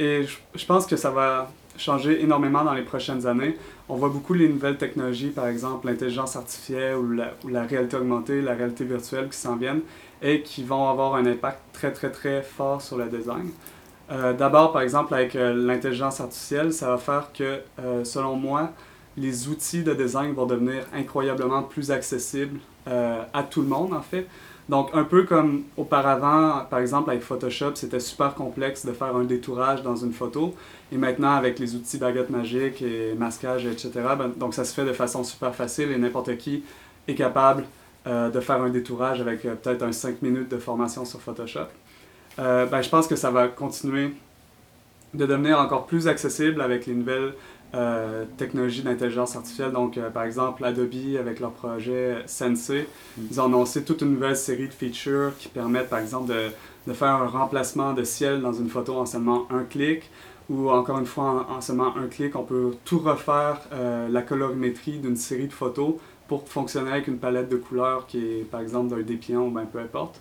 et 0.00 0.24
je, 0.54 0.66
pense 0.66 0.86
que 0.86 0.96
ça 0.96 1.10
va 1.10 1.52
changer 1.76 2.22
énormément 2.22 2.64
dans 2.64 2.74
les 2.74 2.82
prochaines 2.82 3.26
années. 3.26 3.56
On 3.88 3.96
voit 3.96 4.08
beaucoup 4.08 4.34
les 4.34 4.48
nouvelles 4.48 4.78
technologies, 4.78 5.30
par 5.30 5.48
exemple 5.48 5.86
l'intelligence 5.86 6.36
artificielle 6.36 6.96
ou 6.96 7.12
la, 7.12 7.32
ou 7.44 7.48
la, 7.48 7.64
réalité 7.64 7.96
augmentée, 7.96 8.40
la 8.40 8.54
réalité 8.54 8.84
virtuelle 8.84 9.28
qui 9.28 9.38
s'en 9.38 9.56
viennent 9.56 9.82
et 10.22 10.42
qui 10.42 10.62
vont 10.62 10.88
avoir 10.88 11.14
un 11.14 11.26
impact 11.26 11.60
très 11.72 11.92
très 11.92 12.10
très 12.10 12.42
fort 12.42 12.80
sur 12.80 12.96
le 12.96 13.06
design. 13.06 13.50
Euh, 14.10 14.32
D'abord, 14.32 14.72
par 14.72 14.82
exemple, 14.82 15.14
avec 15.14 15.34
euh, 15.36 15.54
l'intelligence 15.54 16.20
artificielle, 16.20 16.72
ça 16.72 16.88
va 16.88 16.98
faire 16.98 17.32
que, 17.32 17.60
euh, 17.80 18.04
selon 18.04 18.36
moi, 18.36 18.70
les 19.16 19.48
outils 19.48 19.82
de 19.82 19.94
design 19.94 20.32
vont 20.32 20.46
devenir 20.46 20.84
incroyablement 20.94 21.62
plus 21.62 21.90
accessibles 21.90 22.60
à 22.84 23.44
tout 23.44 23.62
le 23.62 23.68
monde, 23.68 23.92
en 23.92 24.00
fait. 24.00 24.26
Donc, 24.72 24.88
un 24.94 25.04
peu 25.04 25.24
comme 25.24 25.64
auparavant, 25.76 26.64
par 26.70 26.78
exemple, 26.78 27.10
avec 27.10 27.22
Photoshop, 27.22 27.72
c'était 27.74 28.00
super 28.00 28.34
complexe 28.34 28.86
de 28.86 28.92
faire 28.92 29.14
un 29.14 29.24
détourage 29.24 29.82
dans 29.82 29.96
une 29.96 30.14
photo. 30.14 30.54
Et 30.90 30.96
maintenant, 30.96 31.32
avec 31.32 31.58
les 31.58 31.74
outils 31.74 31.98
baguette 31.98 32.30
magique 32.30 32.80
et 32.80 33.12
masquage, 33.12 33.66
etc., 33.66 33.90
ben, 34.16 34.32
donc 34.34 34.54
ça 34.54 34.64
se 34.64 34.72
fait 34.72 34.86
de 34.86 34.94
façon 34.94 35.24
super 35.24 35.54
facile 35.54 35.90
et 35.90 35.98
n'importe 35.98 36.38
qui 36.38 36.64
est 37.06 37.14
capable 37.14 37.64
euh, 38.06 38.30
de 38.30 38.40
faire 38.40 38.62
un 38.62 38.70
détourage 38.70 39.20
avec 39.20 39.44
euh, 39.44 39.56
peut-être 39.56 39.82
un 39.82 39.92
5 39.92 40.22
minutes 40.22 40.48
de 40.48 40.56
formation 40.56 41.04
sur 41.04 41.20
Photoshop. 41.20 41.68
Euh, 42.38 42.64
ben, 42.64 42.80
je 42.80 42.88
pense 42.88 43.06
que 43.06 43.14
ça 43.14 43.30
va 43.30 43.48
continuer 43.48 44.14
de 45.12 45.26
devenir 45.26 45.58
encore 45.58 45.84
plus 45.84 46.08
accessible 46.08 46.62
avec 46.62 46.86
les 46.86 46.94
nouvelles 46.94 47.34
euh, 47.74 48.24
technologies 48.36 48.82
d'intelligence 48.82 49.34
artificielle. 49.36 49.72
Donc, 49.72 49.96
euh, 49.98 50.10
par 50.10 50.24
exemple, 50.24 50.64
Adobe, 50.64 51.16
avec 51.18 51.40
leur 51.40 51.52
projet 51.52 52.16
Sensei, 52.26 52.86
Mm. 53.16 53.22
ils 53.30 53.40
ont 53.40 53.44
annoncé 53.46 53.82
toute 53.84 54.02
une 54.02 54.12
nouvelle 54.12 54.36
série 54.36 54.68
de 54.68 54.72
features 54.72 55.32
qui 55.38 55.48
permettent, 55.48 55.88
par 55.88 55.98
exemple, 56.00 56.28
de, 56.32 56.50
de 56.86 56.92
faire 56.92 57.08
un 57.14 57.28
remplacement 57.28 57.92
de 57.94 58.04
ciel 58.04 58.40
dans 58.40 58.52
une 58.52 58.68
photo 58.68 58.96
en 58.96 59.06
seulement 59.06 59.46
un 59.50 59.64
clic. 59.64 60.10
Ou 60.50 60.70
encore 60.70 60.98
une 60.98 61.06
fois, 61.06 61.46
en, 61.48 61.56
en 61.56 61.60
seulement 61.60 61.96
un 61.96 62.08
clic, 62.08 62.34
on 62.36 62.42
peut 62.42 62.72
tout 62.84 62.98
refaire 62.98 63.60
euh, 63.72 64.08
la 64.08 64.22
colorimétrie 64.22 64.98
d'une 64.98 65.16
série 65.16 65.46
de 65.46 65.52
photos 65.52 65.94
pour 66.28 66.46
fonctionner 66.48 66.90
avec 66.90 67.06
une 67.08 67.18
palette 67.18 67.48
de 67.48 67.56
couleurs 67.56 68.06
qui 68.06 68.18
est, 68.18 68.50
par 68.50 68.60
exemple, 68.60 68.88
d'un 68.94 69.02
dépliant 69.02 69.46
ou 69.46 69.50
ben, 69.50 69.66
peu 69.70 69.78
importe. 69.78 70.20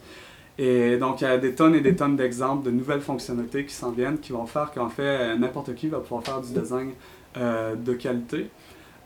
Et 0.57 0.97
donc, 0.97 1.21
il 1.21 1.23
y 1.23 1.27
a 1.27 1.37
des 1.37 1.55
tonnes 1.55 1.73
et 1.75 1.81
des 1.81 1.95
tonnes 1.95 2.15
d'exemples 2.15 2.63
de 2.65 2.71
nouvelles 2.71 3.01
fonctionnalités 3.01 3.65
qui 3.65 3.73
s'en 3.73 3.89
viennent, 3.91 4.19
qui 4.19 4.31
vont 4.31 4.45
faire 4.45 4.71
qu'en 4.71 4.89
fait, 4.89 5.01
euh, 5.01 5.35
n'importe 5.35 5.73
qui 5.73 5.87
va 5.87 5.99
pouvoir 5.99 6.23
faire 6.23 6.39
du 6.41 6.53
design 6.53 6.91
de 7.35 7.93
qualité. 7.93 8.49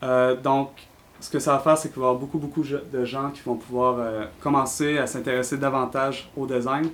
Euh, 0.04 0.36
donc, 0.36 0.70
ce 1.20 1.30
que 1.30 1.40
ça 1.40 1.54
va 1.54 1.60
faire, 1.60 1.78
c'est 1.78 1.90
qu'il 1.90 2.00
va 2.00 2.08
y 2.08 2.10
avoir 2.10 2.20
beaucoup, 2.20 2.38
beaucoup 2.38 2.64
de 2.64 3.06
gens 3.06 3.32
qui 3.32 3.42
vont 3.46 3.56
pouvoir 3.56 3.96
euh, 4.00 4.26
commencer 4.42 4.98
à 4.98 5.08
s'intéresser 5.08 5.58
davantage 5.58 6.30
au 6.36 6.46
design. 6.46 6.90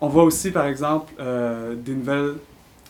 On 0.00 0.08
voit 0.08 0.24
aussi, 0.24 0.50
par 0.50 0.66
exemple, 0.66 1.12
euh, 1.20 1.74
des 1.74 1.94
nouvelles 1.94 2.34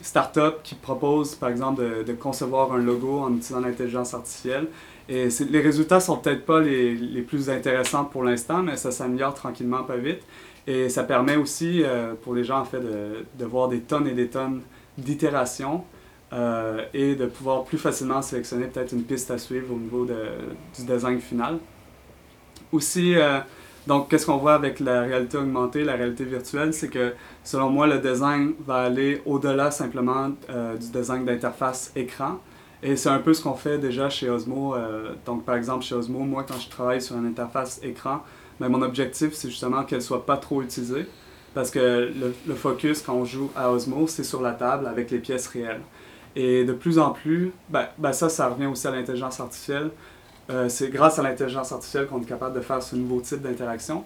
startups 0.01 0.59
qui 0.63 0.75
proposent, 0.75 1.35
par 1.35 1.49
exemple, 1.49 1.83
de, 2.05 2.13
concevoir 2.13 2.73
un 2.73 2.79
logo 2.79 3.19
en 3.19 3.29
utilisant 3.29 3.61
l'intelligence 3.61 4.13
artificielle. 4.13 4.67
Et 5.07 5.29
les 5.49 5.61
résultats 5.61 5.99
sont 5.99 6.17
peut-être 6.17 6.45
pas 6.45 6.59
les, 6.59 6.95
les 6.95 7.21
plus 7.21 7.49
intéressants 7.49 8.05
pour 8.05 8.23
l'instant, 8.23 8.63
mais 8.63 8.75
ça 8.75 8.91
s'améliore 8.91 9.33
tranquillement, 9.33 9.83
pas 9.83 9.97
vite. 9.97 10.21
Et 10.65 10.89
ça 10.89 11.03
permet 11.03 11.35
aussi 11.35 11.83
euh, 11.83 12.13
pour 12.21 12.33
les 12.33 12.43
gens, 12.43 12.59
en 12.59 12.65
fait, 12.65 12.79
de, 12.79 13.25
de 13.37 13.45
voir 13.45 13.67
des 13.67 13.81
tonnes 13.81 14.07
et 14.07 14.13
des 14.13 14.27
tonnes 14.27 14.61
d'itérations 14.97 15.83
euh, 16.33 16.85
et 16.95 17.13
de 17.13 17.27
pouvoir 17.27 17.63
plus 17.63 17.77
facilement 17.77 18.21
sélectionner 18.23 18.65
peut-être 18.65 18.91
une 18.91 19.03
piste 19.03 19.29
à 19.29 19.37
suivre 19.37 19.71
au 19.71 19.77
niveau 19.77 20.03
de, 20.03 20.15
du 20.75 20.83
design 20.83 21.19
final. 21.19 21.59
Aussi, 22.71 23.15
euh, 23.15 23.39
donc, 23.85 24.09
qu'est-ce 24.09 24.25
qu'on 24.25 24.37
voit 24.37 24.55
avec 24.55 24.79
la 24.79 25.01
réalité 25.01 25.37
augmentée, 25.37 25.83
la 25.83 25.93
réalité 25.93 26.23
virtuelle, 26.23 26.73
c'est 26.73 26.87
que 26.87 27.13
selon 27.43 27.69
moi, 27.69 27.85
le 27.85 27.99
design 27.99 28.53
va 28.65 28.77
aller 28.77 29.21
au-delà 29.27 29.69
simplement 29.69 30.31
euh, 30.49 30.75
du 30.75 30.89
design 30.89 31.23
d'interface 31.23 31.91
écran. 31.95 32.39
Et 32.81 32.95
c'est 32.95 33.09
un 33.09 33.19
peu 33.19 33.35
ce 33.35 33.43
qu'on 33.43 33.53
fait 33.53 33.77
déjà 33.77 34.09
chez 34.09 34.29
Osmo. 34.29 34.75
donc, 35.25 35.45
par 35.45 35.55
exemple, 35.55 35.85
chez 35.85 35.95
Osmo, 35.95 36.19
moi, 36.19 36.43
quand 36.45 36.59
je 36.59 36.67
travaille 36.67 37.01
sur 37.01 37.15
une 37.15 37.27
interface 37.27 37.79
écran, 37.83 38.23
ben, 38.59 38.69
mon 38.69 38.81
objectif, 38.81 39.33
c'est 39.33 39.49
justement 39.49 39.83
qu'elle 39.83 40.01
soit 40.01 40.25
pas 40.25 40.37
trop 40.37 40.61
utilisée. 40.63 41.05
Parce 41.53 41.69
que 41.69 42.11
le 42.47 42.55
focus, 42.55 43.03
quand 43.03 43.13
on 43.13 43.23
joue 43.23 43.51
à 43.55 43.71
Osmo, 43.71 44.07
c'est 44.07 44.23
sur 44.23 44.41
la 44.41 44.51
table 44.51 44.87
avec 44.87 45.11
les 45.11 45.19
pièces 45.19 45.47
réelles. 45.47 45.81
Et 46.35 46.63
de 46.65 46.73
plus 46.73 46.97
en 46.99 47.11
plus, 47.11 47.51
ben, 47.69 47.85
ben 47.97 48.11
ça, 48.13 48.27
ça 48.29 48.47
revient 48.49 48.65
aussi 48.67 48.87
à 48.87 48.91
l'intelligence 48.91 49.39
artificielle. 49.39 49.91
Euh, 50.49 50.67
c'est 50.67 50.89
grâce 50.89 51.19
à 51.19 51.23
l'intelligence 51.23 51.71
artificielle 51.71 52.07
qu'on 52.07 52.21
est 52.21 52.25
capable 52.25 52.55
de 52.55 52.61
faire 52.61 52.81
ce 52.81 52.95
nouveau 52.95 53.21
type 53.21 53.41
d'interaction. 53.41 54.03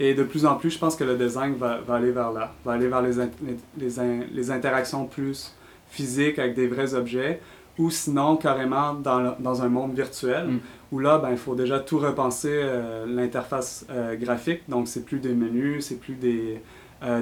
Et 0.00 0.14
de 0.14 0.22
plus 0.24 0.44
en 0.46 0.56
plus, 0.56 0.70
je 0.70 0.78
pense 0.78 0.96
que 0.96 1.04
le 1.04 1.16
design 1.16 1.54
va, 1.54 1.78
va 1.86 1.94
aller 1.94 2.10
vers 2.10 2.32
là, 2.32 2.52
va 2.64 2.72
aller 2.72 2.88
vers 2.88 3.02
les, 3.02 3.18
in- 3.20 3.30
les, 3.42 3.56
les 3.78 4.00
in- 4.00 4.24
les 4.32 4.50
interactions 4.50 5.06
plus 5.06 5.54
physiques 5.88 6.38
avec 6.38 6.54
des 6.54 6.66
vrais 6.66 6.94
objets, 6.94 7.40
ou 7.78 7.90
sinon 7.90 8.36
carrément 8.36 8.94
dans, 8.94 9.20
le- 9.20 9.30
dans 9.38 9.62
un 9.62 9.68
monde 9.68 9.94
virtuel, 9.94 10.46
Mm. 10.48 10.58
où 10.92 10.98
là, 10.98 11.18
ben, 11.18 11.30
il 11.30 11.36
faut 11.38 11.54
déjà 11.54 11.78
tout 11.78 11.98
repenser 11.98 12.50
euh, 12.52 13.06
l'interface 13.06 13.86
euh, 13.90 14.16
graphique. 14.16 14.62
Donc, 14.68 14.88
c'est 14.88 15.04
plus 15.04 15.18
des 15.18 15.34
menus, 15.34 15.86
c'est 15.86 16.00
plus 16.00 16.14
des, 16.14 16.60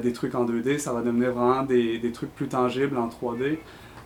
des 0.03 0.13
trucs 0.13 0.35
en 0.37 0.45
2D, 0.47 0.79
ça 0.79 0.93
va 0.93 1.03
devenir 1.03 1.33
vraiment 1.33 1.65
des, 1.65 1.99
des 1.99 2.13
trucs 2.13 2.33
plus 2.35 2.47
tangibles 2.49 2.97
en 2.97 3.09
3D. 3.09 3.59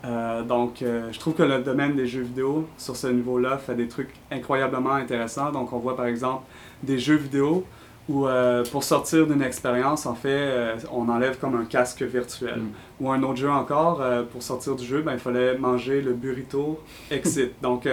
Euh, 0.05 0.43
donc, 0.43 0.83
euh, 0.83 1.09
je 1.13 1.19
trouve 1.19 1.35
que 1.35 1.43
le 1.43 1.59
domaine 1.59 1.97
des 1.97 2.07
jeux 2.07 2.23
vidéo, 2.23 2.69
sur 2.77 2.97
ce 2.97 3.09
niveau-là, 3.09 3.59
fait 3.59 3.75
des 3.75 3.89
trucs 3.89 4.11
incroyablement 4.31 4.93
intéressants. 4.93 5.51
Donc, 5.51 5.73
on 5.73 5.79
voit 5.79 5.97
par 5.97 6.07
exemple 6.07 6.45
des 6.83 6.99
jeux 6.99 7.17
vidéo 7.17 7.65
où, 8.09 8.27
euh, 8.27 8.65
pour 8.71 8.85
sortir 8.85 9.27
d'une 9.27 9.43
expérience, 9.43 10.07
en 10.07 10.15
fait, 10.15 10.77
on 10.93 11.09
enlève 11.09 11.39
comme 11.39 11.57
un 11.57 11.65
casque 11.65 12.03
virtuel. 12.03 12.59
Mm. 12.59 13.05
Ou 13.05 13.11
un 13.11 13.23
autre 13.23 13.37
jeu 13.37 13.51
encore, 13.51 14.03
pour 14.33 14.43
sortir 14.43 14.77
du 14.77 14.85
jeu, 14.85 15.03
ben, 15.03 15.13
il 15.15 15.19
fallait 15.19 15.59
manger 15.59 16.01
le 16.01 16.13
burrito 16.13 16.81
exit. 17.11 17.53
donc, 17.63 17.89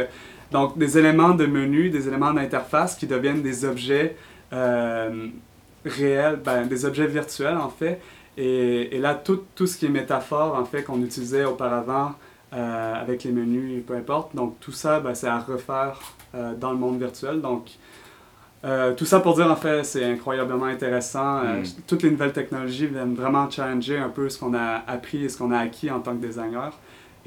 donc, 0.52 0.78
des 0.78 0.98
éléments 0.98 1.34
de 1.34 1.46
menu, 1.46 1.90
des 1.90 2.08
éléments 2.08 2.32
d'interface 2.32 2.96
qui 2.96 3.08
deviennent 3.08 3.42
des 3.42 3.66
objets 3.66 4.16
réels, 4.52 6.40
ben, 6.44 6.66
des 6.66 6.86
objets 6.86 7.08
virtuels 7.08 7.58
en 7.58 7.70
fait. 7.70 8.00
Et, 8.38 8.96
et 8.96 9.00
là, 9.00 9.16
tout, 9.16 9.42
tout 9.56 9.66
ce 9.68 9.78
qui 9.78 9.86
est 9.86 9.90
métaphore, 9.90 10.56
en 10.56 10.66
fait, 10.66 10.84
qu'on 10.84 11.02
utilisait 11.02 11.46
auparavant 11.46 12.14
euh, 12.54 12.94
avec 13.02 13.24
les 13.24 13.32
menus, 13.32 13.84
peu 13.86 13.96
importe, 13.96 14.36
donc 14.36 14.60
tout 14.60 14.72
ça, 14.72 15.00
ben, 15.00 15.16
c'est 15.16 15.28
à 15.28 15.40
refaire 15.40 16.00
euh, 16.36 16.54
dans 16.56 16.72
le 16.72 16.78
monde 16.78 17.00
virtuel. 17.00 17.42
Donc, 17.42 17.72
euh, 18.64 18.94
tout 18.94 19.06
ça 19.06 19.20
pour 19.20 19.36
dire, 19.36 19.50
en 19.50 19.56
fait, 19.56 19.84
c'est 19.84 20.04
incroyablement 20.04 20.66
intéressant. 20.66 21.40
Euh, 21.40 21.62
Mm. 21.62 21.66
Toutes 21.88 22.04
les 22.04 22.12
nouvelles 22.12 22.34
technologies 22.34 22.88
viennent 22.88 23.16
vraiment 23.16 23.50
challenger 23.50 23.98
un 23.98 24.10
peu 24.10 24.28
ce 24.30 24.40
qu'on 24.40 24.54
a 24.54 24.84
appris 24.88 25.24
et 25.26 25.30
ce 25.30 25.38
qu'on 25.38 25.52
a 25.52 25.60
acquis 25.60 25.90
en 25.92 26.00
tant 26.00 26.16
que 26.16 26.26
designer. 26.26 26.72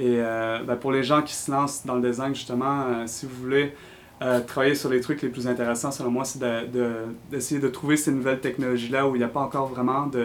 Et 0.00 0.18
ben, 0.66 0.76
pour 0.76 0.92
les 0.92 1.02
gens 1.02 1.22
qui 1.22 1.34
se 1.34 1.50
lancent 1.50 1.84
dans 1.84 1.96
le 1.96 2.02
design, 2.08 2.32
justement, 2.32 3.04
si 3.06 3.26
vous 3.26 3.34
voulez 3.42 3.74
euh, 4.22 4.40
travailler 4.40 4.74
sur 4.76 4.90
les 4.90 5.00
trucs 5.00 5.22
les 5.22 5.28
plus 5.28 5.46
intéressants, 5.48 5.90
selon 5.90 6.10
moi, 6.10 6.24
c'est 6.24 6.38
de- 6.38 6.66
de- 6.66 6.92
d'essayer 7.30 7.60
de, 7.60 7.68
trouver 7.68 7.96
ces 7.96 8.12
nouvelles 8.12 8.38
technologies-là 8.40 9.08
où 9.08 9.16
il 9.16 9.18
n'y 9.18 9.24
a 9.24 9.28
pas 9.28 9.40
encore 9.40 9.66
vraiment 9.66 10.06
de, 10.06 10.24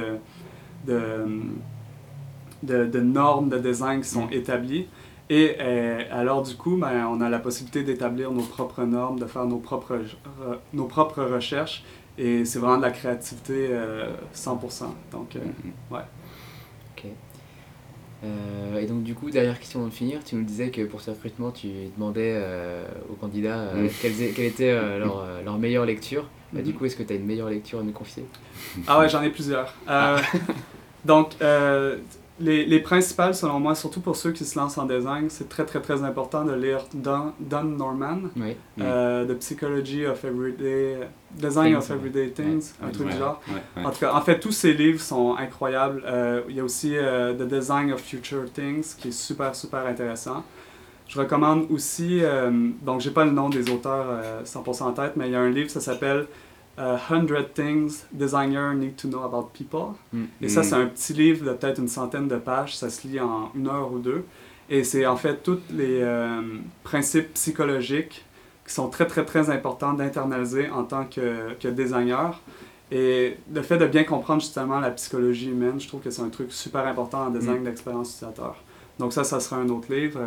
de, 0.85 1.25
de, 2.63 2.85
de 2.85 2.99
normes 2.99 3.49
de 3.49 3.57
design 3.57 4.01
qui 4.01 4.09
sont 4.09 4.29
établies. 4.29 4.87
Et 5.29 5.55
euh, 5.59 6.01
alors, 6.11 6.43
du 6.43 6.55
coup, 6.55 6.77
ben, 6.77 7.07
on 7.07 7.21
a 7.21 7.29
la 7.29 7.39
possibilité 7.39 7.83
d'établir 7.83 8.31
nos 8.31 8.43
propres 8.43 8.83
normes, 8.83 9.19
de 9.19 9.25
faire 9.25 9.45
nos 9.45 9.57
propres, 9.57 9.95
re- 9.95 10.57
nos 10.73 10.85
propres 10.85 11.23
recherches. 11.23 11.83
Et 12.17 12.45
c'est 12.45 12.59
vraiment 12.59 12.77
de 12.77 12.83
la 12.83 12.91
créativité 12.91 13.69
euh, 13.71 14.11
100%. 14.35 14.85
Donc, 15.11 15.35
euh, 15.35 15.39
Mhm. 15.39 15.71
Ok. 15.91 17.05
Euh, 18.23 18.79
et 18.79 18.85
donc 18.85 19.03
du 19.03 19.15
coup, 19.15 19.29
dernière 19.29 19.59
question 19.59 19.79
avant 19.79 19.89
de 19.89 19.93
finir, 19.93 20.19
tu 20.23 20.35
nous 20.35 20.43
disais 20.43 20.69
que 20.69 20.81
pour 20.85 21.01
ce 21.01 21.09
recrutement, 21.11 21.51
tu 21.51 21.67
demandais 21.97 22.33
euh, 22.35 22.85
aux 23.09 23.15
candidats 23.15 23.59
euh, 23.59 23.83
Mm. 23.85 23.89
quelles, 24.01 24.21
é- 24.23 24.29
quelle 24.31 24.45
était 24.45 24.71
euh, 24.71 24.99
leur, 24.99 25.19
euh, 25.19 25.41
leur 25.43 25.57
meilleure 25.57 25.85
lecture. 25.85 26.25
Bah, 26.53 26.61
du 26.61 26.73
coup, 26.73 26.85
est-ce 26.85 26.95
que 26.95 27.03
tu 27.03 27.13
as 27.13 27.15
une 27.15 27.25
meilleure 27.25 27.49
lecture 27.49 27.79
à 27.79 27.83
nous 27.83 27.91
confier? 27.91 28.25
Ah 28.87 28.99
ouais, 28.99 29.09
j'en 29.09 29.21
ai 29.21 29.29
plusieurs. 29.29 29.73
Euh, 29.89 30.17
donc, 31.05 31.31
euh, 31.41 31.97
les, 32.39 32.65
les 32.65 32.79
principales, 32.79 33.35
selon 33.35 33.59
moi, 33.59 33.75
surtout 33.75 34.01
pour 34.01 34.15
ceux 34.15 34.31
qui 34.31 34.43
se 34.45 34.57
lancent 34.57 34.77
en 34.77 34.85
design, 34.85 35.29
c'est 35.29 35.47
très, 35.49 35.65
très, 35.65 35.81
très 35.81 36.03
important 36.03 36.43
de 36.45 36.53
lire 36.53 36.79
Don, 36.93 37.33
Don 37.39 37.63
Norman, 37.63 38.17
Oui. 38.35 38.55
Mm. 38.77 38.81
euh, 38.81 39.25
The 39.25 39.37
Psychology 39.39 40.05
of 40.05 40.23
Everyday... 40.23 40.97
Design 41.31 41.73
Things, 41.73 41.77
of 41.77 41.91
Everyday 41.91 42.29
Things, 42.29 42.73
un 42.83 42.89
truc 42.89 43.07
Ouais, 43.07 43.13
du 43.13 43.17
genre. 43.19 43.41
ouais, 43.47 43.53
ouais. 43.77 43.85
En 43.87 43.89
tout 43.91 43.99
cas, 43.99 44.13
en 44.13 44.21
fait, 44.21 44.39
tous 44.39 44.51
ces 44.51 44.73
livres 44.73 45.01
sont 45.01 45.35
incroyables. 45.35 46.03
Euh, 46.05 46.41
il 46.49 46.55
y 46.55 46.59
a 46.59 46.63
aussi 46.63 46.95
euh, 46.95 47.33
The 47.33 47.47
Design 47.47 47.91
of 47.91 48.01
Future 48.01 48.45
Things, 48.53 48.95
qui 48.97 49.07
est 49.07 49.11
super, 49.11 49.55
super 49.55 49.85
intéressant. 49.87 50.43
Je 51.07 51.19
recommande 51.19 51.67
aussi, 51.69 52.19
euh, 52.23 52.49
donc 52.81 53.01
j'ai 53.01 53.11
pas 53.11 53.25
le 53.25 53.31
nom 53.31 53.49
des 53.49 53.69
auteurs 53.69 54.05
euh, 54.09 54.43
100% 54.43 54.83
en 54.83 54.91
tête, 54.93 55.13
mais 55.15 55.27
il 55.27 55.31
y 55.33 55.35
a 55.35 55.39
un 55.39 55.49
livre, 55.49 55.69
ça 55.69 55.81
s'appelle 55.81 56.25
euh, 56.79 56.97
100 56.97 57.53
Things 57.53 58.03
Designers 58.11 58.73
Need 58.75 58.95
to 58.95 59.07
Know 59.07 59.23
About 59.23 59.49
People. 59.53 59.93
Mm. 60.11 60.23
Et 60.41 60.49
ça, 60.49 60.61
Mm. 60.61 60.63
c'est 60.63 60.75
un 60.75 60.85
petit 60.87 61.13
livre 61.13 61.45
de 61.45 61.51
peut-être 61.53 61.79
une 61.79 61.87
centaine 61.87 62.27
de 62.27 62.37
pages, 62.37 62.75
ça 62.75 62.89
se 62.89 63.07
lit 63.07 63.19
en 63.19 63.51
une 63.55 63.67
heure 63.67 63.91
ou 63.91 63.99
deux. 63.99 64.25
Et 64.69 64.83
c'est 64.83 65.05
en 65.05 65.17
fait 65.17 65.43
tous 65.43 65.59
les 65.71 66.01
euh, 66.01 66.41
principes 66.83 67.33
psychologiques 67.33 68.25
qui 68.65 68.73
sont 68.73 68.87
très, 68.89 69.05
très, 69.05 69.25
très 69.25 69.49
importants 69.49 69.93
d'internaliser 69.93 70.69
en 70.69 70.83
tant 70.85 71.05
que, 71.05 71.53
que 71.59 71.67
designer. 71.67 72.39
Et 72.91 73.37
le 73.53 73.61
fait 73.61 73.77
de 73.77 73.85
bien 73.87 74.03
comprendre 74.03 74.41
justement 74.41 74.79
la 74.79 74.91
psychologie 74.91 75.49
humaine, 75.49 75.79
je 75.79 75.87
trouve 75.87 76.01
que 76.01 76.09
c'est 76.11 76.21
un 76.21 76.29
truc 76.29 76.51
super 76.51 76.85
important 76.87 77.25
en 77.27 77.29
design 77.29 77.61
Mm. 77.61 77.63
d'expérience 77.65 78.09
utilisateur. 78.15 78.55
Donc 78.99 79.11
ça, 79.13 79.23
ça 79.23 79.39
sera 79.39 79.57
un 79.57 79.67
autre 79.69 79.91
livre. 79.93 80.19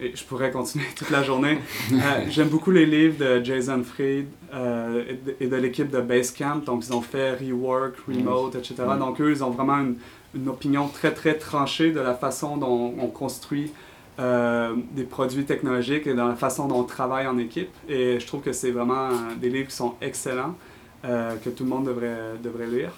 Et 0.00 0.12
je 0.14 0.24
pourrais 0.24 0.50
continuer 0.50 0.86
toute 0.96 1.10
la 1.10 1.22
journée. 1.22 1.58
Euh, 1.92 2.24
J'aime 2.28 2.48
beaucoup 2.48 2.70
les 2.70 2.86
livres 2.86 3.18
de 3.18 3.44
Jason 3.44 3.82
Fried 3.84 4.26
euh, 4.54 5.04
et 5.38 5.46
de, 5.46 5.56
l'équipe 5.56 5.90
de 5.90 6.00
Basecamp. 6.00 6.62
Donc 6.64 6.84
ils 6.86 6.92
ont 6.92 7.02
fait 7.02 7.34
Rework, 7.34 7.94
Remote, 8.08 8.54
etc. 8.54 8.74
Mm. 8.78 8.98
Donc 8.98 9.20
eux, 9.20 9.30
ils 9.30 9.44
ont 9.44 9.50
vraiment 9.50 9.78
une, 9.78 9.96
une 10.34 10.48
opinion 10.48 10.88
très, 10.88 11.12
très 11.12 11.34
tranchée 11.34 11.92
de 11.92 12.00
la 12.00 12.14
façon 12.14 12.56
dont 12.56 12.94
on 12.98 13.06
construit 13.08 13.72
euh, 14.18 14.74
des 14.92 15.04
produits 15.04 15.44
technologiques 15.44 16.06
et 16.06 16.14
dans 16.14 16.28
la 16.28 16.36
façon 16.36 16.66
dont 16.66 16.80
on 16.80 16.84
travaille 16.84 17.26
en 17.26 17.38
équipe. 17.38 17.70
Et 17.88 18.18
je 18.18 18.26
trouve 18.26 18.40
que 18.40 18.52
c'est 18.52 18.70
vraiment 18.70 19.10
des 19.40 19.50
livres 19.50 19.68
qui 19.68 19.76
sont 19.76 19.94
excellents, 20.00 20.54
que 21.02 21.48
tout 21.50 21.64
le 21.64 21.70
monde 21.70 21.86
devrait, 21.86 22.38
devrait 22.42 22.66
lire. 22.66 22.92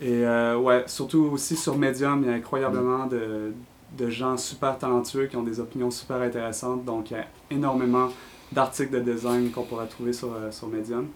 Et 0.00 0.24
ouais, 0.56 0.84
surtout 0.86 1.30
aussi 1.32 1.56
sur 1.56 1.76
Medium, 1.76 2.22
il 2.22 2.28
y 2.28 2.32
a 2.32 2.34
incroyablement 2.34 3.06
de, 3.06 3.52
de 3.96 4.10
gens 4.10 4.36
super 4.36 4.76
talentueux 4.78 5.26
qui 5.26 5.36
ont 5.36 5.42
des 5.42 5.60
opinions 5.60 5.90
super 5.90 6.16
intéressantes. 6.20 6.84
Donc 6.84 7.10
il 7.10 7.14
y 7.14 7.20
a 7.20 7.26
énormément 7.50 8.08
d'articles 8.52 8.90
de 9.02 9.12
design 9.12 9.50
qu'on 9.50 9.62
pourra 9.64 9.86
trouver 9.86 10.12
sur, 10.12 10.32
euh, 10.34 10.50
sur 10.50 10.68
Medium. 10.68 11.06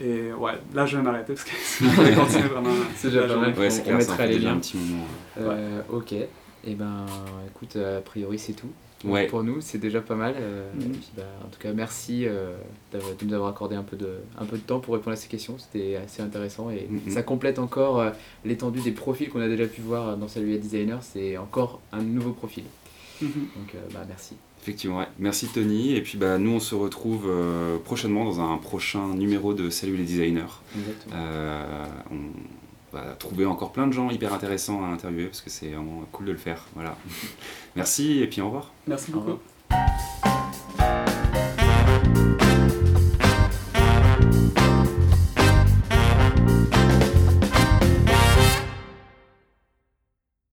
Et 0.00 0.32
ouais, 0.32 0.52
là 0.74 0.86
je 0.86 0.96
vais 0.96 1.02
m'arrêter 1.02 1.34
parce 1.34 1.44
que 1.44 1.50
sinon 1.62 1.90
je 1.96 2.00
vais 2.02 2.14
continuer 2.14 2.48
vraiment. 2.48 2.70
C'est 2.96 3.08
déjà 3.08 3.20
la 3.20 3.26
pas 3.26 3.32
journée. 3.34 3.48
mal. 3.50 3.58
Ouais, 3.58 3.68
On- 3.86 3.90
on 3.90 3.96
mettra 3.96 4.16
fait 4.16 4.26
les 4.28 4.38
liens. 4.38 4.52
un 4.54 4.58
petit 4.58 4.76
moment. 4.76 5.04
Euh, 5.38 5.80
Ok. 5.90 6.12
Et 6.64 6.74
ben, 6.74 7.04
écoute, 7.48 7.76
a 7.76 8.00
priori, 8.00 8.38
c'est 8.38 8.52
tout. 8.52 8.68
Ouais. 9.04 9.26
Pour 9.26 9.42
nous, 9.42 9.60
c'est 9.60 9.78
déjà 9.78 10.00
pas 10.00 10.14
mal. 10.14 10.34
euh, 10.38 10.70
et 10.80 10.84
puis, 10.84 11.10
bah, 11.16 11.22
en 11.44 11.48
tout 11.48 11.58
cas, 11.58 11.72
merci 11.72 12.24
euh, 12.26 12.54
d'avoir- 12.92 13.14
de 13.14 13.24
nous 13.24 13.34
avoir 13.34 13.50
accordé 13.50 13.74
un 13.74 13.82
peu, 13.82 13.96
de, 13.96 14.08
un 14.38 14.44
peu 14.44 14.56
de 14.56 14.62
temps 14.62 14.80
pour 14.80 14.94
répondre 14.94 15.14
à 15.14 15.16
ces 15.16 15.28
questions. 15.28 15.56
C'était 15.58 15.96
assez 15.96 16.22
intéressant 16.22 16.70
et 16.70 16.86
Mhm. 16.88 17.10
ça 17.12 17.22
complète 17.22 17.58
encore 17.58 18.00
euh, 18.00 18.10
l'étendue 18.44 18.80
des 18.80 18.92
profils 18.92 19.28
qu'on 19.28 19.40
a 19.40 19.48
déjà 19.48 19.66
pu 19.66 19.80
voir 19.80 20.16
dans 20.16 20.28
Salut 20.28 20.48
les 20.48 20.58
designers. 20.58 20.98
C'est 21.02 21.36
encore 21.36 21.80
un 21.92 22.02
nouveau 22.02 22.32
profil. 22.32 22.64
Mhm. 23.20 23.28
Donc, 23.30 23.74
euh, 23.74 23.78
bah, 23.92 24.04
merci. 24.08 24.36
Effectivement, 24.62 24.98
ouais. 24.98 25.08
Merci 25.18 25.48
Tony. 25.48 25.94
Et 25.96 26.02
puis 26.02 26.16
bah, 26.18 26.38
nous, 26.38 26.50
on 26.52 26.60
se 26.60 26.76
retrouve 26.76 27.26
euh, 27.28 27.78
prochainement 27.78 28.24
dans 28.24 28.40
un 28.40 28.56
prochain 28.58 29.08
numéro 29.14 29.54
de 29.54 29.70
Salut 29.70 29.96
les 29.96 30.04
designers. 30.04 30.44
Exactement. 30.78 31.14
Euh, 31.16 31.84
on 32.12 32.16
va 32.92 33.14
trouver 33.18 33.46
encore 33.46 33.72
plein 33.72 33.86
de 33.86 33.92
gens 33.92 34.10
hyper 34.10 34.32
intéressants 34.34 34.84
à 34.84 34.88
interviewer 34.88 35.26
parce 35.26 35.40
que 35.40 35.50
c'est 35.50 35.68
vraiment 35.68 36.04
cool 36.12 36.26
de 36.26 36.32
le 36.32 36.38
faire. 36.38 36.66
Voilà. 36.74 36.96
Merci 37.76 38.20
et 38.20 38.26
puis 38.26 38.40
au 38.40 38.46
revoir. 38.46 38.72
Merci 38.86 39.12
Au 39.12 39.18
revoir. 39.18 39.36
beaucoup. 39.36 39.51